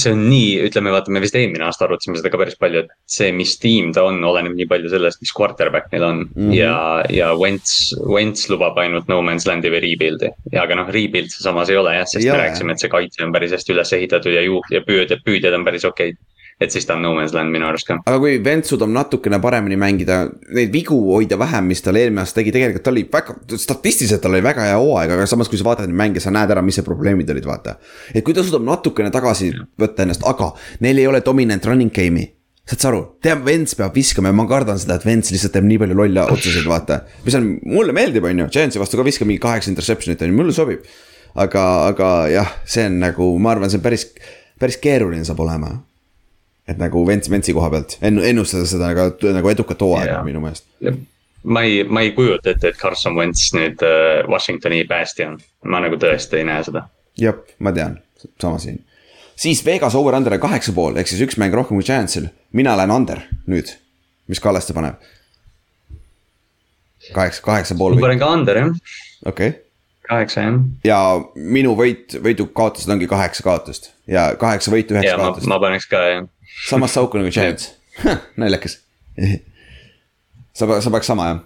[0.00, 2.94] see on nii, ütleme, vaata, me vist eelmine aasta arutasime seda ka päris palju, et
[3.16, 6.36] see, mis tiim ta on, oleneb nii palju sellest, mis quarterback neil on mm.
[6.36, 6.54] -hmm.
[6.56, 6.76] ja,
[7.12, 10.32] ja Wentz, Wentz lubab ainult no man's land'i või rebuild'i.
[10.52, 12.92] ja aga noh, rebuild see samas ei ole jah, sest ei me rääkisime, et see
[12.92, 16.20] kaitse on päris hästi üles ehitatud ja juht ja püüdjad, püüdjad on päris okeid
[16.60, 17.98] et siis ta on no man's land minu arust ka.
[18.00, 20.22] aga kui Vents suudab natukene paremini mängida,
[20.56, 24.36] neid vigu hoida vähem, mis tal eelmine aasta tegi, tegelikult tal oli väga, statistiliselt tal
[24.36, 26.78] oli väga hea hooaeg, aga samas, kui sa vaatad neid mänge, sa näed ära, mis
[26.80, 27.76] see probleemid olid, vaata.
[28.14, 29.50] et kui ta suudab natukene tagasi
[29.82, 30.54] võtta ennast, aga
[30.86, 32.30] neil ei ole dominant running game'i
[32.66, 35.68] saad sa aru, tead, Vents peab viskama ja ma kardan seda, et Vents lihtsalt teeb
[35.68, 37.02] nii palju lolle otsuseid, vaata.
[37.22, 40.38] mis on, mulle meeldib, on ju, Giantsi vastu ka viskab mingi kaheksa interception'it on ju,
[40.40, 40.88] mulle sobib.
[41.36, 41.62] aga,
[41.92, 44.08] aga jah, see on nagu, ma arvan, see on päris,
[44.58, 45.76] päris keeruline saab olema
[46.68, 50.66] et nagu Vents, Ventsi koha pealt ennustada seda nagu, nagu edukat hooaega minu meelest.
[51.44, 55.38] ma ei, ma ei kujuta ette, et Carson Wentz nüüd äh, Washingtoni päästja on,
[55.70, 56.86] ma nagu tõesti ei näe seda.
[57.20, 58.00] jah, ma tean,
[58.42, 58.80] sama siin.
[59.38, 62.94] siis Vegas over-under on kaheksa pool, ehk siis üks mäng rohkem kui Giantsil, mina lähen
[62.94, 63.70] under nüüd,
[64.26, 64.98] mis Kallaste paneb?
[67.14, 67.94] kaheksa, kaheksa pool.
[67.94, 68.74] ma panen ka under jah.
[69.24, 69.62] okei okay
[70.06, 70.62] kaheksa jah.
[70.86, 71.00] ja
[71.34, 75.46] minu võit, võidu kaotused ongi kaheksa kaotust ja kaheksa võitu, üheksa kaotust.
[75.50, 76.26] ma paneks ka jah
[76.68, 77.74] samas sauku nagu Giants.
[78.40, 78.80] Naljakas.
[80.56, 81.44] Sa, sa peaks sama jah?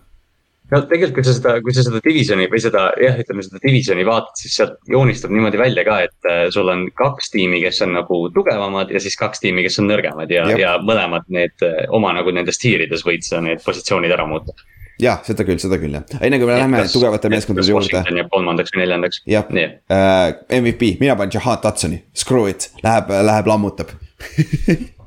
[0.70, 4.04] no tegelikult, kui sa seda, kui sa seda divisioni või seda jah, ütleme seda divisioni
[4.06, 7.96] vaatad, siis sealt joonistab niimoodi välja ka, et äh, sul on kaks tiimi, kes on
[7.98, 12.14] nagu tugevamad ja siis kaks tiimi, kes on nõrgemad ja, ja mõlemad need äh, oma
[12.16, 14.54] nagu nendes tiirides võid sa need positsioonid ära muuta.
[15.00, 18.04] Jah, seda küll, seda küll jah, enne kui me läheme tugevate meeskondade juurde.
[18.30, 19.22] kolmandaks või neljandaks.
[19.26, 19.48] jah.
[19.50, 19.78] Yeah.
[19.90, 23.96] uh,, MVP, mina panen Jahad Tatsoni, screw it, läheb, läheb lammutab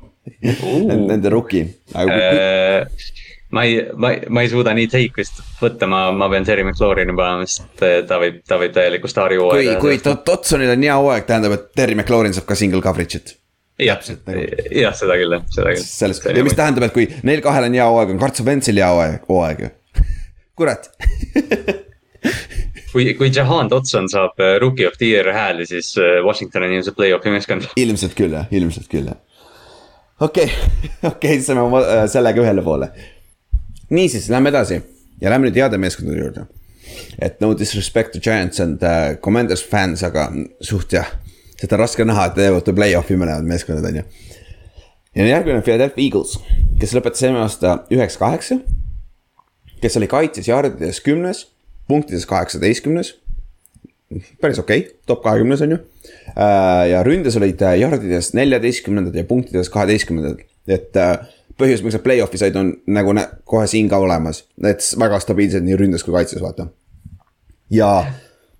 [0.44, 1.64] Nende rookie
[1.96, 2.84] äh,
[3.54, 6.64] ma ei, ma ei, ma ei suuda nii take vist võtta, ma, ma pean Terry
[6.66, 9.78] McLaurini panema, sest äh, ta võib, ta võib täieliku staari hooaega.
[9.82, 13.36] kui, kui Dotsonil on hea hooaeg, tähendab, et Terry McLaurin saab ka single coverage'it.
[13.80, 14.44] jah, nagu.
[14.82, 15.86] jah, seda küll, seda küll.
[15.86, 18.90] sellest, ja mis tähendab, et kui neil kahel on hea hooaeg, on Kartsu Bentsil hea
[18.90, 19.72] hooaeg, hooaeg ju.
[20.58, 20.90] kurat
[22.94, 25.94] kui, kui Jahan Dotson saab äh, rookie of the year hääli, siis
[26.26, 27.70] Washington on ilmselt play-off'i meeskond.
[27.78, 29.22] ilmselt küll jah, ilmselt küll jah
[30.20, 30.54] okei okay.
[31.10, 32.90] okei okay,, saame äh, sellega ühele poole.
[33.90, 34.80] niisiis, lähme edasi
[35.20, 36.46] ja lähme nüüd heade meeskondade juurde.
[37.18, 40.28] et no disrespect to giants and uh, commanders fans, aga
[40.60, 41.10] suht jah,
[41.58, 44.04] seda on raske näha, et jõuavad play-off'i mõlemad meeskonnad, on ju.
[45.14, 46.38] ja järgmine on Philadelphia Eagles,
[46.80, 48.60] kes lõpetas eelmine aasta üheksa-kaheksa.
[49.82, 51.46] kes oli kaitses jardides kümnes,
[51.88, 53.14] punktides kaheksateistkümnes
[54.40, 55.78] päris okei okay,, top kahekümnes on ju.
[56.34, 57.78] Äh, ja ründes olid äh,
[58.34, 61.16] neljateistkümnendad ja punktides kaheteistkümnendad, et äh,
[61.60, 63.14] põhjus, miks nad play-off'i said, on nagu
[63.48, 66.68] kohe siin ka olemas, et väga stabiilsed nii ründes kui kaitses, vaata.
[67.70, 67.92] ja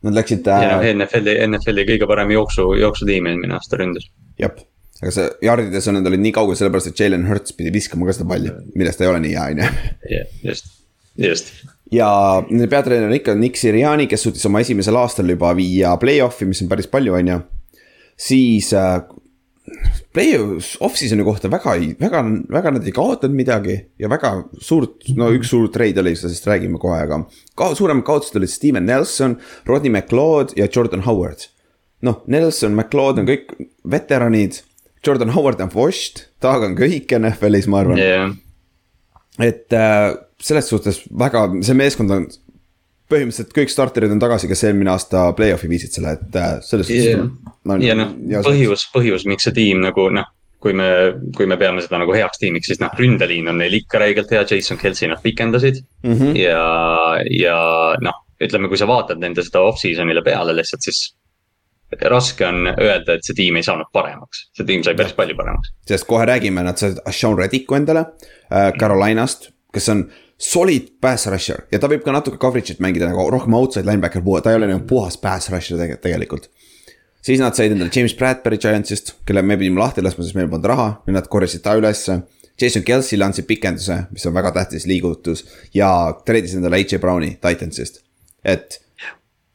[0.04, 0.46] nad läksid.
[0.46, 4.08] ja NFL-i, NFL-i kõige parem jooksu, jooksutiim eelmine aasta ründes.
[4.40, 4.54] jah,
[5.02, 8.16] aga see jardides on, nad olid nii kaugel, sellepärast et Jalen Hurts pidi viskama ka
[8.16, 10.26] seda palli, millest ta ei ole nii hea, on ju.
[10.50, 10.74] just,
[11.20, 11.54] just
[11.94, 12.10] ja
[12.48, 16.62] nende peatreener on ikka Nick Siriani, kes suutis oma esimesel aastal juba viia play-off'i, mis
[16.64, 17.38] on päris palju, on ju.
[18.20, 19.02] siis äh,
[20.14, 22.20] play-off-season'i kohta väga ei, väga,
[22.52, 26.78] väga nad ei kaotanud midagi ja väga suurt, no üks suur treid oli, sellest räägime
[26.82, 27.22] kohe, aga.
[27.58, 31.48] ka suuremad kaotused olid Steven Nelson, Rodney McLeod ja Jordan Howard.
[32.04, 33.54] noh, Nelson, McLeod on kõik
[33.88, 34.60] veteranid.
[35.04, 38.30] Jordan Howard on washed, ta on kõik NFL-is, ma arvan yeah..
[39.40, 40.12] et äh,
[40.44, 42.26] selles suhtes väga, see meeskond on
[43.10, 47.10] põhimõtteliselt kõik starterid on tagasi, kes eelmine aasta play-off'i viisid selle, et äh, selles suhtes
[47.10, 47.26] yeah..
[47.64, 48.14] No, ja noh,
[48.44, 50.28] põhjus, põhjus, miks see tiim nagu noh,
[50.64, 50.88] kui me,
[51.36, 54.44] kui me peame seda nagu heaks tiimiks, siis noh, ründeliin on neil ikka räigelt hea,
[54.48, 56.14] Jason Kelsey nad pikendasid mm.
[56.14, 56.38] -hmm.
[56.40, 56.62] ja,
[57.32, 57.58] ja
[58.04, 61.14] noh, ütleme, kui sa vaatad nende seda off-season'ile peale lihtsalt, siis
[62.10, 65.72] raske on öelda, et see tiim ei saanud paremaks, see tiim sai päris palju paremaks.
[65.88, 68.06] sest kohe räägime, nad said Sean Reddiku endale
[68.50, 70.06] äh, Carolinast, kes on
[70.38, 74.52] solid pass rusher ja ta võib ka natuke coverage'it mängida nagu rohkem outside linebacker, ta
[74.52, 76.50] ei ole nagu puhas pass rusher tegelikult.
[77.24, 80.68] siis nad said endale James Bradbury Giantsist, kelle me pidime lahti laskma, sest meil polnud
[80.68, 82.20] raha, nüüd nad korjasid ta ülesse.
[82.60, 85.42] Jason Kelsey'le andsid pikenduse, mis on väga tähtis liigutus
[85.74, 85.88] ja
[86.26, 87.00] treidis endale H.J.
[87.02, 88.04] Browni Titansist,
[88.44, 88.78] et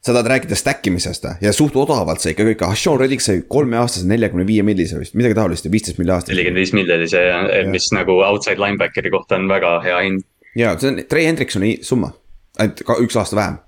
[0.04, 3.42] sa tahad rääkida stack imisest ja suht odavalt sai ikka kõik, ah Sean Reddick sai
[3.48, 6.32] kolmeaastase neljakümne viie millise vist, midagi taolist ja viisteist milli aastas.
[6.32, 7.24] nelikümmend viis milli oli see,
[7.68, 10.24] mis nagu outside linebackeri kohta on väga hea hind
[10.56, 12.12] ja see on Trey Hendriksoni summa,
[12.58, 13.58] ainult ka üks aasta vähem.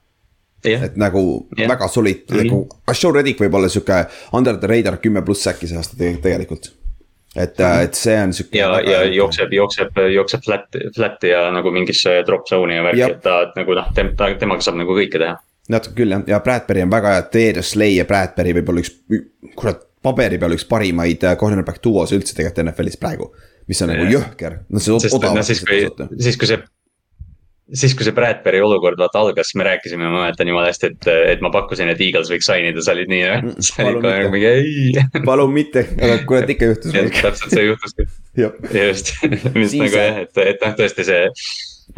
[0.63, 0.85] Yeah.
[0.87, 1.67] et nagu yeah.
[1.67, 2.45] väga solid mm, -hmm.
[2.45, 6.69] nagu Ashore Reddick võib olla sihuke under the radar kümme pluss äkki see aasta tegelikult.
[7.37, 7.83] et mm, -hmm.
[7.83, 8.59] et see on sihuke.
[8.59, 13.21] ja, ja jookseb, jookseb, jookseb flat, flat'i ja nagu mingisse drop zone'i ja värki, et
[13.23, 15.37] ta et nagu noh, ta, temaga saab nagu kõike teha.
[15.69, 18.95] natuke küll jah, ja Bradbury on väga hea, Darius Slay ja Bradbury võib olla üks,
[19.57, 23.33] kurat paberi peal üks parimaid äh, cornerback duos üldse tegelikult NFL-is praegu.
[23.71, 25.85] Mis on nagu jõhker, no see Sest, odav no, siis, kui,
[26.23, 26.63] siis kui see
[27.73, 31.45] siis, kui see Bradbury olukord vaata algas, me rääkisime, ma mäletan jumala hästi, et, et
[31.45, 35.05] ma pakkusin, et Eagles võiks sign ida, sa olid nii, sa olid kohe mingi ei.
[35.27, 36.97] palun mitte, aga kurat ikka juhtus.
[37.21, 38.09] täpselt see juhtuski
[38.77, 39.15] just,
[39.59, 41.23] mis nagu jah, et, et noh, tõesti see,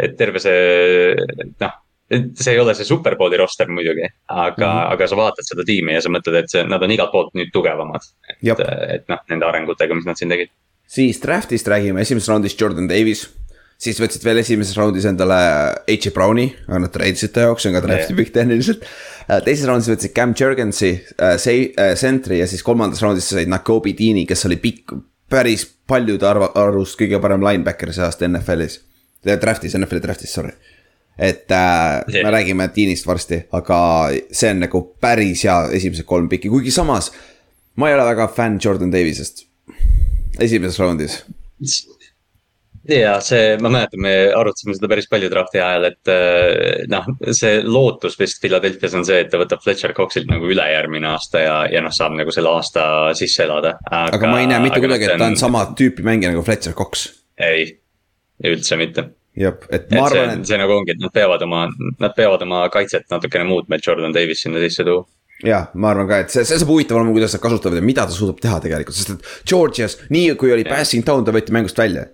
[0.05, 1.16] et terve see
[1.62, 1.81] noh
[2.12, 4.93] see ei ole see superbowli roster muidugi, aga mm, -hmm.
[4.93, 7.51] aga sa vaatad seda tiimi ja sa mõtled, et see, nad on igalt poolt nüüd
[7.53, 8.05] tugevamad.
[8.43, 8.61] et,
[8.95, 10.53] et noh, nende arengutega, mis nad siin tegid.
[10.86, 13.27] Siis draft'ist räägime, esimeses raundis Jordan Davis
[13.81, 15.39] siis võtsid veel esimeses raundis endale
[15.90, 16.12] H.
[16.15, 18.85] Browni, nad treidisid ta jaoks, see on ka draft'i pikk tehniliselt.
[19.27, 23.94] Äh, teises raundis võtsid Cam Jurgensi äh,, sentri äh, ja siis kolmandas raundis said Nakobe
[23.98, 24.94] Deani, kes oli pikk,
[25.32, 28.81] päris paljude arva, arvust kõige parem linebacker see aasta NFL-is.
[29.24, 30.52] Draft'is, NFL-i draft'is, sorry.
[31.15, 32.24] et äh, yeah.
[32.27, 33.78] me räägime Deanist varsti, aga
[34.35, 37.12] see on nagu päris hea esimesed kolm pikki, kuigi samas.
[37.78, 39.47] ma ei ole väga fänn Jordan Davisest,
[40.43, 41.20] esimeses raundis
[42.89, 47.62] ja see, ma mäletan, me arutasime seda päris palju draft'i ajal, et äh, noh, see
[47.65, 51.56] lootus vist Philadelphia's on see, et ta võtab Fletcher Coxilt nagu üle järgmine aasta ja,
[51.73, 52.86] ja noh, saab nagu selle aasta
[53.16, 53.77] sisse elada.
[53.89, 57.09] aga ma ei näe mitte kuidagi, et ta on sama tüüpi mängija nagu Fletcher Cox.
[57.40, 57.70] ei,
[58.44, 59.09] üldse mitte.
[59.40, 60.47] jah, et ma et arvan, et.
[60.51, 61.66] see nagu ongi, et nad peavad oma,
[62.02, 65.06] nad peavad oma kaitset natukene muutma, et Jordan Davis sinna sisse tuua
[65.45, 68.07] jah, ma arvan ka, et see, see saab huvitav olema, kuidas nad kasutavad ja mida
[68.09, 70.77] ta suudab teha tegelikult, sest et Georgias, nii kui oli yeah.
[70.77, 72.09] passing down, ta võeti mängust välja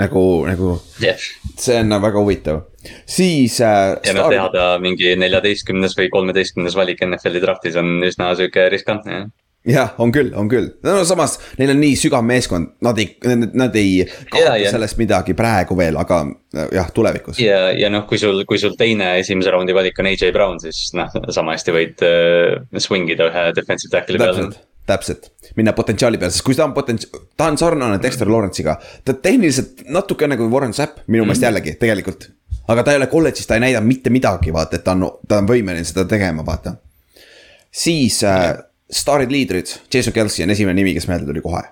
[0.00, 1.22] nagu, nagu yeah.
[1.56, 2.60] see on väga huvitav,
[3.08, 3.96] siis äh,.
[4.04, 9.20] ja noh, teha ta mingi neljateistkümnes või kolmeteistkümnes valik NFL-i draftis on üsna sihuke riskantne
[9.20, 9.26] jah
[9.66, 13.16] jah, on küll, on küll, no samas neil on nii sügav meeskond, nad ei,
[13.52, 16.22] nad ei kaota ja, sellest midagi praegu veel, aga
[16.74, 17.40] jah, tulevikus.
[17.42, 20.88] ja, ja noh, kui sul, kui sul teine esimese raundi valik on AJ Brown, siis
[20.96, 24.48] noh, sama hästi võid uh, swing ida ühe defensive tackle'i peale
[24.86, 28.76] täpselt, minna potentsiaali peale, sest kui ta on potents-, ta on sarnane Dexter Lawrence'iga.
[29.04, 31.48] ta tehniliselt natuke nagu Warren Sapp minu meelest mm -hmm.
[31.48, 32.28] jällegi tegelikult.
[32.68, 35.38] aga ta ei ole kolledžis, ta ei näida mitte midagi, vaata, et ta on, ta
[35.38, 36.76] on võimeline seda tegema, vaata.
[37.72, 38.54] siis äh,
[38.92, 41.62] staarid liidrid, Jason Kelsey on esimene nimi, kes meelde tuli kohe.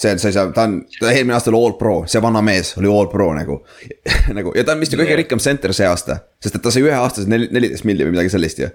[0.00, 2.70] see, sa ei saa, ta on, ta eelmine aasta oli all pro, see vana mees
[2.80, 3.58] oli all pro nagu
[4.36, 6.86] nagu ja ta on vist ju kõige rikkam center see aasta, sest et ta sai
[6.86, 8.70] ühe aastase neliteist milli või midagi sellist ju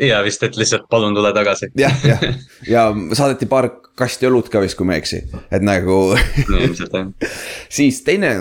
[0.00, 1.70] ja vist, et lihtsalt palun tule tagasi.
[1.78, 2.22] jah, jah,
[2.74, 2.84] ja
[3.18, 7.10] saadeti paar kasti õlut ka vist, kui ma ei eksi, et nagu no ilmselt jah.
[7.80, 8.32] siis teine,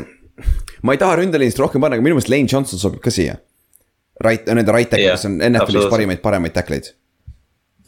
[0.85, 3.39] ma ei taha ründeliinist rohkem panna, aga minu meelest Lane Johnson sobib ka siia.
[4.23, 6.89] Right, nende right tackle, kes on NFL-is parimaid, paremaid tackleid.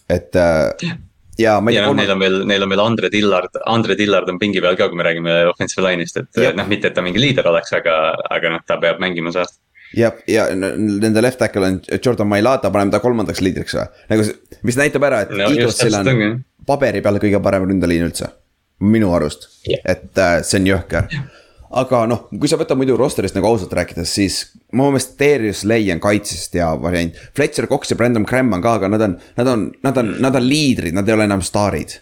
[0.10, 0.98] Et äh,
[1.40, 1.94] ja ma ei tea.
[1.96, 5.00] Neil on veel, neil on veel Andre Dillard, Andre Dillard on pingi peal ka, kui
[5.00, 7.96] me räägime offensive line'ist, et noh, mitte, et ta mingi liider oleks, aga,
[8.30, 9.62] aga noh, ta peab mängima see aasta
[9.98, 14.60] ja, ja nende left tackle on Jordan Mailata, paneme ta kolmandaks liidriks või, nagu see,
[14.68, 16.30] mis näitab ära, et no, Eaglesil on tõngi.
[16.70, 18.34] paberi peal kõige parem ründeliin üldse.
[18.80, 21.39] minu arust et äh, see on jõhker yeah
[21.70, 24.40] aga noh, kui sa võtad muidu roster'ist nagu ausalt rääkides, siis
[24.74, 27.18] mu meelest Darius Lay on kaitsest hea variant.
[27.38, 30.40] Fletcher Cox ja Brandon Graham on ka, aga nad on, nad on, nad on, nad
[30.40, 32.00] on liidrid, nad ei ole enam staarid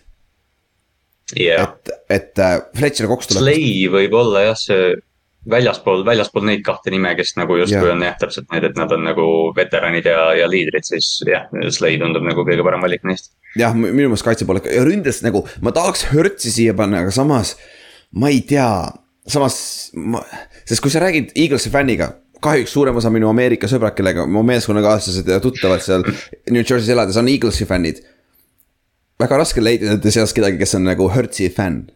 [1.35, 1.67] yeah..
[1.67, 3.43] et, et äh, Fletcher Cox tuleb.
[3.43, 4.95] Slay võib olla jah, see
[5.47, 9.03] väljaspool, väljaspool neid kahte nime, kes nagu justkui on jah, täpselt need, et nad on
[9.07, 9.25] nagu
[9.55, 13.33] veteranid ja, ja liidrid, siis jah, Slay tundub nagu kõige parem valik neist.
[13.59, 17.55] jah, minu meelest kaitse poole ja ründes nagu ma tahaks Hertzi siia panna, aga samas
[18.15, 18.67] ma ei tea,
[19.27, 19.57] samas
[19.95, 20.21] ma,
[20.65, 22.13] sest kui sa räägid Eaglesi fänniga
[22.43, 27.17] kahjuks suurem osa minu Ameerika sõbrad, kellega mu meeskonnakaaslased ja tuttavad seal New Jersey's elades
[27.17, 28.03] on Eaglesi fännid.
[29.19, 31.87] väga raske leida nende seas kedagi, kes on nagu Hertzi fänn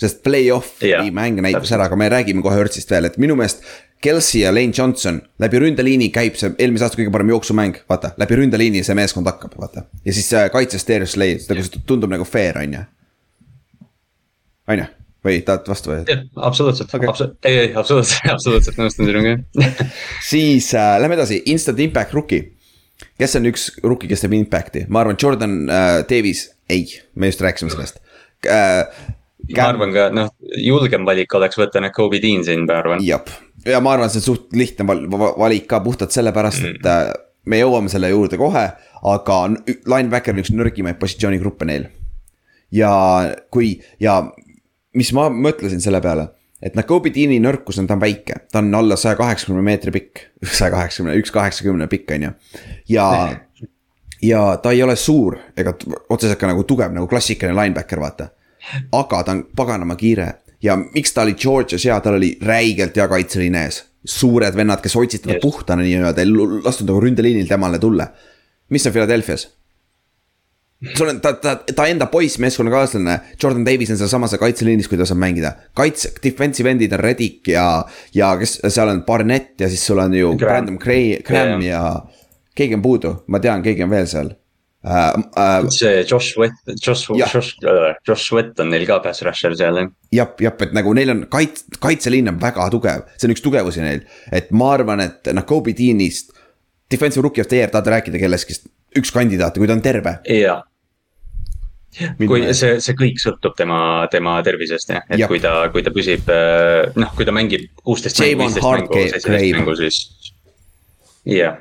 [0.00, 3.64] sest play-off'i yeah, mäng näitas ära, aga me räägime kohe Hertzist veel, et minu meelest.
[4.04, 8.36] Kelsey ja Lane Johnson läbi ründeliini käib see eelmise aasta kõige parem jooksumäng, vaata, läbi
[8.42, 9.86] ründeliini see meeskond hakkab, vaata.
[10.04, 12.82] ja siis kaitses Darius Slay, nagu see tundub nagu fair, on ju.
[14.68, 14.88] on ju,
[15.24, 19.36] või tahad vastu jah, absoluutselt okay., absoluutselt, ei, ei, absoluutselt, absoluutselt nõustun sinuga
[20.32, 22.52] siis äh, lähme edasi, instant impact rookie.
[23.18, 27.44] kes on üks rookie, kes teeb impact'i, ma arvan, Jordan äh, Davis, ei, me just
[27.44, 28.00] rääkisime sellest
[28.50, 28.84] äh,
[29.54, 33.04] ma arvan ka, noh, julgem valik oleks võtta need Kobe Dean siin, ma arvan.
[33.04, 33.22] jah,
[33.66, 35.04] ja ma arvan, see on suht lihtne val
[35.38, 37.12] valik ka puhtalt sellepärast mm, et äh,
[37.46, 38.66] me jõuame selle juurde kohe.
[39.06, 39.36] aga
[39.86, 41.88] linebacker on üks nõrgimaid positsioonigruppe neil.
[42.74, 42.90] ja
[43.50, 44.22] kui, ja
[44.96, 46.28] mis ma mõtlesin selle peale
[46.62, 50.22] et Nakobe Deani nõrkus on, ta on väike, ta on alla saja kaheksakümne meetri pikk,
[50.58, 52.32] saja kaheksakümne, üks kaheksakümne pikk, on ju.
[52.94, 53.08] ja,
[54.24, 55.76] ja ta ei ole suur ega
[56.08, 58.30] otseselt ka nagu tugev nagu klassikaline linebacker, vaata
[58.96, 60.30] aga ta on paganama kiire
[60.62, 63.84] ja miks ta oli Georgias hea, tal oli räigelt hea kaitseliin ees.
[64.06, 68.06] suured vennad, kes hoidsid teda puhtana nii-öelda, ei lastud nagu ründeliinil temale tulla.
[68.70, 69.48] mis on Philadelphia's?
[70.96, 75.06] Sul on ta, ta, ta enda poiss, meeskonnakaaslane, Jordan Davis on sealsamas kaitseliinis, kui ta
[75.08, 75.54] saab mängida.
[75.76, 77.66] kaitse, defensive end'id on Reddick ja,
[78.14, 80.66] ja kes seal on Barnett ja siis sul on ju Graham.
[80.66, 81.80] Brandon Gray, Graham ja.
[81.80, 82.26] ja
[82.56, 84.30] keegi on puudu, ma tean, keegi on veel seal
[84.86, 85.16] uh,.
[85.36, 87.08] Uh, see Josh Sweat, Josh.
[87.10, 87.56] Josh,
[88.06, 89.90] Josh Sweat on neil ka pass rusher seal jah.
[90.12, 93.84] jah, jah, et nagu neil on kait-, kaitseliin on väga tugev, see on üks tugevusi
[93.84, 94.04] neil.
[94.32, 96.36] et ma arvan, et noh, Kobe Deanist,
[96.92, 98.60] defensive rookie of the year, tahad rääkida kellestki,
[99.00, 100.18] üks kandidaat, kui ta on terve.
[100.30, 100.62] jaa.
[102.20, 103.78] kui see, see kõik sõltub tema,
[104.12, 105.30] tema tervisest jah, et Jah.
[105.30, 106.28] kui ta, kui ta püsib,
[106.96, 110.02] noh, kui ta mängib kuusteist mängu, viisteist mängu, seitseteist mängu, siis.
[111.24, 111.56] jah,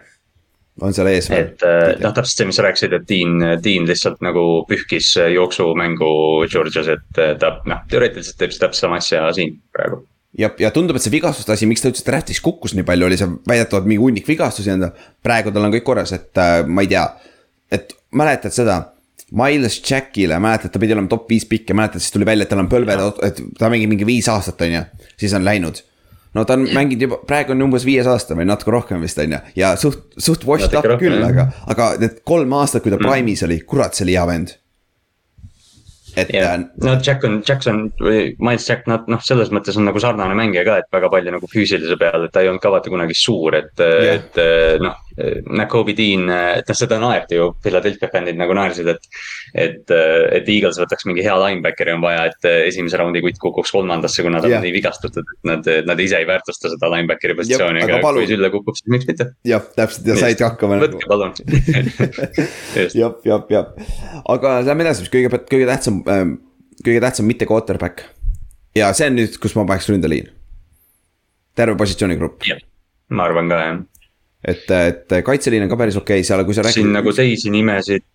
[0.81, 1.45] on seal ees veel.
[1.45, 6.11] et äh, noh, täpselt see, mis sa rääkisid, et Dean, Dean lihtsalt nagu pühkis jooksumängu
[6.51, 10.03] Georgias, et äh, ta noh, teoreetiliselt teeb täpselt sama asja siin praegu.
[10.39, 13.19] Ja, ja tundub, et see vigastuste asi, miks ta üldse draft'is kukkus nii palju, oli
[13.19, 14.93] see väidetavalt mingi hunnik vigastusi endal.
[15.23, 17.05] praegu tal on kõik korras, et äh, ma ei tea,
[17.73, 18.81] et mäletad seda.
[19.35, 22.51] Miles Jackile, mäletad, ta pidi olema top viis pikk ja mäletad, siis tuli välja, et
[22.51, 24.81] tal on põlved, et ta mängib mingi viis aastat, on ju,
[25.17, 25.81] siis on läinud.
[26.35, 29.31] no ta on mänginud juba, praegu on umbes viies aasta või natuke rohkem vist on
[29.31, 33.45] ju ja suht, suht washed up küll, aga, aga need kolm aastat, kui ta prime'is
[33.47, 34.51] oli, kurat, see oli hea vend.
[36.15, 40.37] Et äh,, no Jackson, Jackson või Miles Jack, nad noh, selles mõttes on nagu sarnane
[40.37, 43.17] mängija ka, et väga palju nagu füüsilise peal, et ta ei olnud ka vaata kunagi
[43.17, 44.79] suur, et yeah., et eh,
[45.17, 45.53] noh.
[45.55, 49.07] Nakobe Dean, et noh, seda naerdi ju, Philadelphia fännid nagu naersid, et.
[49.53, 49.93] et,
[50.35, 54.25] et Eagles võtaks mingi hea linebackeri on vaja, et eh, esimese raundi kutt kukuks kolmandasse,
[54.25, 54.59] kuna ta Jah.
[54.59, 58.27] on nii vigastatud, et nad, nad ise ei väärtusta seda linebackeri positsiooni, aga aga kui
[58.29, 59.29] sülle kukub, siis miks mitte.
[59.47, 60.99] jah, täpselt ja said hakkama nagu.
[60.99, 61.33] võtke palun
[63.01, 63.71] jah, jah, jah,
[64.35, 66.37] aga lähme edasi, mis kõige, kõige tähtsam ähm,,
[66.83, 68.05] kõige tähtsam mitte quarterback.
[68.77, 70.31] ja see on nüüd, kus ma paneks ründeliin.
[71.55, 72.43] terve positsioonigrupp,
[73.15, 73.83] ma arvan ka jah
[74.47, 76.83] et, et kaitseliin on ka päris okei okay, seal, kui sa räägid.
[76.83, 78.05] siin nagu teisi nimesid.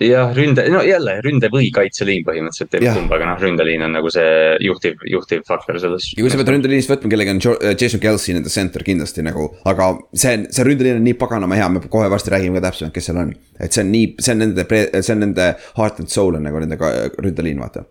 [0.00, 2.98] jah, ründe, no jälle ründe või kaitseliin põhimõtteliselt teeb Jah.
[2.98, 4.26] kumb, aga noh, ründeliin on nagu see
[4.66, 6.10] juhtiv, juhtiv faktor selles.
[6.12, 9.48] ja kui sa pead ründeliinist võtma, kellega on Jo- Jason Kelsey nende center kindlasti nagu,
[9.64, 13.08] aga see, see ründeliin on nii paganama hea, me kohe varsti räägime ka täpsemalt, kes
[13.08, 13.32] seal on.
[13.56, 14.68] et see on nii, see on nende,
[15.00, 15.50] see on nende
[15.80, 16.76] heart and soul on nagu nende
[17.16, 17.86] ründeliin, vaata.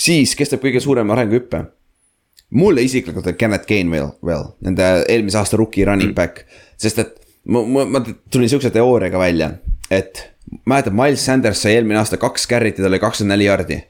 [0.00, 1.66] siis, kes teeb kõige suurema arenguhüppe?
[2.50, 6.44] Mulle isiklikult on Kenneth Gainwell veel, nende eelmise aasta rookie running back,
[6.78, 7.14] sest et
[7.44, 9.50] ma, ma, ma tulin siukse teooriaga välja,
[9.90, 10.22] et
[10.68, 13.82] mäletad, Miles Sanders sai eelmine aasta kaks carry't ja tal oli kakskümmend neli jardi.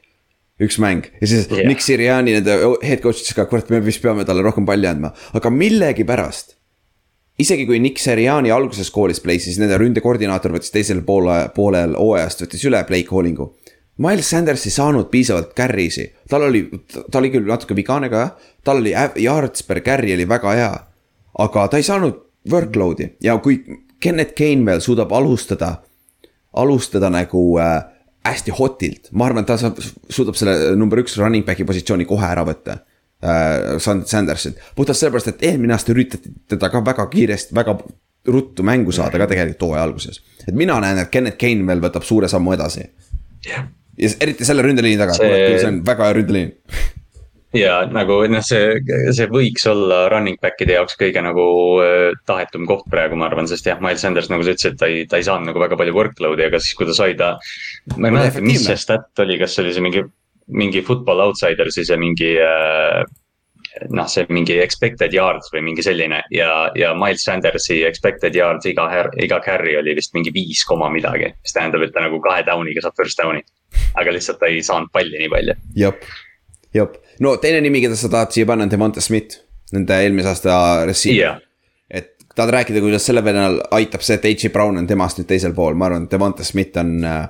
[0.57, 1.67] üks mäng ja siis yeah.
[1.69, 5.11] Nick Siriani nende head coach ütles ka, kurat, me vist peame talle rohkem palli andma,
[5.37, 6.55] aga millegipärast.
[7.37, 12.41] isegi kui Nick Siriani alguses koolis play, siis nende ründekoordinaator võttis teisel poole, poolel hooajast
[12.45, 13.51] võttis üle play calling'u.
[13.97, 16.67] Miles Sanders ei saanud piisavalt carry'si, tal oli,
[17.11, 18.93] ta oli küll natuke vigane ka jah, tal oli
[19.23, 20.71] yards per carry oli väga hea.
[21.39, 22.15] aga ta ei saanud
[22.49, 23.61] workload'i ja kui
[23.99, 25.71] Kenneth Gainwell suudab alustada,
[26.53, 27.81] alustada nagu äh,
[28.27, 29.79] hästi hotilt, ma arvan, ta saab,
[30.09, 32.77] suudab selle number üks running back'i positsiooni kohe ära võtta
[33.23, 33.77] äh,.
[33.81, 37.77] Sandersit, puhtalt sellepärast, et eelmine aasta üritati teda ka väga kiiresti, väga
[38.27, 40.21] ruttu mängu saada ka tegelikult hooaja alguses.
[40.47, 42.85] et mina näen, et Kenneth Gainwell võtab suure sammu edasi.
[43.97, 46.53] Ja eriti selle ründeliini taga See- see..., on väga hea ründeliin.
[47.57, 48.77] ja nagu noh, see,
[49.15, 51.45] see võiks olla running back'ide jaoks kõige nagu
[51.83, 55.05] äh, tahetum koht praegu, ma arvan, sest jah, Miles Sanders, nagu sa ütlesid, ta ei,
[55.09, 57.35] ta ei saanud nagu väga palju workload'i, aga siis, kui ta sai ta.
[57.95, 60.03] ma ei mäleta, mis see stat oli, kas see oli see mingi,
[60.47, 63.01] mingi football outsider siis ja mingi äh,
[63.93, 68.87] noh, see mingi expected yards või mingi selline ja, ja Miles Sandersi expected yards iga,
[69.23, 72.83] iga carry oli vist mingi viis koma midagi, mis tähendab, et ta nagu kahe down'iga
[72.85, 73.43] saab first down'i.
[73.97, 75.57] Aga lihtsalt ta ei saanud palli nii palju.
[75.75, 76.05] jep,
[76.75, 79.41] jep, no teine nimi, keda sa tahad siia panna on Devonta Smith,
[79.73, 81.41] nende eelmise aasta receiver jah,
[81.89, 84.53] et tahad rääkida, kuidas selle vennal aitab see, et H.J.
[84.53, 87.25] Brown on temast nüüd teisel pool, ma arvan, et Devonta Smith on äh,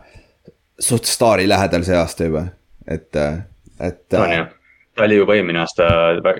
[0.79, 2.45] suht staari lähedal see aasta juba,
[2.87, 3.41] et äh,,
[3.79, 4.51] et on jah.
[4.97, 5.87] ta oli juba eelmine aasta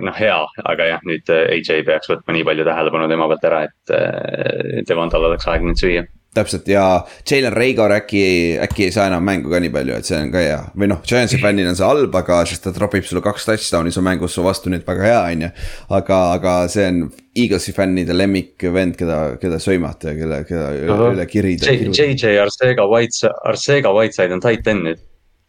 [0.02, 3.64] noh, hea, aga jah, nüüd äh, AJ peaks võtma nii palju tähelepanu tema pealt ära,
[3.70, 6.06] et äh, Devontal oleks aeg nüüd süüa.
[6.36, 6.84] Täpselt ja
[7.30, 8.24] Jalen Reigor äkki,
[8.62, 11.02] äkki ei saa enam mängu ka nii palju, et see on ka hea või noh,
[11.08, 14.46] Giantsi fännil on see halb, aga sest ta tropib sulle kaks touchdown'i su mängus su
[14.46, 15.52] vastu nüüd väga hea, on ju.
[16.00, 17.04] aga, aga see on
[17.38, 21.12] Eaglesi fännide lemmikvend, keda, keda sõimata ja kelle, keda Ahah.
[21.14, 21.70] üle kirida.
[21.70, 25.06] JJ Arcega White, Arcega Whiteside on tight end nüüd.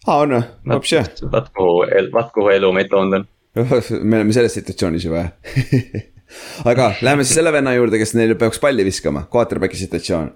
[0.07, 0.45] aa, on või,
[0.75, 1.83] hoopis jah, vaat kuhu,
[2.15, 3.27] vaat kuhu elu meid toonud on.
[4.05, 6.07] me oleme selles situatsioonis juba jah
[6.71, 10.31] aga läheme siis selle venna juurde, kes neile peaks palli viskama, quarterback'i situatsioon.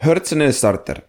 [0.00, 1.02] Hertz on starter.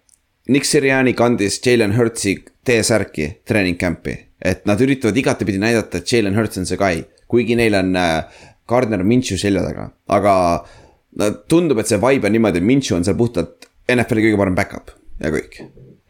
[0.50, 2.34] Nick Siriani kandis Jalen Hurtsi
[2.66, 7.56] T-särki treening camp'i, et nad üritavad igatepidi näidata, et Jalen Hurts on see guy, kuigi
[7.56, 10.34] neil on äh, Gardner Minshew selja taga, aga
[11.48, 14.92] tundub, et see vibe on niimoodi, et Minshew on seal puhtalt NFL-i kõige parem back-up.
[15.24, 15.62] ja kõik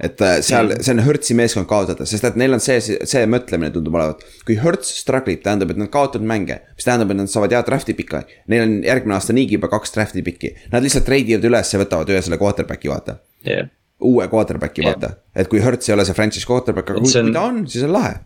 [0.01, 3.71] et äh, seal, see on Hertzi meeskond kaotada, sest et neil on see, see mõtlemine
[3.73, 4.23] tundub olevat.
[4.47, 7.61] kui Hertz struggle ib, tähendab, et nad kaotavad mänge, mis tähendab, et nad saavad hea
[7.67, 8.23] draft'i pika.
[8.51, 12.09] Neil on järgmine aasta niigi juba kaks draft'i pikki, nad lihtsalt treidivad üles ja võtavad
[12.13, 13.69] ühe selle quarterback'i, vaata yeah..
[14.07, 17.29] uue quarterback'i yeah., vaata, et kui Hertz ei ole see franchise quarterback, aga kui, on...
[17.29, 18.17] kui ta on, siis on lahe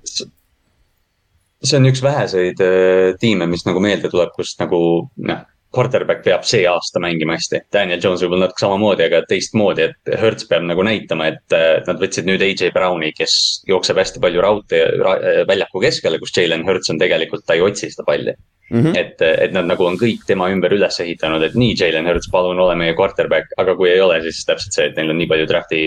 [1.65, 4.79] see on üks väheseid äh, tiime, mis nagu meelde tuleb, kus nagu
[5.27, 5.43] noh
[5.75, 7.65] quarterback peab see aasta mängima hästi.
[7.73, 11.55] Daniel Jones võib-olla natuke samamoodi, aga teistmoodi, et Hertz peab nagu näitama, et
[11.87, 13.37] nad võtsid nüüd AJ Browni, kes
[13.69, 15.15] jookseb hästi palju raudtee ra,
[15.49, 18.35] väljaku keskele, kus Jalen Hertz on tegelikult, ta ei otsi seda palli.
[18.71, 18.95] Mm -hmm.
[18.97, 22.59] et, et nad nagu on kõik tema ümber üles ehitanud, et nii, Jalen Hertz, palun
[22.59, 25.45] ole meie quarterback, aga kui ei ole, siis täpselt see, et neil on nii palju
[25.51, 25.81] draft'i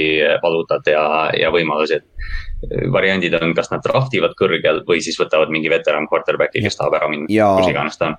[0.45, 1.03] valuutat ja,
[1.35, 6.07] ja võimalusi, et variandid on, kas nad draft ivad kõrgel või siis võtavad mingi veteran
[6.07, 7.27] quarterback'i, kes tahab ära minna,
[7.59, 8.17] kus iganes ta on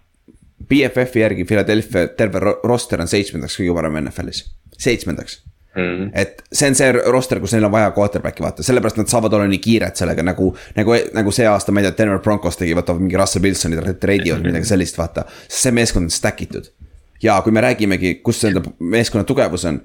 [0.69, 4.43] BFF-i järgi Philadelphia terve roster on seitsmendaks kõige parem NFL-is,
[4.77, 5.41] seitsmendaks
[5.75, 6.11] Mm -hmm.
[6.13, 9.47] et see on see roster, kus neil on vaja quarterback'i vaata, sellepärast nad saavad olla
[9.47, 12.99] nii kiired sellega nagu, nagu, nagu see aasta, ma ei tea, Denver Broncos tegi, võtavad
[12.99, 15.25] mingi Russell Wilsoni, treidivad midagi sellist, vaata.
[15.47, 16.71] see meeskond on stack itud.
[17.23, 19.81] ja kui me räägimegi, kus enda meeskonna tugevus on.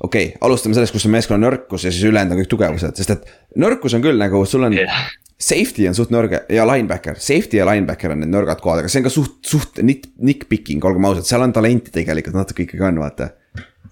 [0.00, 3.10] okei okay,, alustame sellest, kus on meeskonna nõrkus ja siis ülejäänud on kõik tugevused, sest
[3.10, 5.10] et nõrkus on küll nagu sul on yeah
[5.40, 9.00] Safety on suht nõrge ja linebacker, safety ja linebacker on need nõrgad kohad, aga see
[9.00, 13.00] on ka suht, suht nick, nick-picking, olgem ausad, seal on talenti tegelikult natuke ikkagi on,
[13.00, 13.30] vaata.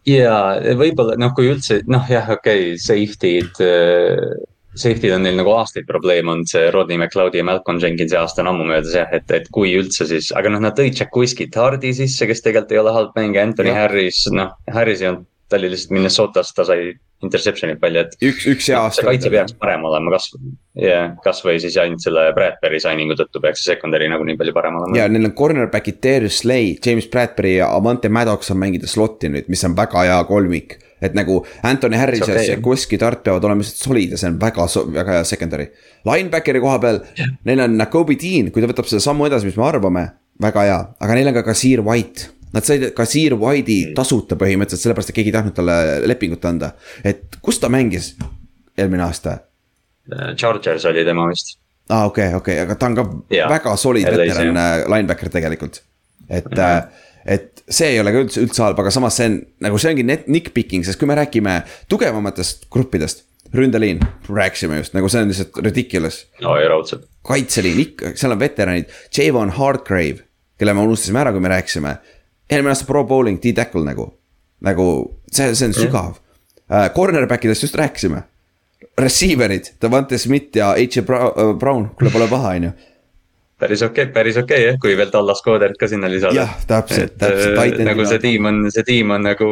[0.09, 0.35] ja
[0.77, 4.47] võib-olla noh, kui üldse noh, jah, okei okay,, safety'd äh,.
[4.79, 8.51] Safety'd on neil nagu aastaid probleem olnud, see Rodney McLeodi ja Malcolm Jenkinsi aasta on
[8.53, 11.91] ammu möödas jah, et, et kui üldse siis, aga noh, nad tõid Jack Whiskey Tardi
[11.97, 13.81] sisse, kes tegelikult ei ole halb mängija, Anthony ja.
[13.81, 16.93] Harris, noh, Harris ei olnud ta oli lihtsalt Minnesotas, ta sai
[17.25, 18.17] interception'id palju, et.
[18.23, 19.01] üks, üks hea aasta.
[19.01, 20.29] see kaitse peaks parem olema, kas,
[20.79, 24.79] jah, kasvõi siis ainult selle Bradbury signing'u tõttu peaks see secondary nagu nii palju parem
[24.79, 24.99] olema.
[25.01, 29.51] ja neil on cornerback'id Darius Slay, James Bradbury ja Avante Maddox on mängida slot'i nüüd,
[29.51, 30.79] mis on väga hea kolmik.
[31.03, 34.41] et nagu Anthony Harris okay, ja Sikoski Tart peavad olema lihtsalt solid ja see on
[34.43, 34.65] väga,
[34.95, 35.69] väga hea secondary.
[36.07, 39.59] Linebackeri koha peal yeah., neil on Nakobe Dean, kui ta võtab selle sammu edasi, mis
[39.59, 40.09] me arvame,
[40.43, 45.13] väga hea, aga neil on ka Kasir White Nad said Kasir White'i tasuta põhimõtteliselt, sellepärast
[45.13, 45.77] et keegi ei tahtnud talle
[46.09, 46.73] lepingut anda.
[47.05, 48.15] et kus ta mängis
[48.79, 49.39] eelmine aasta?
[50.13, 51.59] Äh, Chargers oli tema vist.
[51.89, 53.05] aa ah,, okei okay,, okei okay., aga ta on ka
[53.37, 55.83] ja, väga solid veteran äh, linebacker tegelikult.
[56.29, 56.89] et mm, -hmm.
[57.27, 60.05] et see ei ole ka üldse, üldse halb, aga samas see on nagu see ongi
[60.09, 66.27] nitpicking, sest kui me räägime tugevamatest gruppidest ründeliin, rääkisime just, nagu see on lihtsalt ridiculous.
[66.41, 67.05] no ja raudselt.
[67.29, 70.25] kaitseliin ikka, seal on veteranid, Javon Hardgrave,
[70.59, 71.97] kelle me unustasime ära, kui me rääkisime
[72.51, 74.09] eelmine aasta pro bowling, D-tackle nagu,
[74.65, 74.89] nagu
[75.31, 76.89] see, see on sügav uh,.
[76.95, 78.23] Cornerback idest just rääkisime.
[78.99, 81.03] Receiver'id, Davante Smith ja H.
[81.59, 82.73] Brown, kuule pole paha, on ju
[83.59, 86.35] päris okei okay,, päris okei okay, jah, kui veel Tallas Coderit ka sinna lisada.
[86.35, 87.59] jah, täpselt, täpselt.
[87.59, 89.49] Äh, nagu see tiim on, see tiim on nagu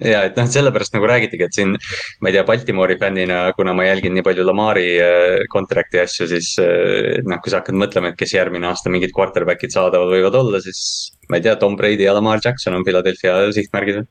[0.00, 3.86] ja et noh, sellepärast nagu räägitigi, et siin ma ei tea, Baltimori fännina, kuna ma
[3.88, 8.20] jälgin nii palju Lamari äh, contract'i asju, siis äh, noh, kui sa hakkad mõtlema, et
[8.20, 11.12] kes järgmine aasta mingid quarterback'id saadaval võivad olla, siis.
[11.32, 14.10] Ma ei tea, Tom Brady ja Lamar Jackson on Philadelphia sihtmärgid või?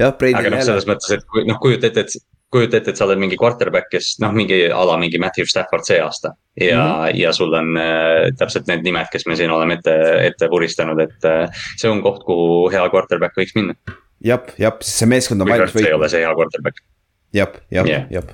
[0.00, 0.40] jah, Brady.
[0.40, 3.20] aga noh, selles mõttes, et kui noh, kujuta ette, et kujuta ette, et sa oled
[3.20, 6.32] mingi quarterback, kes noh, mingi ala mingi Matthew Stafford see aasta.
[6.60, 7.20] ja mm, -hmm.
[7.20, 9.94] ja sul on äh, täpselt need nimed, kes me siin oleme ette,
[10.26, 13.74] ette puristanud, et äh, see on koht, kuhu hea quarterback võiks minna
[14.24, 15.90] jep, jep, see meeskond on valmis võitma.
[15.90, 16.82] ei ole see hea quarterback.
[17.36, 18.32] jep, jep yeah., jep.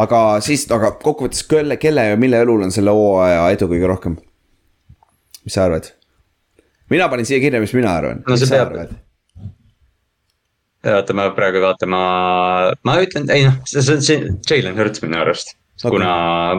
[0.00, 4.16] aga siis, aga kokkuvõttes kelle, kelle ja mille õlul on selle hooaja edu kõige rohkem?
[5.44, 5.92] mis sa arvad?
[6.92, 8.22] Mina panin siia kirja, mis mina arvan.
[8.28, 8.94] no see peab.
[10.94, 12.04] oota, ma praegu vaatan, ma,
[12.84, 15.90] ma ütlen, ei noh, see on see Jalen Hurts minu arust okay..
[15.90, 16.10] kuna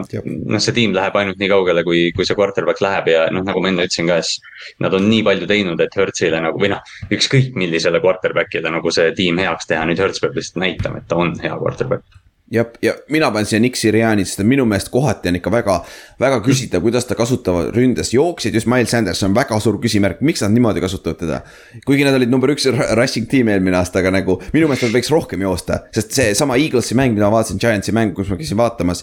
[0.02, 3.62] noh, see tiim läheb ainult nii kaugele, kui, kui see quarterback läheb ja noh, nagu
[3.62, 4.42] ma enne ütlesin ka, siis.
[4.82, 6.82] Nad on nii palju teinud, et Hertzile nagu või noh,
[7.14, 11.18] ükskõik millisele quarterback'ile nagu see tiim heaks teha, nüüd Hertz peab lihtsalt näitama, et ta
[11.22, 12.22] on hea quarterback
[12.52, 15.76] jah, ja mina panen siia Nick Siriani, sest minu meelest kohati on ikka väga,
[16.22, 20.44] väga küsitav, kuidas ta kasutavad ründes jooksid, just Miles Sanders on väga suur küsimärk, miks
[20.44, 21.40] nad niimoodi kasutavad teda.
[21.86, 22.68] kuigi nad olid number üks
[22.98, 26.98] rushing tiim eelmine aasta, aga nagu minu meelest nad võiks rohkem joosta, sest seesama Eaglesi
[26.98, 29.02] mäng, mida ma vaatasin, Giantsi mäng, kus ma käisin vaatamas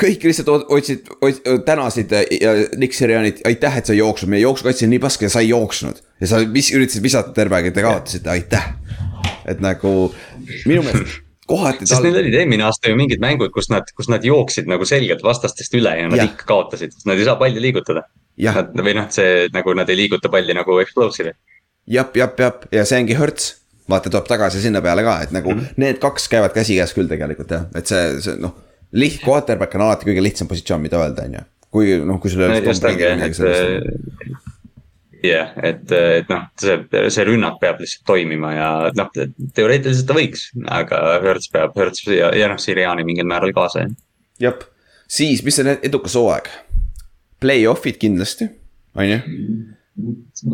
[0.00, 1.08] kõik lihtsalt otsid,
[1.66, 5.32] tänasid ja Nick Sirianit, aitäh, et sa ei jooksnud, meie jooksukaitse on nii pask ja
[5.32, 6.00] sa ei jooksnud.
[6.20, 8.68] ja sa vis, üritasid visata terve aeg ja te kaotasite, aitäh.
[9.48, 9.94] et nagu
[10.64, 11.90] minu meelest kohati tal....
[11.90, 15.24] sest neil olid eelmine aasta ju mingid mängud, kus nad, kus nad jooksid nagu selgelt
[15.26, 16.28] vastastest üle ja nad ja.
[16.30, 18.06] ikka kaotasid, sest nad ei saa palli liigutada.
[18.84, 21.34] või noh, see nagu nad ei liiguta palli nagu explosive'i.
[21.98, 23.54] jah, jah, jah, ja see ongi Hertz
[23.88, 25.84] vaata, tuleb tagasi sinna peale ka, et nagu mm -hmm.
[25.84, 28.54] need kaks käivad käsikäes küll tegelikult jah, et see, see noh.
[28.92, 31.46] liht-, quarterback on alati kõige lihtsam positsioon, mida öelda, on ju.
[31.70, 32.60] kui noh, kui sul ei ole.
[32.60, 34.47] jah
[35.24, 36.78] yeah,, et, et noh, see,
[37.14, 38.68] see rünnak peab lihtsalt toimima ja
[38.98, 39.10] noh,
[39.56, 43.86] teoreetiliselt ta võiks, aga Hertz peab, Hertz ja, ja noh, Siriani mingil määral kaasa.
[44.42, 44.62] jah,
[45.06, 46.50] siis, mis on edukas hooaeg?
[47.42, 48.48] Play-off'id kindlasti,
[48.98, 49.20] on ju?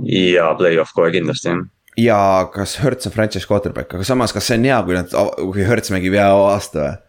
[0.09, 1.65] ja play-off kohe kindlasti jah
[2.01, 2.19] ja
[2.55, 5.93] kas Hertz on franchise quarterback, aga samas, kas see on hea, kui nad, kui Hertz
[5.95, 7.01] mängib hea aasta või?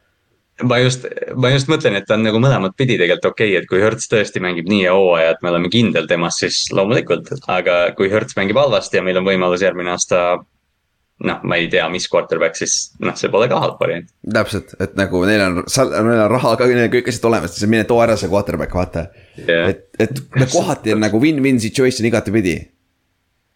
[0.64, 1.06] Ma just,
[1.36, 4.08] ma just mõtlen, et ta on nagu mõlemat pidi tegelikult okei okay,, et kui Hertz
[4.12, 7.34] tõesti mängib nii hooaja, et me oleme kindel temas, siis loomulikult.
[7.52, 10.22] aga kui Hertz mängib halvasti ja meil on võimalus järgmine aasta
[11.26, 14.08] noh, ma ei tea, mis quarterback, siis noh, see pole ka halb variant.
[14.36, 17.72] täpselt, et nagu neil on, neil on raha ka, neil on kõik asjad olemas, siis
[17.72, 19.08] mine too ära see quarterback, vaata
[19.40, 19.72] yeah..
[19.72, 22.58] et, et kohati on nagu win-win situation igatepidi.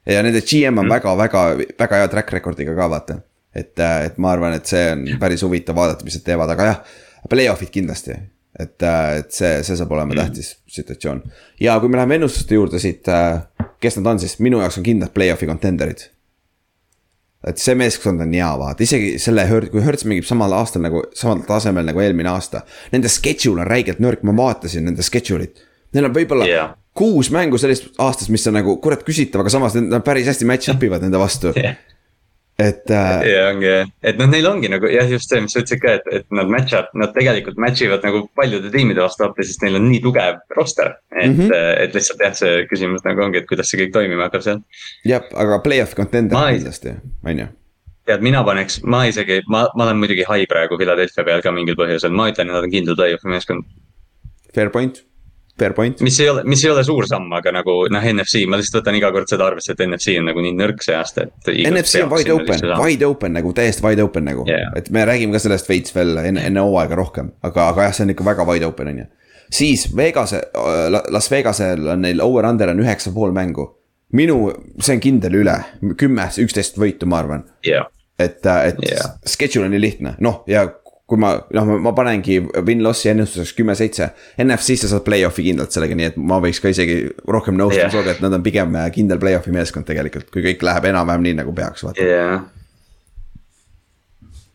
[0.09, 1.73] ja nende GM on mm.
[1.79, 3.19] väga hea track record'iga ka vaata
[3.55, 6.67] et, äh, et ma arvan, et see on päris huvitav vaadata, mis nad teevad, aga
[6.69, 6.99] jah,
[7.31, 8.17] play-off'id kindlasti.
[8.59, 10.19] et, äh, et see, see saab olema mm.
[10.19, 11.21] tähtis situatsioon.
[11.61, 13.41] ja kui me läheme ennustuste juurde siit, äh,
[13.79, 16.09] kes nad on, siis minu jaoks on kindlad play-off'i contender'id.
[17.47, 21.45] et see meeskond on hea, vaata, isegi selle, kui Hertz mängib samal aastal nagu, samal
[21.47, 22.65] tasemel nagu eelmine aasta.
[22.91, 25.63] Nende schedule on räigelt nõrk, ma vaatasin nende schedule'it.
[25.95, 26.73] Neil on võib-olla yeah.
[26.93, 30.73] kuus mängu sellest aastast, mis on nagu kurat küsitav, aga samas nad päris hästi match
[30.73, 31.79] up ivad nende vastu yeah
[32.59, 33.25] et äh....
[33.29, 33.73] ja ongi,
[34.03, 36.49] et noh, neil ongi nagu jah, just see, mis sa ütlesid ka, et, et nad
[36.51, 40.01] match up, nad tegelikult match ivad nagu paljude tiimide vastu appi, sest neil on nii
[40.03, 40.95] tugev roster.
[41.15, 41.83] et mm, -hmm.
[41.85, 44.61] et lihtsalt jah, see küsimus nagu ongi, et kuidas see kõik toimima hakkab seal.
[45.05, 46.95] jah, aga play-off contender kindlasti,
[47.25, 47.49] on ju
[48.09, 51.77] tead, mina paneks, ma isegi, ma, ma olen muidugi hai praegu Philadelphia peal ka mingil
[51.77, 53.67] põhjusel, ma ütlen, et nad on kindel play-off'i meeskond.
[54.55, 55.03] Fair point
[55.59, 56.01] fair point.
[56.05, 58.97] mis ei ole, mis ei ole suur samm, aga nagu noh, NFC, ma lihtsalt võtan
[58.99, 61.51] iga kord seda arvesse, et NFC on nagu nii nõrk see aasta, et.
[61.69, 65.35] NFC on wide open, wide open nagu täiesti wide open nagu yeah., et me räägime
[65.35, 68.47] ka sellest veits veel enne, enne hooaega rohkem, aga, aga jah, see on ikka väga
[68.49, 69.07] wide open on ju.
[69.59, 70.41] siis Vegase,
[71.09, 73.69] Las Vegasel on neil over-under on üheksa pool mängu.
[74.13, 74.41] minu,
[74.81, 75.55] see on kindel üle,
[75.97, 77.87] kümme, üksteist võitu, ma arvan yeah
[78.19, 79.15] et, et yeah.
[79.25, 80.65] schedule on nii lihtne, noh ja
[81.09, 84.11] kui ma, noh, ma panengi win-loss'i ennustuseks kümme-seitse.
[84.43, 86.99] NFC-sse saad play-off'i kindlalt sellega, nii et ma võiks ka isegi
[87.33, 87.93] rohkem nõustuda yeah.
[87.93, 91.39] sinuga, et nad on pigem äh, kindel play-off'i meeskond tegelikult, kui kõik läheb enam-vähem nii
[91.41, 92.05] nagu peaks, vaata.
[92.05, 92.43] yeah..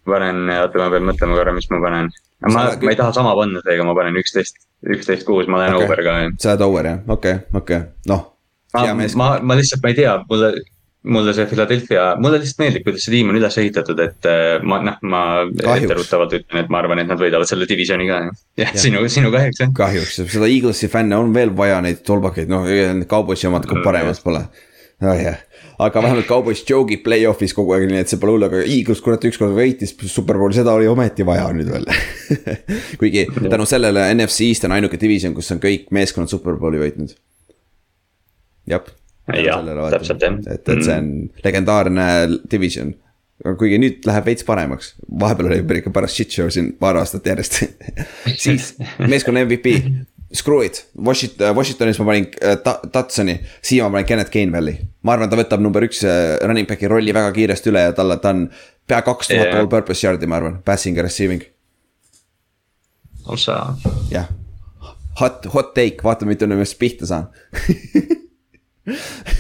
[0.07, 2.13] panen, oota, ma pean mõtlema korra, mis ma panen.
[2.47, 4.63] ma, ma ei taha sama panna seega, ma panen üksteist,
[4.95, 5.89] üksteist kuus, ma lähen okay.
[5.91, 6.21] over ka.
[6.39, 8.31] sa lähed over jah, okei okay,, okei okay., noh.
[8.79, 10.55] ma, ma, ma lihtsalt, ma ei tea, mulle
[11.05, 14.81] mulle see Philadelphia, mulle lihtsalt meeldib, kuidas see tiim on üles ehitatud, et äh, ma
[14.85, 15.23] noh, ma
[15.77, 18.21] etteruttavalt ütlen, et ma arvan, et nad võidavad selle divisioni ka.
[18.61, 19.75] jah, sinu, sinu kahjuks jah.
[19.77, 22.65] kahjuks, seda Eaglesi fänne on veel vaja neid tolbakaid, noh,
[23.11, 24.47] Cowboysi omad ka paremas pole.
[25.05, 25.37] oh jah,
[25.85, 29.29] aga vähemalt Cowboys joogib play-off'is kogu aeg, nii et see pole hull, aga Eagles kurat
[29.29, 31.89] ükskord võitis superbowli, seda oli ometi vaja nüüd veel.
[33.01, 37.17] Kuigi tänu sellele NFC East on ainuke division, kus on kõik meeskonnad superbowli võitnud.
[38.73, 38.95] jah
[39.33, 39.65] jah,
[39.95, 40.37] täpselt jah.
[40.53, 41.11] et, et see on
[41.45, 42.07] legendaarne
[42.51, 42.95] division.
[43.59, 47.65] kuigi nüüd läheb veits paremaks, vahepeal oli ikka paras shit show siin paar aastat järjest.
[48.45, 48.69] Siis
[49.03, 49.73] meeskonna MVP,
[50.33, 52.55] screw it, Washington, Washingtonis ma panin äh,
[52.93, 54.77] Tatsoni, siia ma panin Kenneth Gainwelli.
[55.03, 58.21] ma arvan, ta võtab number üks äh, running back'i rolli väga kiiresti üle ja talle,
[58.23, 58.47] ta on
[58.87, 61.45] pea kaks tuhat all purpose yard'i, ma arvan, passing ja receiving.
[63.27, 63.61] ossa.
[64.15, 64.31] jah,
[65.21, 67.31] hot, hot take, vaatame, mitu nendest pihta saan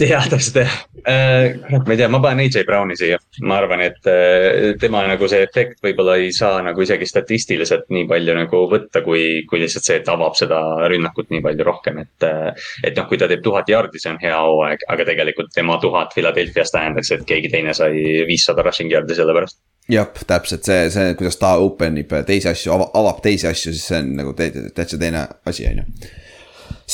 [0.00, 0.74] jah, täpselt jah
[1.08, 1.56] äh,.
[1.70, 5.42] ma ei tea, ma panen AJ Browni siia, ma arvan, et äh, tema nagu see
[5.44, 9.98] efekt võib-olla ei saa nagu isegi statistiliselt nii palju nagu võtta, kui, kui lihtsalt see,
[10.00, 12.28] et avab seda rünnakut nii palju rohkem, et.
[12.28, 15.76] Äh, et noh, kui ta teeb tuhat jaardi, see on hea hooaeg, aga tegelikult tema
[15.82, 19.60] tuhat Philadelphia's tähendaks, et keegi teine sai viissada rushing yard'i selle pärast
[19.92, 24.00] jah, täpselt see, see, kuidas ta open ib teisi asju, avab teisi asju, siis see
[24.00, 26.12] on nagu täitsa teine asi, on ju.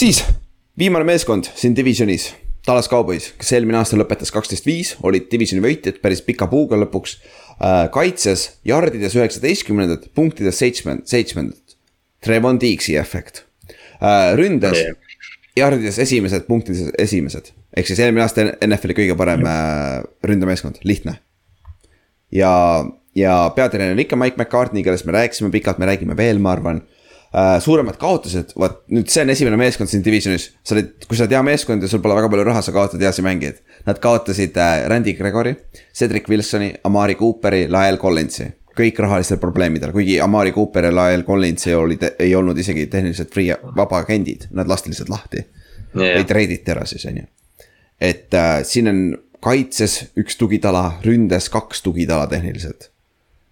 [0.03, 0.25] siis
[0.81, 2.31] viimane meeskond siin divisionis,
[2.65, 7.17] Tallas Cowboys, kes eelmine aasta lõpetas kaksteist viis, olid divisioni võitjad päris pika puuga lõpuks
[7.21, 7.89] äh,.
[7.93, 11.77] kaitses jardides üheksateistkümnendat, punktides seitsmend-, seitsmendat.
[12.25, 13.43] Trevon Deaksi efekt
[14.01, 14.97] äh,, ründes yeah.
[15.57, 17.53] jardides esimesed, punktides esimesed.
[17.77, 21.19] ehk siis eelmine aasta NFL-i kõige parem äh, ründemeeskond, lihtne.
[22.33, 22.55] ja,
[23.17, 26.85] ja peatreener on ikka Mike McCartney, kellest me rääkisime pikalt, me räägime veel, ma arvan
[26.85, 27.00] äh,
[27.63, 30.49] suuremad kaotused, vot nüüd see on esimene meeskond siin divisionis.
[30.67, 33.03] sa oled, kui sa oled hea meeskond ja sul pole väga palju raha, sa kaotad
[33.07, 33.61] heasi mängijaid.
[33.87, 35.55] Nad kaotasid äh, Randy Gregori,
[35.95, 38.51] Cedric Wilsoni, Amari Cooperi, Lael Collinsi.
[38.81, 43.33] kõik rahalistel probleemidel, kuigi Amari Cooper ja Lael Collins ei olnud, ei olnud isegi tehniliselt
[43.35, 46.15] free, vaba agendid, nad lasti lihtsalt lahti yeah..
[46.15, 47.27] või treiditi ära siis, on ju.
[48.01, 49.03] et äh, siin on
[49.43, 52.89] kaitses üks tugitala, ründes kaks tugitala tehniliselt.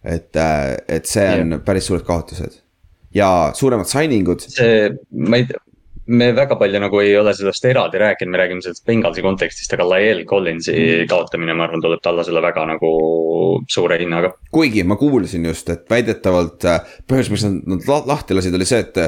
[0.05, 1.65] et äh,, et see on yeah.
[1.67, 2.63] päris suured kaotused
[3.15, 4.45] ja suuremad signing ud.
[4.45, 5.63] see, ma ei tea
[6.09, 9.85] me väga palju nagu ei ole sellest eraldi rääkinud, me räägime sellest Bengalsi kontekstist, aga
[9.91, 11.09] Lael Collinsi mm.
[11.11, 12.93] kaotamine, ma arvan, tuleb Tallasele väga nagu
[13.69, 14.33] suure hinnaga.
[14.55, 16.65] kuigi ma kuulsin just, et väidetavalt
[17.09, 19.03] põhjus, miks nad, nad lahti lasid, oli see, et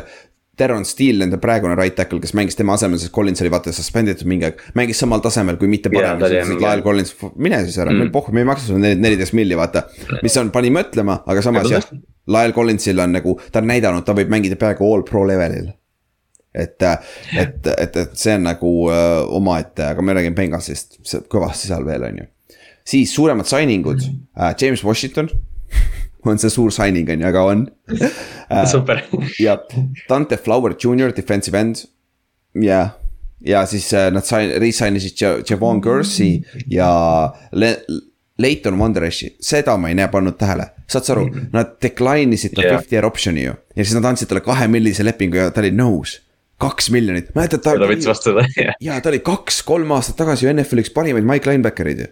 [0.60, 4.28] Teron Steele, nende praegune right tackle, kes mängis tema asemel, sest Collins oli vaata suspenditud
[4.30, 4.60] mingi aeg.
[4.78, 8.14] mängis samal tasemel, kui mitte parem yeah,, siis Lael Collins, mine siis ära mm., meil
[8.14, 9.86] pohhu, me ei maksa sulle neliteist milli, vaata.
[10.20, 11.90] mis on, pani mõtlema, aga samas jah,
[12.30, 15.72] Lael Collinsil on nagu, ta on näidanud, ta võib mängida peaaegu all pro levelil
[16.54, 16.82] et,
[17.38, 20.98] et, et, et see on nagu uh, omaette, aga me räägime Benghazist,
[21.30, 22.26] kõvasti seal veel, on ju.
[22.94, 25.30] siis suuremad signing ud uh,, James Washington
[26.28, 28.64] on see suur signing on ju, aga on uh,.
[28.74, 29.02] super.
[29.40, 29.56] ja
[30.08, 31.84] Dante Flower Jr, defensive end,
[32.54, 32.96] jah
[33.46, 36.90] ja siis uh, nad sain, re-sign isid Javon Kersey ja
[37.52, 37.76] Le
[38.40, 42.64] Leighton Wondereshi, seda ma ei näe pannud tähele, saad sa aru, nad decline isid ta
[42.64, 42.78] yeah.
[42.78, 43.54] fifth year option'i ju.
[43.76, 46.18] ja siis nad andsid talle kahemillise lepingu ja ta oli nõus
[46.60, 47.74] kaks miljonit, mäletad ta.
[47.76, 48.78] ta võttis vastu seda, jah.
[48.84, 52.08] ja ta oli kaks-kolm aastat tagasi ju NFL-i üks parimaid Mike linebacker'id ju.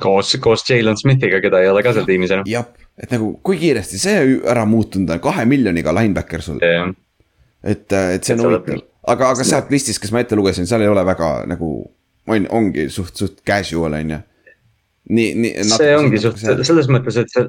[0.00, 2.48] Koos, koos Jalen Smithiga, keda ei ole ka seal tiimis enam.
[2.48, 2.66] jah,
[3.00, 4.18] et nagu kui kiiresti see
[4.50, 6.90] ära muutunud on, kahe miljoniga linebacker sul yeah..
[7.62, 8.82] et, et see on huvitav,
[9.14, 11.70] aga, aga sealt listist, kes ma ette lugesin, seal ei ole väga nagu,
[12.30, 14.20] on, ongi suht, suht casual on ju.
[15.16, 15.68] nii, nii.
[15.72, 17.48] see ongi suht, selles mõttes, et see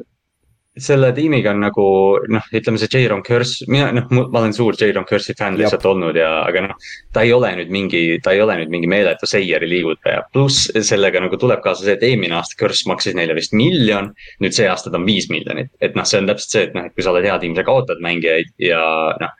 [0.80, 1.86] selle tiimiga on nagu
[2.32, 6.16] noh, ütleme see J-Ron Curse, mina noh, ma olen suur J-Ron Curse'i fänn lihtsalt olnud
[6.16, 6.88] ja, aga noh.
[7.12, 11.24] ta ei ole nüüd mingi, ta ei ole nüüd mingi meeletu seieri liigutaja, pluss sellega
[11.24, 14.14] nagu tuleb kaasa see, et eelmine aasta Curse maksis neile vist miljon.
[14.40, 16.88] nüüd see aasta ta on viis miljonit, et noh, see on täpselt see, et noh,
[16.88, 18.84] et kui sa oled hea tiim, sa kaotad mängijaid ja
[19.22, 19.40] noh.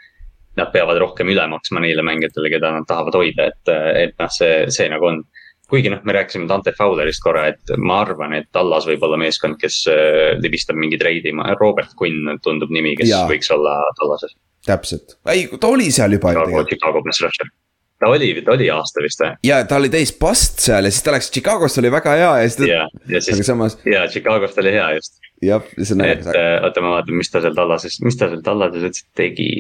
[0.60, 4.66] Nad peavad rohkem üle maksma neile mängijatele, keda nad tahavad hoida, et, et noh, see,
[4.76, 5.22] see nagu on
[5.72, 9.58] kuigi noh, me rääkisime Dante Fowlerist korra, et ma arvan, et Tallas võib olla meeskond,
[9.62, 13.24] kes äh, libistab mingi treidi, Robert Quinn tundub nimi, kes ja.
[13.30, 14.36] võiks olla Tallases.
[14.68, 17.52] täpselt, ei ta oli seal juba ju tegelikult
[18.02, 19.36] ta oli, ta oli aasta vist või?
[19.46, 22.48] ja ta oli täis past seal ja siis ta läks Chicagost oli väga hea ja
[22.48, 22.70] siis ta.
[22.70, 23.78] ja, ja siis, samas...
[23.86, 25.20] ja Chicagost oli hea just.
[25.46, 26.32] jah, see on naljakas.
[26.34, 29.52] et äh, oota, ma vaatan, mis ta seal Tallases, mis ta seal Tallases üldse tegi.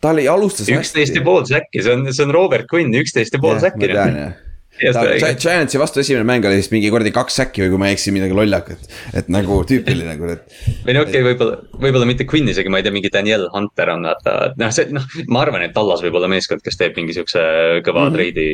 [0.00, 0.70] ta oli, alustas.
[0.70, 3.90] üksteist ja pool säkki, see on, see on Robert Quinn, üksteist ja pool säkki.
[3.90, 4.38] ma tean jah
[4.80, 8.14] Giantsi vastu esimene mäng oli vist mingi kuradi kaks säkki või kui ma ei eksi,
[8.14, 8.88] midagi lollakat.
[9.16, 10.44] et nagu tüüpiline kurat.
[10.86, 13.94] või no okei okay,, võib-olla, võib-olla mitte Quinn isegi, ma ei tea, mingi Daniel Hunter
[13.94, 17.16] on vaata, noh, see noh, ma arvan, et Tallas võib olla meeskond, kes teeb mingi
[17.16, 17.40] siukse
[17.86, 18.18] kõva mm -hmm.
[18.18, 18.48] treidi,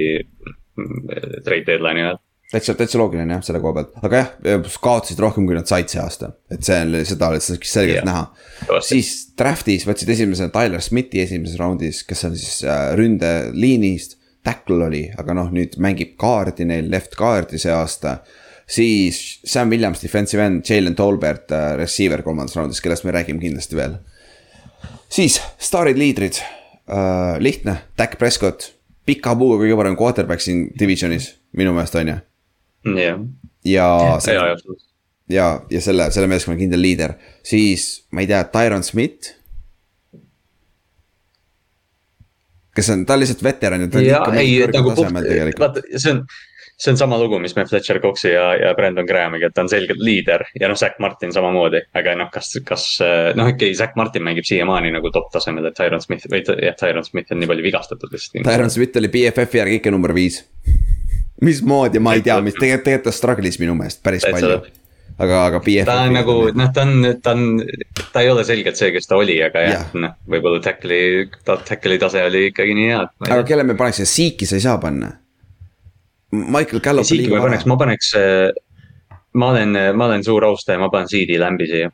[1.46, 2.22] trade deadline'i ajal
[2.52, 6.02] täitsa, täitsa loogiline jah, selle koha pealt, aga jah, kaotasid rohkem, kui nad said see
[6.02, 8.06] aasta, et see on, seda oli selgelt yeah.
[8.06, 8.80] näha.
[8.86, 15.04] siis draft'is võtsid esimesena Tyler Smithi esimeses raundis, kes on siis äh, ründeliinist tackle oli,
[15.18, 18.20] aga noh, nüüd mängib kaardi neil, left kaardi see aasta.
[18.66, 23.76] siis Sam Williams, defensive end, Jalen Tolbert, äh, receiver kolmandas raundis, kellest me räägime kindlasti
[23.78, 23.98] veel.
[25.08, 28.72] siis staarid, liidrid uh,, lihtne, Dak Prescott,
[29.06, 32.18] pika puuga kõige parem quarterback siin divisionis, minu meelest on ju.
[32.96, 33.22] jah.
[33.64, 33.88] ja.
[34.26, 34.56] ja,
[35.28, 37.16] ja, ja selle, selle meeskonna kindel liider,
[37.46, 39.35] siis ma ei tea, Tyron Smith
[42.76, 45.64] kes on, ta on lihtsalt veteran ja ta on ikka mingi kõrgel nagu tasemel tegelikult.
[45.64, 46.20] vaata, see on,
[46.76, 49.70] see on sama lugu, mis me Fletcher Coxi ja, ja Brandon Grahamiga, et ta on
[49.72, 51.82] selgelt liider ja noh, Zack Martin samamoodi.
[51.96, 55.78] aga noh, kas, kas noh, okei okay,, Zack Martin mängib siiamaani nagu top tasemel, et
[55.78, 58.46] Tyron Smith või jah, Tyron Smith on nii palju vigastatud lihtsalt.
[58.46, 60.42] Tyron Smith oli BFF-i järgi ikka number viis
[61.46, 64.60] mismoodi, ma ei tea, mis tegelikult, tegelikult ta struggle'is minu meelest päris palju
[65.18, 65.88] aga, aga BFF.
[65.88, 67.60] ta on nagu noh, ta on, ta on,
[68.12, 72.00] ta ei ole selgelt see, kes ta oli, aga jah ja., noh, võib-olla tackle'i, tackle'i
[72.02, 73.02] tase oli ikkagi nii hea.
[73.28, 75.10] aga kelle me paneks, Seeki sa ei saa panna?
[76.36, 77.08] Michael Gallup.
[77.08, 78.14] Seeki ma paneks, ma paneks,
[79.40, 81.92] ma olen, ma olen suur austaja, ma panen CD Lamb'i siia.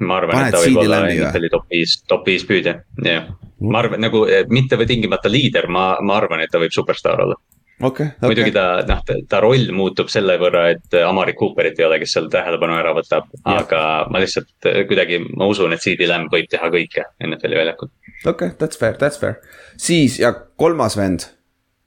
[0.00, 3.26] ma arvan, et ta võib olla NFL-i top viis, top viis püüdja, jah.
[3.60, 7.36] ma arvan nagu mitte või tingimata liider, ma, ma arvan, et ta võib superstaar olla
[7.80, 8.28] okay, okay.
[8.28, 12.30] muidugi ta, noh, ta roll muutub selle võrra, et Amari Cooperit ei ole, kes seal
[12.32, 17.06] tähelepanu ära võtab, aga ma lihtsalt kuidagi, ma usun, et CD Lamb võib teha kõike
[17.26, 17.92] NFL-i väljakul.
[18.24, 19.40] okei okay,, that's fair, that's fair.
[19.76, 21.28] siis ja kolmas vend,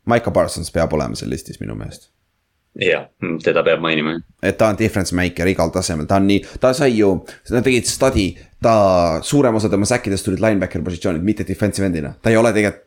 [0.10, 2.10] Maiko Parsons peab olema seal listis minu meelest
[2.80, 3.06] jah,
[3.44, 4.16] teda peab mainima.
[4.42, 7.12] et ta on difference maker igal tasemel, ta on nii, ta sai ju,
[7.54, 8.32] nad tegid study,
[8.64, 8.74] ta,
[9.26, 12.82] suurem osa tema säkkidest tulid linebacker positsioonilt, mitte defensive end'ina, ta ei ole tegelikult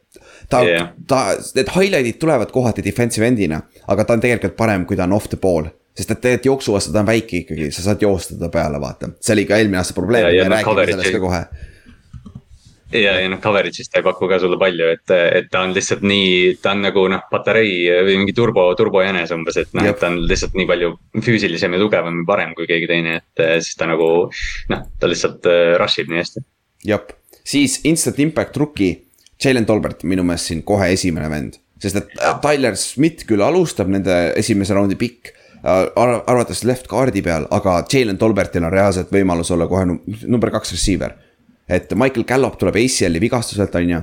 [0.50, 1.22] ta yeah., ta,
[1.56, 3.60] need highlight'id tulevad kohati defensive end'ina,
[3.92, 5.70] aga ta on tegelikult parem, kui ta on off the ball.
[5.96, 9.14] Sest et tegelikult jooksu vastu ta on väike ikkagi, sa saad joosta ta peale, vaata,
[9.20, 11.46] see oli ka eelmine aasta probleem, me räägime sellest ka kohe.
[12.92, 16.04] Ja, ja noh, coverage'ist ta ei paku ka sulle palju, et, et ta on lihtsalt
[16.06, 17.72] nii, ta on nagu noh, patarei
[18.06, 20.92] või mingi turbo, turbojänes umbes, et noh, et ta on lihtsalt nii palju
[21.24, 24.10] füüsilisem ja tugevam ja parem kui keegi teine, et siis ta nagu
[24.70, 26.44] noh, ta lihtsalt äh, rush ib nii hästi.
[26.92, 27.02] jah,
[27.42, 29.05] siis instant impact rookie
[29.42, 31.60] Jalen Tolbert minu meelest siin kohe esimene vend.
[31.82, 36.22] sest et äh, Tyler Smith küll alustab nende esimese raundi pikk äh, ar.
[36.24, 41.16] arvatavasti left guard'i peal, aga Jalen Tolbertil on reaalselt võimalus olla kohe number kaks receiver.
[41.68, 44.00] et Michael Gallup tuleb ACL-i vigastuselt, on ju.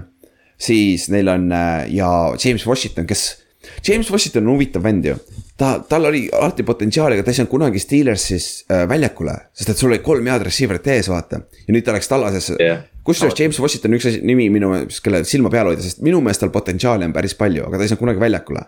[0.57, 3.41] siis neil on äh, ja James Washington, kes
[3.87, 5.17] James Washington on huvitav vend ju.
[5.57, 9.89] ta, tal oli alati potentsiaali, aga ta ei saanud kunagi Steelersis väljakule, sest et sul
[9.89, 11.41] oli kolm head receiver'it ees, vaata.
[11.41, 12.85] ja nüüd ta läks tallasesse yeah..
[13.07, 16.45] Kusjuures James Washington üks asi, nimi minu meelest, kelle silma peal hoida, sest minu meelest
[16.45, 18.67] tal potentsiaali on päris palju, aga ta ei saanud kunagi väljakule.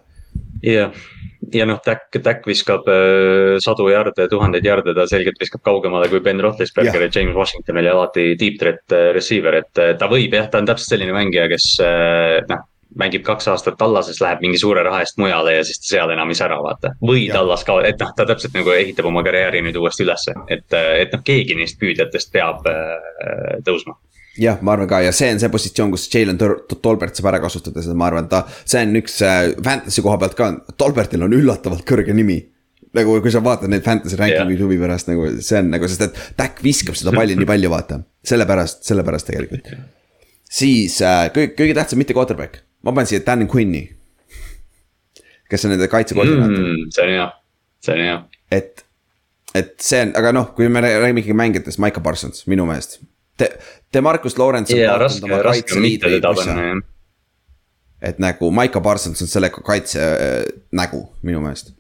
[0.63, 1.05] jah yeah.,
[1.53, 6.21] ja noh, Tack, Tack viskab äh, sadu jarde, tuhandeid jarde, ta selgelt viskab kaugemale kui
[6.25, 7.09] Ben Roethlisberger yeah.
[7.09, 10.63] ja James Washington oli alati deep threat äh, receiver, et äh, ta võib jah, ta
[10.63, 15.01] on täpselt selline mängija, kes äh, noh mängib kaks aastat Tallases, läheb mingi suure raha
[15.03, 16.93] eest mujale ja siis ta seal enam ei sära, vaata.
[17.03, 17.33] või ja.
[17.35, 21.11] Tallas ka, et noh, ta täpselt nagu ehitab oma karjääri nüüd uuesti ülesse, et, et
[21.11, 23.97] noh, keegi neist püüdjatest peab äh, tõusma
[24.41, 27.83] jah, ma arvan ka ja see on see positsioon, kus Jalen Tolbert saab ära kasutada
[27.83, 31.85] seda, ma arvan, ta, see on üks äh, fantasy koha pealt ka, Tolbertil on üllatavalt
[31.87, 32.41] kõrge nimi.
[32.95, 34.63] nagu kui sa vaatad neid fantasy ranking'uid yeah.
[34.63, 37.99] huvi pärast nagu see on nagu, sest et Tack viskab seda palli nii palju, vaata.
[38.23, 39.67] sellepärast, sellepärast tegelikult.
[40.61, 43.83] siis äh, kõige, kõige tähtsam mitte quarterback ma panen siia Dan Quinni.
[45.49, 46.85] kes on nende kaitsekoordinaator mm,.
[46.93, 47.25] see on hea,
[47.85, 48.15] see on hea.
[48.51, 48.85] et,
[49.57, 52.99] et see on, aga noh, kui me räägime ikkagi mängijatest, Maiko Parsons minu meelest.
[53.37, 53.49] Te,
[53.93, 54.75] Demarcus Lawrence.
[54.77, 56.83] jaa, raske, raske mitte teda panna jah.
[58.11, 61.73] et nagu Maiko Parsons on selle kaitse äh, nägu minu meelest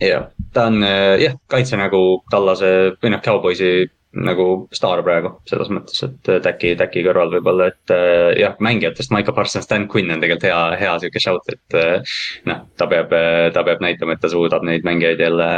[0.00, 2.00] jah, ta on äh, jah, kaitsenägu
[2.30, 2.70] Tallase
[3.02, 3.74] või noh, Cowboysi
[4.14, 9.34] nagu staar praegu selles mõttes, et Täki, Täki kõrval võib-olla, et äh, jah, mängijatest Maiko
[9.34, 12.18] Parsons, Dan Quinn on tegelikult hea, hea sihuke shout, et äh,
[12.50, 13.14] noh, ta peab,
[13.54, 15.48] ta peab näitama, et ta suudab neid mängijaid jälle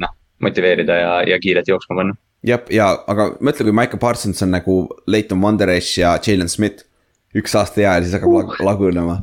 [0.00, 0.14] noh,
[0.44, 2.16] motiveerida ja, ja kiirelt jooksma panna.
[2.44, 4.78] Jah, ja aga mõtle, kui Maiko Parsons on nagu
[5.10, 6.86] Leighton Wanderesh ja Jalen Smith,
[7.34, 9.18] üks aasta hea ja siis hakkab lag lagunema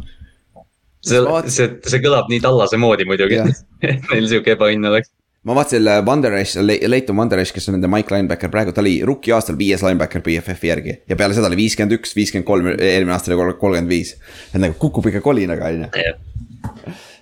[1.06, 3.42] see, see, see kõlab nii tallase moodi muidugi
[4.12, 5.14] Neil sihuke ebaõnn oleks
[5.48, 9.58] ma vaatasin Wanderesh, Leighton Wanderesh, kes on nende Mike linebacker praegu, ta oli rookie aastal
[9.58, 10.98] viies linebacker BFF-i järgi.
[11.10, 14.14] ja peale seda oli viiskümmend üks, viiskümmend kolm, eelmine aasta oli kolmkümmend viis.
[14.52, 15.88] et nagu kukub ikka kolinaga, on ju.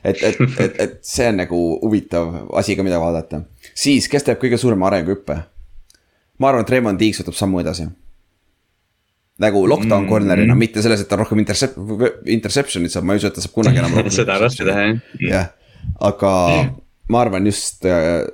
[0.04, 3.46] et, et, et, et see on nagu huvitav asi ka, mida vaadata.
[3.72, 5.40] siis, kes teeb kõige suurema arenguhüppe?
[6.40, 7.90] Ma arvan, et Raymond Deeks võtab sammu edasi.
[9.40, 10.12] nagu lockdown mm -hmm.
[10.12, 11.78] corner'ina, mitte selles, et ta rohkem intercep-,
[12.26, 14.82] interception'it saab, ma ei usu, et ta saab kunagi enam rohkem seda on raske teha,
[14.82, 15.00] jah.
[15.30, 15.48] jah,
[16.00, 16.32] aga
[17.08, 18.28] ma arvan just äh,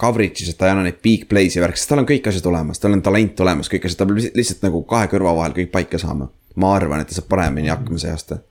[0.00, 2.46] coverage'is, et ta ei anna neid big play'si ja värk, sest tal on kõik asjad
[2.52, 5.72] olemas, tal on talent olemas, kõik asjad, ta peab lihtsalt nagu kahe kõrva vahel kõik
[5.72, 6.28] paika saama.
[6.56, 8.42] ma arvan, et ta saab paremini hakkama see aasta.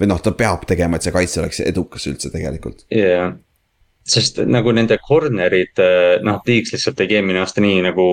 [0.00, 2.84] või noh, ta peab tegema, et see kaitse oleks edukas üldse tegelikult.
[2.90, 3.32] jaa yeah.,
[4.06, 8.06] sest nagu nende corner'id, äh, noh, Tiiks lihtsalt tegi eelmine aasta nii nagu,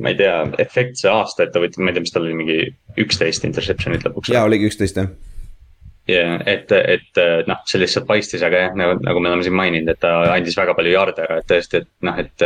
[0.00, 2.58] ma ei tea, efektse aasta, et ta võttis, ma ei tea, mis tal oli, mingi
[3.04, 4.32] üksteist interception'it lõpuks.
[4.34, 5.12] jaa, oligi üksteist jah
[6.08, 9.88] ja et, et noh, see lihtsalt paistis, aga jah, nagu, nagu me oleme siin maininud,
[9.88, 12.44] et ta andis väga palju jarde ära, et tõesti, et noh, et.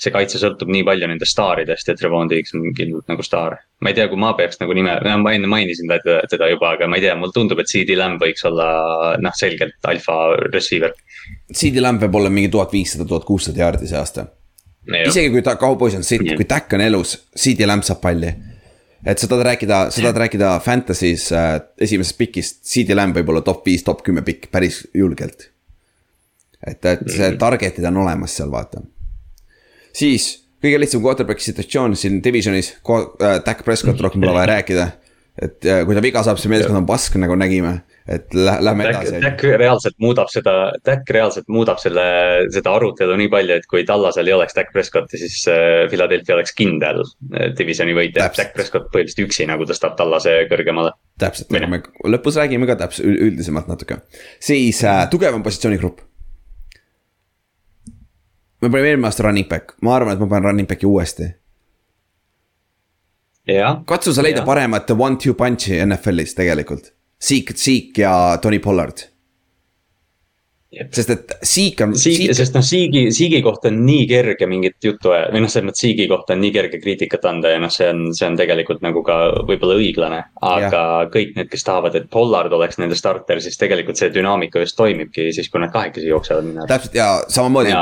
[0.00, 3.58] see kaitse sõltub nii palju nendest staaridest, et Revon Diggs on kindlalt nagu staar.
[3.80, 4.94] ma ei tea, kui ma peaks nagu nime,
[5.24, 8.20] ma enne mainisin teda, teda juba, aga ma ei tea, mulle tundub, et CD Lamb
[8.22, 10.18] võiks olla noh, selgelt alfa
[10.52, 10.92] receiver.
[11.54, 14.26] CD Lamb peab olema mingi tuhat viissada, tuhat kuussada jaardi see aasta.
[15.06, 18.32] isegi kui ta, kaubois on sitt, kui Tack on elus, CD Lamb saab palli
[19.06, 23.42] et sa tahad rääkida, sa tahad rääkida Fantasy's äh, esimesest pikist, CD Lamb võib olla
[23.44, 25.50] top viis, top kümme pikk päris julgelt.
[26.66, 27.38] et, et see mhm.
[27.40, 28.82] target'id on olemas seal, vaata.
[29.96, 34.90] siis kõige lihtsam quarterback'i situatsioon siin divisionis, äh, Dak Prescott rohkem pole vaja rääkida.
[35.40, 39.20] et äh, kui ta viga saab, see meeskond on pask, nagu nägime et lähme edasi.
[39.22, 40.54] Tack reaalselt muudab seda,
[40.86, 42.04] Tack reaalselt muudab selle,
[42.54, 46.54] seda arutelu nii palju, et kui Tallasel ei oleks Tack Prescotti, siis äh, Philadelphia oleks
[46.56, 48.30] kindel äh, divisioni võitja.
[48.36, 50.94] Tack Prescott põhiliselt üksi nagu tõstab Tallase kõrgemale.
[51.20, 51.82] täpselt, nagu me
[52.16, 54.00] lõpus räägime ka täpselt üldisemalt natuke.
[54.40, 56.00] siis äh, tugevam positsioonigrupp.
[58.60, 61.34] me panime eelmine aasta running back, ma arvan, et ma panen running back'i uuesti
[63.86, 64.46] katsu sa leida ja.
[64.46, 69.06] paremat one-two punch'i NFL-is tegelikult Seek, Seek ja Tony Pollard.
[70.94, 71.96] sest et Seek on.
[71.98, 75.82] Seek, sest noh, Seeki, Seeki kohta on nii kerge mingit juttu või noh, selles mõttes
[75.82, 79.02] Seeki kohta on nii kerge kriitikat anda ja noh, see on, see on tegelikult nagu
[79.04, 79.18] ka
[79.48, 80.20] võib-olla õiglane.
[80.40, 81.10] aga ja.
[81.12, 85.28] kõik need, kes tahavad, et Pollard oleks nende starter, siis tegelikult see dünaamika just toimibki
[85.34, 86.54] siis, kui nad kahekesi jooksevad.
[86.70, 87.74] täpselt ja samamoodi.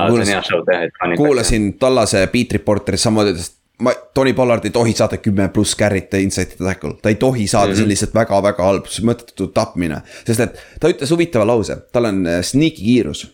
[1.20, 6.20] kuulasin tollase Beat Reporteris samamoodi ütles, ma, Tony Pollard ei tohi saada kümme pluss carry'te
[6.22, 7.92] inside tackle, ta ei tohi saada mm, -hmm.
[7.92, 10.00] lihtsalt väga-väga halb, mõttetu tapmine.
[10.26, 13.26] sest et ta ütles huvitava lause, tal on äh, sneaky kiirus.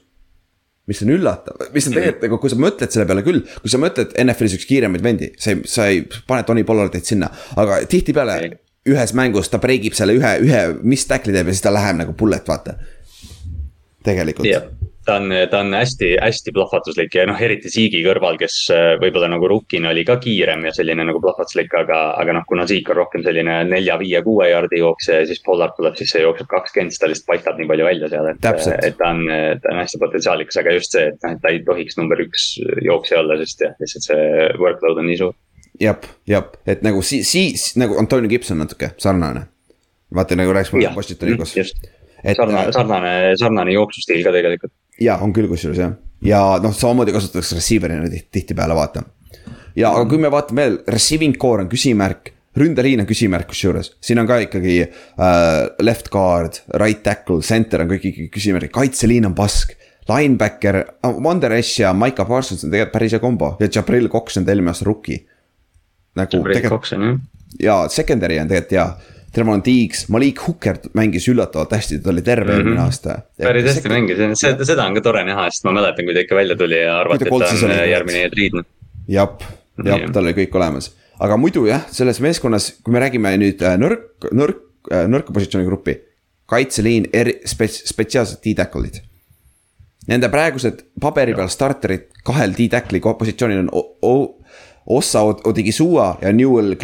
[0.87, 2.01] mis on üllatav, mis on mhm.
[2.01, 5.31] tegelikult nagu, kui sa mõtled selle peale küll, kui sa mõtled NFL-is üks kiiremaid vendi,
[5.41, 8.37] sa ei, sa ei pane Tony Pollardit sinna, aga tihtipeale
[8.85, 11.97] ühes mängus ta break ib selle ühe, ühe, mis tackli teeb ja siis ta läheb
[12.03, 12.77] nagu bullet, vaata.
[14.05, 14.69] tegelikult yeah
[15.05, 19.49] ta on, ta on hästi-hästi plahvatuslik ja noh, eriti Siigi kõrval, kes äh, võib-olla nagu
[19.51, 23.25] rukkina oli ka kiirem ja selline nagu plahvatuslik, aga, aga noh, kuna Siik on rohkem
[23.27, 27.03] selline nelja, viie, kuue jaardi jooksja ja siis Pollard tuleb sisse ja jookseb kakskümmend, siis
[27.03, 28.51] ta lihtsalt paistab nii palju välja seal, et.
[28.75, 29.25] et ta on,
[29.63, 32.51] ta on hästi potentsiaalikas, aga just see, et noh, et ta ei tohiks number üks
[32.85, 35.35] jooksja olla, sest jah, lihtsalt see workload on nii suur.
[35.83, 35.99] jah,
[36.31, 39.49] jah, et nagu siis, siis nagu Antonio Gibson natuke sarnane.
[40.15, 41.57] vaata nagu rääkisime Washingtoni koos.
[41.57, 41.94] just
[42.33, 45.95] sarnane, sarnane, sarnane jooksustiil ka tegelikult ja on küll kusjuures jah,
[46.25, 49.05] ja noh, samamoodi kasutatakse receiver'ina tihtipeale vaata.
[49.77, 54.23] ja aga kui me vaatame veel, receiving core on küsimärk, ründeliin on küsimärk kusjuures, siin
[54.23, 59.39] on ka ikkagi äh, left guard, right tackle, center on kõik ikkagi küsimärk, kaitseliin on
[59.39, 59.77] pask.
[60.05, 60.77] Linebacker,
[61.25, 64.75] Wander Esh ja Maiko Parsons on tegelikult päris hea kombo ja Jabril Cox on eelmine
[64.75, 65.23] aasta rookie.
[66.15, 66.91] nagu tegelikult.
[67.57, 72.53] ja secondary on tegelikult hea Tremon Diggs, Malik Hooker mängis üllatavalt hästi, ta oli terve
[72.53, 72.59] mhm.
[72.59, 72.85] eelmine mm -hmm.
[72.85, 73.19] aasta.
[73.39, 76.37] päris hästi mängis, seda, seda on ka tore näha, sest ma mäletan, kui ta ikka
[76.39, 78.65] välja tuli ja arvati, et ta on äh, järgmine Ed Reed.
[79.09, 79.29] jah,
[79.85, 83.77] jah, tal oli kõik olemas, aga muidu jah, selles meeskonnas, kui me räägime nüüd äh,
[83.81, 84.63] nõrk, nõrk,
[84.93, 85.99] äh, nõrka positsiooni gruppi.
[86.47, 89.01] kaitseliin, eri, spets-, spetsiaalsed T-tackle'id.
[90.07, 94.41] Nende praegused paberi peal starterid kahel T-tackle'i positsioonil on o o
[94.87, 96.77] Ossa Odigisua ja Newell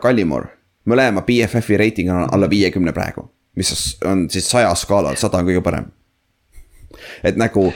[0.00, 3.26] Kallimore mõlema BFF-i reiting on alla viiekümne praegu,
[3.56, 3.72] mis
[4.06, 5.90] on siis saja skaalal, sada on kõige parem.
[7.24, 7.70] et nagu,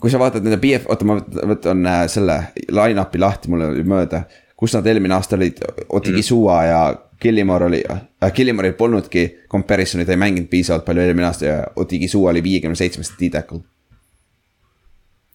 [0.00, 1.18] kui sa vaatad nende BF, oota, ma
[1.54, 4.24] võtan äh, selle line-up'i lahti, mul oli mööda.
[4.56, 5.58] kus nad eelmine aasta olid,
[5.88, 6.22] Otigi mm.
[6.22, 6.80] Sua ja
[7.20, 12.08] Killimore oli äh,, Killimoril polnudki comparison'i, ta ei mänginud piisavalt palju eelmine aasta ja Otigi
[12.08, 13.60] Sua oli viiekümne seitsmest D-tackle.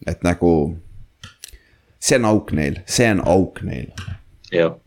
[0.08, 0.78] et nagu,
[2.00, 3.92] see on auk neil, see on auk neil.
[4.52, 4.78] jah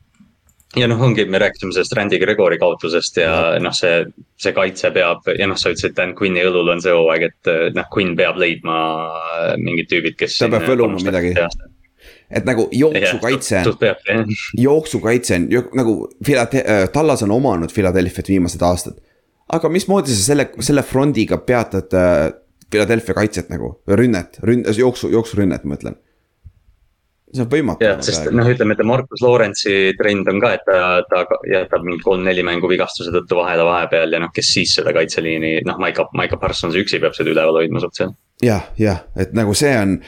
[0.77, 3.33] ja noh, ongi, me rääkisime sellest Randy Gregori kaotusest ja
[3.63, 4.03] noh, see,
[4.41, 7.89] see kaitse peab ja noh, sa ütlesid, Dan Quinni õlul on see hooaeg, et noh,
[7.93, 8.77] Quinn peab leidma
[9.61, 10.39] mingid tüübid, kes.
[10.41, 11.35] ta peab võluma midagi.
[12.33, 13.65] et nagu jooksukaitse,
[14.67, 18.97] jooksukaitse on nagu Philate-, äh, Tallas on omanud Philadelphia't viimased aastad.
[19.53, 21.93] aga mismoodi sa selle, selle frondiga peatad
[22.73, 26.01] Philadelphia kaitset nagu, rünnet, rünn-, jooksu, jooksurünnet ma mõtlen
[27.33, 27.87] see on võimatu.
[27.87, 32.05] jah, sest noh, ütleme, et Markus Lorentsi trend on ka, et ta, ta jätab mingi
[32.05, 36.41] kolm-neli mängu vigastuse tõttu vahele vahepeal ja noh, kes siis seda kaitseliini, noh, Maiko, Maiko
[36.43, 38.15] Parsons üksi peab seda üleval hoidma sealt seal.
[38.45, 39.99] jah, jah, et nagu see on,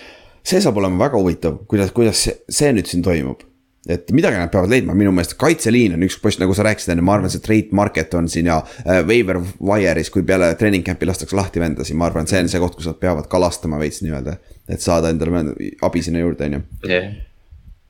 [0.44, 3.44] see saab olema väga huvitav, kuidas, kuidas see, see nüüd siin toimub
[3.88, 7.04] et midagi nad peavad leidma, minu meelest kaitseliin on üks post, nagu sa rääkisid enne,
[7.04, 11.08] ma arvan, see trade market on siin ja äh, waiver wire'is, kui peale treening camp'i
[11.08, 14.38] lastakse lahti vendasid, ma arvan, see on see koht, kus nad peavad kalastama veits nii-öelda
[14.68, 16.60] et saada endale abi sinna juurde, on ju.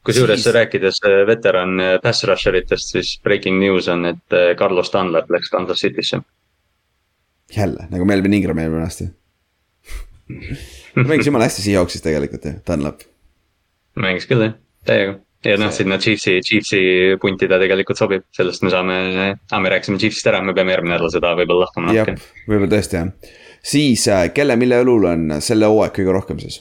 [0.04, 0.54] kusjuures siis...
[0.54, 5.30] rääkides äh, veteran äh, pass rusher itest, siis breaking news on, et äh, Carlos Dunlap
[5.30, 6.20] läks Kansas City'sse.
[7.56, 9.04] jälle, nagu Melvin Ingram eelmine aasta
[11.10, 13.06] mängis jumala hästi Seahawksis tegelikult ju, Dunlap.
[13.94, 16.82] mängis küll jah, täiega ja noh, sinna Chiefsi, Chiefsi
[17.20, 18.98] punti ta tegelikult sobib, sellest me saame,
[19.36, 22.18] aa me rääkisime Chiefsist ära, me peame järgmine nädal seda võib-olla lahkama natuke.
[22.48, 23.10] võib-olla tõesti jah
[23.64, 26.60] siis äh, kelle, mille õlul on selle hooaeg kõige rohkem siis?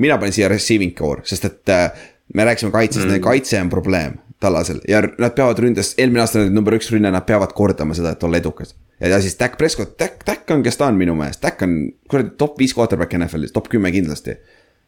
[0.00, 4.16] mina panin siia receiving core, sest et äh, me rääkisime kaitsest mm., kaitse on probleem
[4.40, 8.14] tallasel ja nad peavad ründes, eelmine aasta oli number üks rünne, nad peavad kordama seda,
[8.16, 8.74] et olla edukas.
[9.00, 11.76] ja siis Dak Prescott, Dak, Dak on, kes ta on minu meelest, Dak on
[12.10, 14.38] kuradi top viis quarterback NFL-is, top kümme kindlasti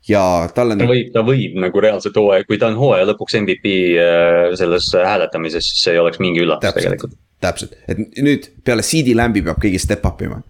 [0.09, 0.23] ja
[0.55, 0.81] tal on.
[0.81, 4.91] ta võib, ta võib nagu reaalselt hooaja, kui ta on hooaja lõpuks MVP äh, selles
[4.95, 7.19] hääletamises, siis see ei oleks mingi üllatus täpselt, tegelikult.
[7.45, 10.43] täpselt, et nüüd peale CD Lambi peab keegi step up ima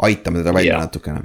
[0.00, 1.22] aitama teda välja yeah, natukene.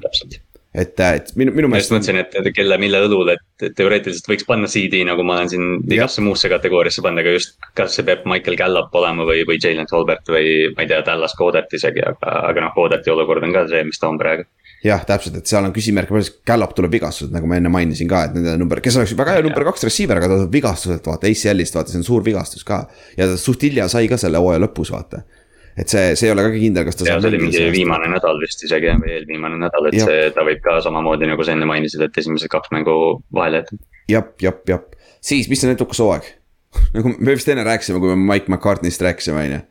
[0.73, 1.91] et, äh, et minu, minu meelest.
[1.91, 5.52] ma just mõtlesin, et kelle, mille õlul, et teoreetiliselt võiks panna CD nagu ma olen
[5.52, 7.56] siin igasse muusse kategooriasse pannud, aga just.
[7.76, 11.35] kas see peab Michael Gallup olema või, või Jalen Tolbert või ma ei tea, Dallas
[11.39, 14.47] Codet isegi, aga, aga noh, Codeti olukord on ka see, mis ta on praegu
[14.85, 16.11] jah, täpselt, et seal on küsimärk,
[16.47, 19.45] Gallup tuleb vigastused, nagu ma enne mainisin ka, et nende number, kes oleks väga hea
[19.45, 22.83] number kaks receiver, aga ta tuleb vigastuselt, vaata ACL-ist, vaata, see on suur vigastus ka.
[23.17, 25.23] ja ta suht hilja sai ka selle hooaja lõpus, vaata
[25.75, 28.39] et see, see ei ole ka kindel, kas ta ja, see oli mingi viimane nädal
[28.39, 30.07] vist isegi või eelviimane nädal, et ja.
[30.07, 32.95] see, ta võib ka samamoodi nagu sa enne mainisid, et esimesed kaks mängu
[33.35, 33.81] vahele jätta.
[34.11, 36.29] jep, jep, jep, siis, mis on edukas hooaeg?
[36.95, 39.61] nagu me vist enne rääkisime, kui me Mike McCartney'st rääkisime, on ju,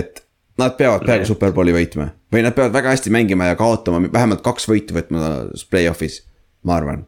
[0.00, 0.24] et
[0.60, 4.68] nad peavad peaaegu superbowli võitma või nad peavad väga hästi mängima ja kaotama, vähemalt kaks
[4.70, 6.22] võitu võtma play-off'is,
[6.66, 7.06] ma arvan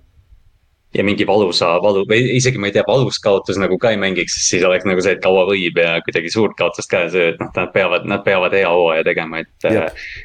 [0.95, 4.35] ja mingi valusa valu või isegi ma ei tea, valus kaotus nagu ka ei mängiks,
[4.49, 7.51] siis oleks nagu see, et kaua võib ja kuidagi suurt kaotust ka see, et noh,
[7.55, 9.69] nad peavad, nad peavad hea hooaja tegema, et.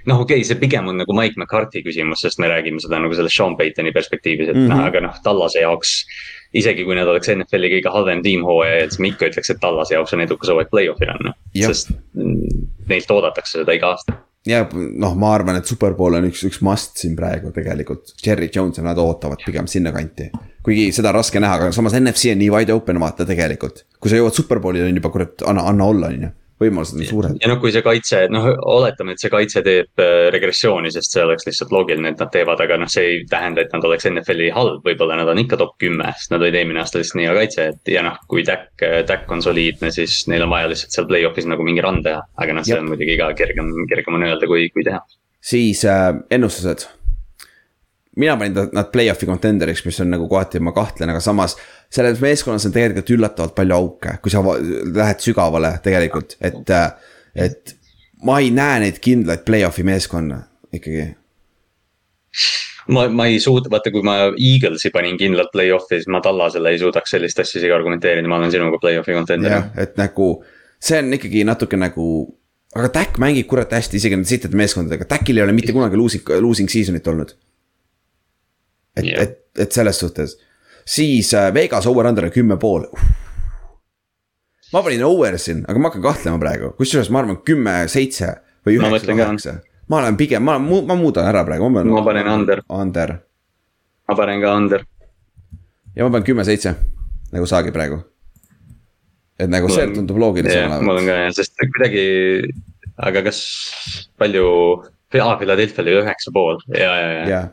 [0.10, 3.14] noh, okei okay,, see pigem on nagu Mike McCarthy küsimus, sest me räägime seda nagu
[3.14, 4.74] sellest Sean Paytoni perspektiivis, et mm -hmm.
[4.74, 6.00] noh, aga noh, Tallase jaoks
[6.56, 10.00] isegi kui nad oleks NFL-i kõige halvem tiim hooajal, siis ma ikka ütleks, et Tallase
[10.00, 11.94] jaoks on edukas hooaeg play-off'il on, sest
[12.90, 17.02] neilt oodatakse seda iga aasta ja noh, ma arvan, et superpool on üks, üks must
[17.02, 20.30] siin praegu tegelikult, Cherry Jones ja nad ootavad pigem sinnakanti.
[20.66, 24.12] kuigi seda on raske näha, aga samas NFC on nii wide open vaata tegelikult, kui
[24.12, 27.38] sa jõuad superpoolile on juba kurat, anna, anna olla, on ju võimalused on suured.
[27.42, 31.24] ja noh, kui see kaitse, noh, oletame, et see kaitse teeb äh, regressiooni, sest see
[31.26, 34.52] oleks lihtsalt loogiline, et nad teevad, aga noh, see ei tähenda, et nad oleks NFL-i
[34.56, 37.38] halb, võib-olla nad on ikka top kümme, sest nad olid eelmine aasta lihtsalt nii hea
[37.40, 38.72] kaitse, et ja noh, kui Tack,
[39.10, 42.58] Tack on soliidne, siis neil on vaja lihtsalt seal play-off'is nagu mingi run teha, aga
[42.58, 45.04] noh, see on muidugi ka kergem, kergem on öelda, kui, kui teha.
[45.46, 46.88] siis äh, ennustused
[48.16, 51.58] mina panin nad play-off'i contenderiks, mis on nagu kohati ma kahtlen, aga samas.
[51.92, 56.74] selles meeskonnas on tegelikult üllatavalt palju auke, kui sa lähed sügavale tegelikult, et,
[57.36, 57.76] et.
[58.26, 60.40] ma ei näe neid kindlaid play-off'i meeskonna
[60.74, 61.10] ikkagi.
[62.88, 66.80] ma, ma ei suuda, vaata, kui ma Eaglesi panin kindlalt play-off'i, siis ma Tallasele ei
[66.80, 69.60] suudaks sellist asja isegi argumenteerida, ma olen sinuga play-off'i contender.
[69.60, 70.38] jah, et nagu
[70.80, 72.08] see on ikkagi natuke nagu
[72.76, 76.32] aga Tack mängib kurat hästi isegi nende sitade meeskondadega, Tackil ei ole mitte kunagi losing,
[76.44, 77.36] losing season'it olnud
[78.96, 80.38] et yeah., et, et selles suhtes.
[80.86, 82.86] siis äh, Vegas over-under kümme pool.
[84.74, 88.34] ma panin over siin, aga ma hakkan kahtlema praegu, kusjuures ma arvan kümme, seitse
[88.66, 89.56] või üheksa, kaheksa.
[89.92, 92.26] ma olen pigem, ma, ma muudan ära praegu, ma panen.
[92.26, 92.64] ma under.
[92.70, 93.16] Under.
[94.10, 94.86] ma panen ka under.
[95.96, 96.76] ja ma panen kümme, seitse,
[97.34, 98.02] nagu saagi praegu.
[99.40, 100.88] et nagu see tundub loogilisem olevat.
[100.88, 102.08] mul on ka jah, sest kuidagi,
[103.10, 103.44] aga kas
[104.20, 104.48] palju,
[105.20, 107.44] aa, Philadelphia'l oli üheksa pool ja, ja, ja, ja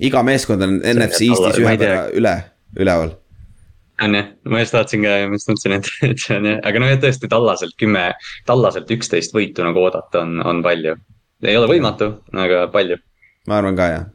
[0.00, 2.34] iga meeskond on NFC Eestis ühe võrra üle,
[2.78, 3.14] üleval.
[4.04, 6.84] on jah, ma just tahtsin ka, ma just mõtlesin, et, et see on jah, aga
[6.84, 8.10] noh, tõesti Tallaselt kümme,
[8.48, 10.94] Tallaselt üksteist võitu nagu oodata on, on palju.
[11.46, 13.00] ei ole võimatu, aga palju.
[13.50, 14.06] ma arvan ka jah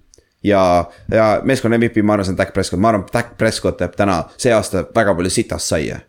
[0.43, 0.63] ja,
[1.11, 4.23] ja meeskonna MVP, ma arvan, see on Dak Prescott, ma arvan, Dak Prescott teeb täna,
[4.37, 6.01] see aasta väga palju sitast saia.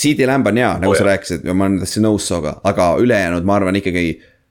[0.00, 1.08] CD Lamb on hea, nagu oh, sa jah.
[1.10, 4.04] rääkisid ja ma olen täitsa nõus sinuga, aga ülejäänud, ma arvan ikkagi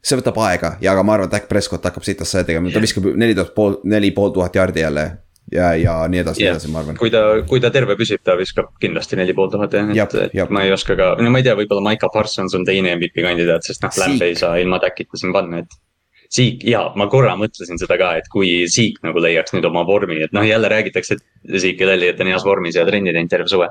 [0.04, 2.84] see võtab aega ja, aga ma arvan, et Dak Prescott hakkab sitast saja tegema, ta
[2.84, 5.06] viskab neli tuhat pool, neli pool tuhat jaardi jälle.
[5.52, 6.98] ja, ja nii edasi yeah., nii edasi, ma arvan.
[7.00, 10.54] kui ta, kui ta terve püsib, ta viskab kindlasti neli pool tuhat jah, et, et
[10.54, 13.66] ma ei oska ka, no ma ei tea, võib-olla Maiko Parsons on teine MVP kandidaat,
[13.66, 15.80] sest noh, Lamb ei saa ilma Dakita siin panna, et
[16.30, 20.20] Siik ja ma korra mõtlesin seda ka, et kui Siik nagu leiaks nüüd oma vormi,
[20.22, 23.32] et noh, jälle räägitakse, et Siik ei lälli, et on heas vormis ja trenni teinud
[23.32, 23.70] terve suve.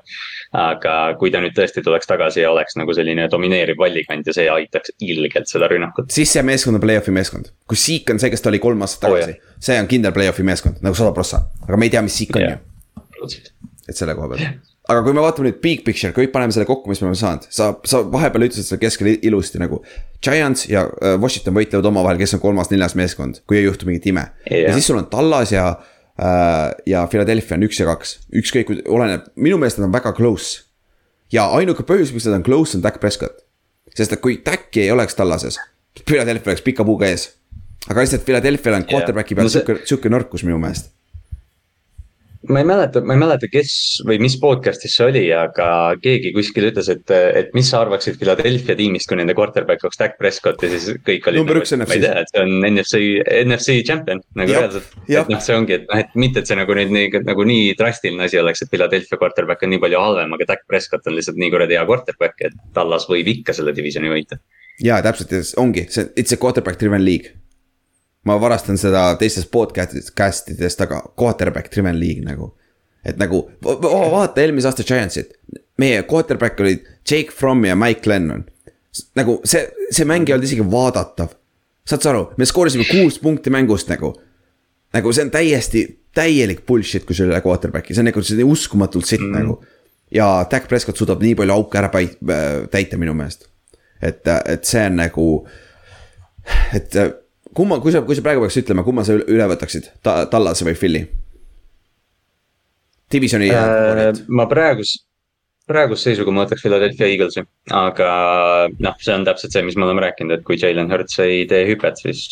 [0.59, 4.49] aga kui ta nüüd tõesti tuleks tagasi ja oleks nagu selline domineeriv vallikant ja see
[4.51, 6.11] aitaks ilgelt seda rünnakut.
[6.11, 9.07] siis see meeskond on play-off'i meeskond, kui Siik on see, kes ta oli kolm aastat
[9.07, 12.19] tagasi oh,, see on kindel play-off'i meeskond nagu sada prossa, aga me ei tea, mis
[12.19, 13.31] Siik on ju.
[13.87, 16.89] et selle koha pealt aga kui me vaatame nüüd big picture, kõik paneme selle kokku,
[16.89, 19.83] mis me oleme saanud, sa, sa vahepeal ütlesid seal keskel ilusti nagu.
[20.25, 24.25] Giants ja äh, Washington võitlevad omavahel, kes on kolmas-neljas meeskond, kui ei juhtu mingit ime
[24.49, 24.71] yeah..
[24.71, 29.29] ja siis sul on Tallas ja äh,, ja Philadelphia on üks ja kaks, ükskõik, oleneb,
[29.37, 30.65] minu meelest nad on väga close.
[31.35, 33.45] ja ainuke põhjus, miks nad on close, on Dak Prescott.
[33.95, 35.61] sest et kui Dacki ei oleks Tallases,
[36.01, 37.35] Philadelphia oleks pika puuga ees.
[37.87, 40.95] aga lihtsalt Philadelphia'l on quarterback'i peal sihuke no see..., sihuke nõrkus minu meelest
[42.47, 43.73] ma ei mäleta, ma ei mäleta, kes
[44.07, 48.77] või mis podcast'is see oli, aga keegi kuskil ütles, et, et mis sa arvaksid Philadelphia
[48.79, 51.43] tiimist, kui nende quarterback oleks Dak Prescott ja siis kõik olid.
[51.43, 51.91] number üks NFC-s.
[51.91, 53.01] ma ei tea, et see on NFC,
[53.43, 54.95] NFC champion nagu reaalselt.
[55.09, 57.75] et noh, see ongi, et noh, et mitte, et see nagu nüüd nii, nagu nii
[57.81, 61.43] drastiline asi oleks, et Philadelphia quarterback on nii palju halvem, aga Dak Prescott on lihtsalt
[61.43, 64.39] nii kuradi hea quarterback, et Tallas võib ikka selle divisioni võita.
[64.85, 67.35] ja täpselt, ongi, see, it's a quarterback driven league
[68.29, 72.53] ma varastan seda teistest podcast idest, aga quarterback driven league nagu.
[73.07, 75.31] et nagu oh, vaata eelmise aasta Giantsit,
[75.81, 78.45] meie quarterback olid Jake Fromm ja Mike Lennon.
[79.17, 81.37] nagu see, see mäng ei olnud isegi vaadatav.
[81.89, 84.13] saad sa aru, me skoorisime kuus punkti mängust nagu.
[84.95, 85.85] nagu see on täiesti,
[86.15, 89.39] täielik bullshit, kui sul ei ole quarterback'i, see on nagu, see uskumatult sitt mm -hmm.
[89.39, 89.65] nagu.
[90.15, 91.91] ja Dak Prescott suudab nii palju auke ära
[92.71, 93.49] täita minu meelest.
[94.03, 95.49] et, et see on nagu,
[96.75, 96.95] et
[97.59, 100.77] kumma, kui sa, kui sa praegu peaks ütlema, kumma sa üle võtaksid Ta,, Tallase või
[100.79, 101.03] Philly?
[103.13, 104.13] Divisioni äh,.
[104.29, 104.95] ma praegus,
[105.69, 107.45] praeguse seisuga ma võtaks Philadelphia Eaglesi,
[107.75, 108.09] aga
[108.85, 111.65] noh, see on täpselt see, mis me oleme rääkinud, et kui Jalen Hurts ei tee
[111.71, 112.23] hüpet, siis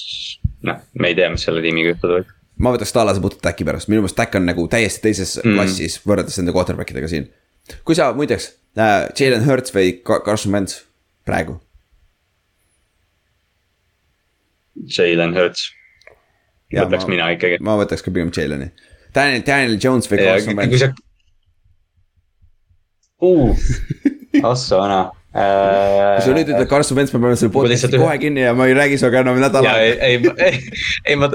[0.66, 2.32] noh, me ei tea, mis selle tiimiga juhtuda võib.
[2.62, 5.58] ma võtaks Tallase puhtalt äkki pärast, minu meelest äkk on nagu täiesti teises mm.
[5.58, 7.30] klassis võrreldes nende quarterback idega siin.
[7.88, 10.84] kui sa muideks äh,, Jalen Hurts või Carson Wentz
[11.26, 11.58] praegu
[14.84, 15.70] Jalen Hurts.
[16.74, 17.60] võtaks ma, mina ikkagi.
[17.64, 18.70] ma võtaks ka pigem Jaleni.
[19.16, 20.88] Daniel, Daniel Jones või Carson Wentz.
[24.76, 25.00] vana
[25.36, 28.76] kui sa nüüd ütled Carson Wentz, me peame selle podcast'i kohe kinni ja ma ei
[28.76, 30.06] räägi sinuga enam nädal aega.
[30.06, 30.60] ei, ei, ei,
[31.12, 31.28] ei ma,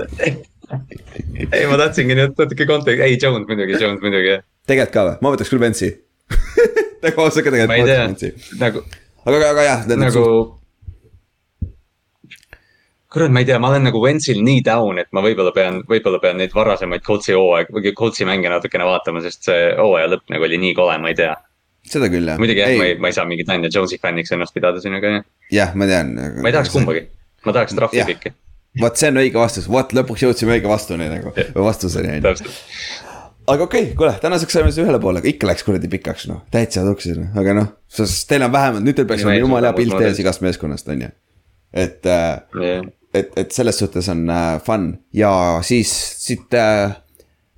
[1.52, 4.40] ei, ma tahtsingi nüüd natuke konteksti, ei Jones muidugi, Jones muidugi,
[4.70, 5.92] tegelikult ka või, ma võtaks küll Vance'i
[7.06, 8.84] nagu ausalt ka tegelikult ma ei tea nagu,
[9.26, 10.26] aga, aga jah, nagu nagu.
[13.12, 16.22] kurat, ma ei tea, ma olen nagu Wentzil nii down, et ma võib-olla pean, võib-olla
[16.24, 20.48] pean neid varasemaid Coltsi hooaeg või Coltsi mänge natukene vaatama, sest see hooaja lõpp nagu
[20.48, 21.34] oli nii kole, ma ei tea.
[21.92, 22.40] seda küll jah.
[22.40, 25.16] muidugi jah, ma ei, ma ei saa mingit Daniel Jones'i fänniks ennast pidada siin, aga
[25.18, 26.14] jah, jah, ma tean.
[26.16, 26.72] ma ei tahaks.
[26.76, 27.04] kumbagi,
[27.48, 28.32] ma tahaks trahvi pikki,
[28.80, 31.36] vot see on õige vastus, vot lõpuks jõudsime õige vastuni nagu,
[31.68, 32.54] vastuseni on ju.
[33.52, 36.86] aga okei okay,, kuule, tänaseks saime siis ühele poole, ikka läks kuradi pikaks noh, täitsa
[36.88, 40.08] tuksis noh, aga noh, sest teil on vähemalt, nüüd teil peaks olema jumala hea pilt
[40.08, 41.14] ees igast meeskonnast on ju.
[41.82, 45.32] et äh, jah, et, et selles suhtes on äh, fun ja
[45.66, 46.94] siis siit äh,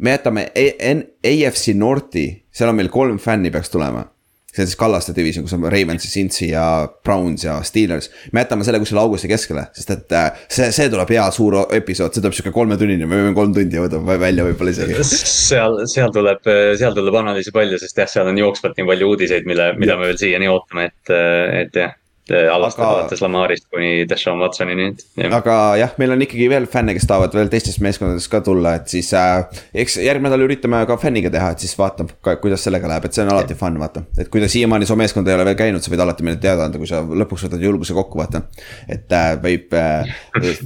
[0.04, 0.48] me jätame
[0.94, 4.10] N- AFC Northi, seal on meil kolm fänni peaks tulema.
[4.54, 6.66] see on siis Kallaste division, kus on Ravens ja Cincy ja
[7.06, 8.12] Browns ja Steelers.
[8.32, 12.14] me jätame selle kuskile augusti keskele, sest et äh, see, see tuleb hea suur episood,
[12.14, 15.00] see tuleb sihuke kolmetunnine, me võime kolm tundi võtta välja võib-olla isegi.
[15.50, 16.46] seal, seal tuleb,
[16.78, 20.12] seal tuleb analüüsi palju, sest jah, seal on jooksvalt nii palju uudiseid, mille, mida me
[20.12, 21.18] veel siiani ootame, et,
[21.64, 21.98] et jah.
[22.32, 24.86] Alates Aga- alates Lamarist kuni Deshaun Watsonini
[25.18, 25.34] jah.
[25.36, 28.88] aga jah, meil on ikkagi veel fänne, kes tahavad veel teistest meeskondadest ka tulla, et
[28.92, 29.44] siis äh,
[29.84, 33.26] eks järgmine nädal üritame ka fänniga teha, et siis vaatame, kuidas sellega läheb, et see
[33.26, 34.06] on alati fun, vaata.
[34.18, 36.70] et kui ta siiamaani su meeskond ei ole veel käinud, sa võid alati meile teada
[36.70, 38.46] anda, kui sa lõpuks võtad julguse kokku, vaata.
[38.88, 40.16] et äh, võib äh,,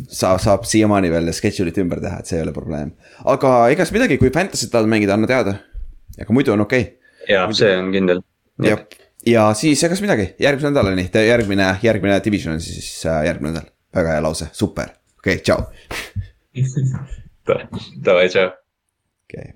[0.05, 2.93] saab, saab siiamaani veel schedule'it ümber teha, et see ei ole probleem.
[3.25, 5.57] aga egas midagi, kui Fantasy't tahad mängida, anna teada.
[6.21, 7.33] aga muidu on okei okay.
[7.33, 8.21] ja see on kindel.
[8.63, 8.77] ja,
[9.25, 13.71] ja siis egas midagi, järgmise nädalani, järgmine, järgmine division on siis äh, järgmine nädal.
[13.95, 14.89] väga hea lause, super,
[15.19, 15.61] okei okay,, tšau.
[18.05, 18.51] Davai, tšau.
[19.27, 19.53] okei okay.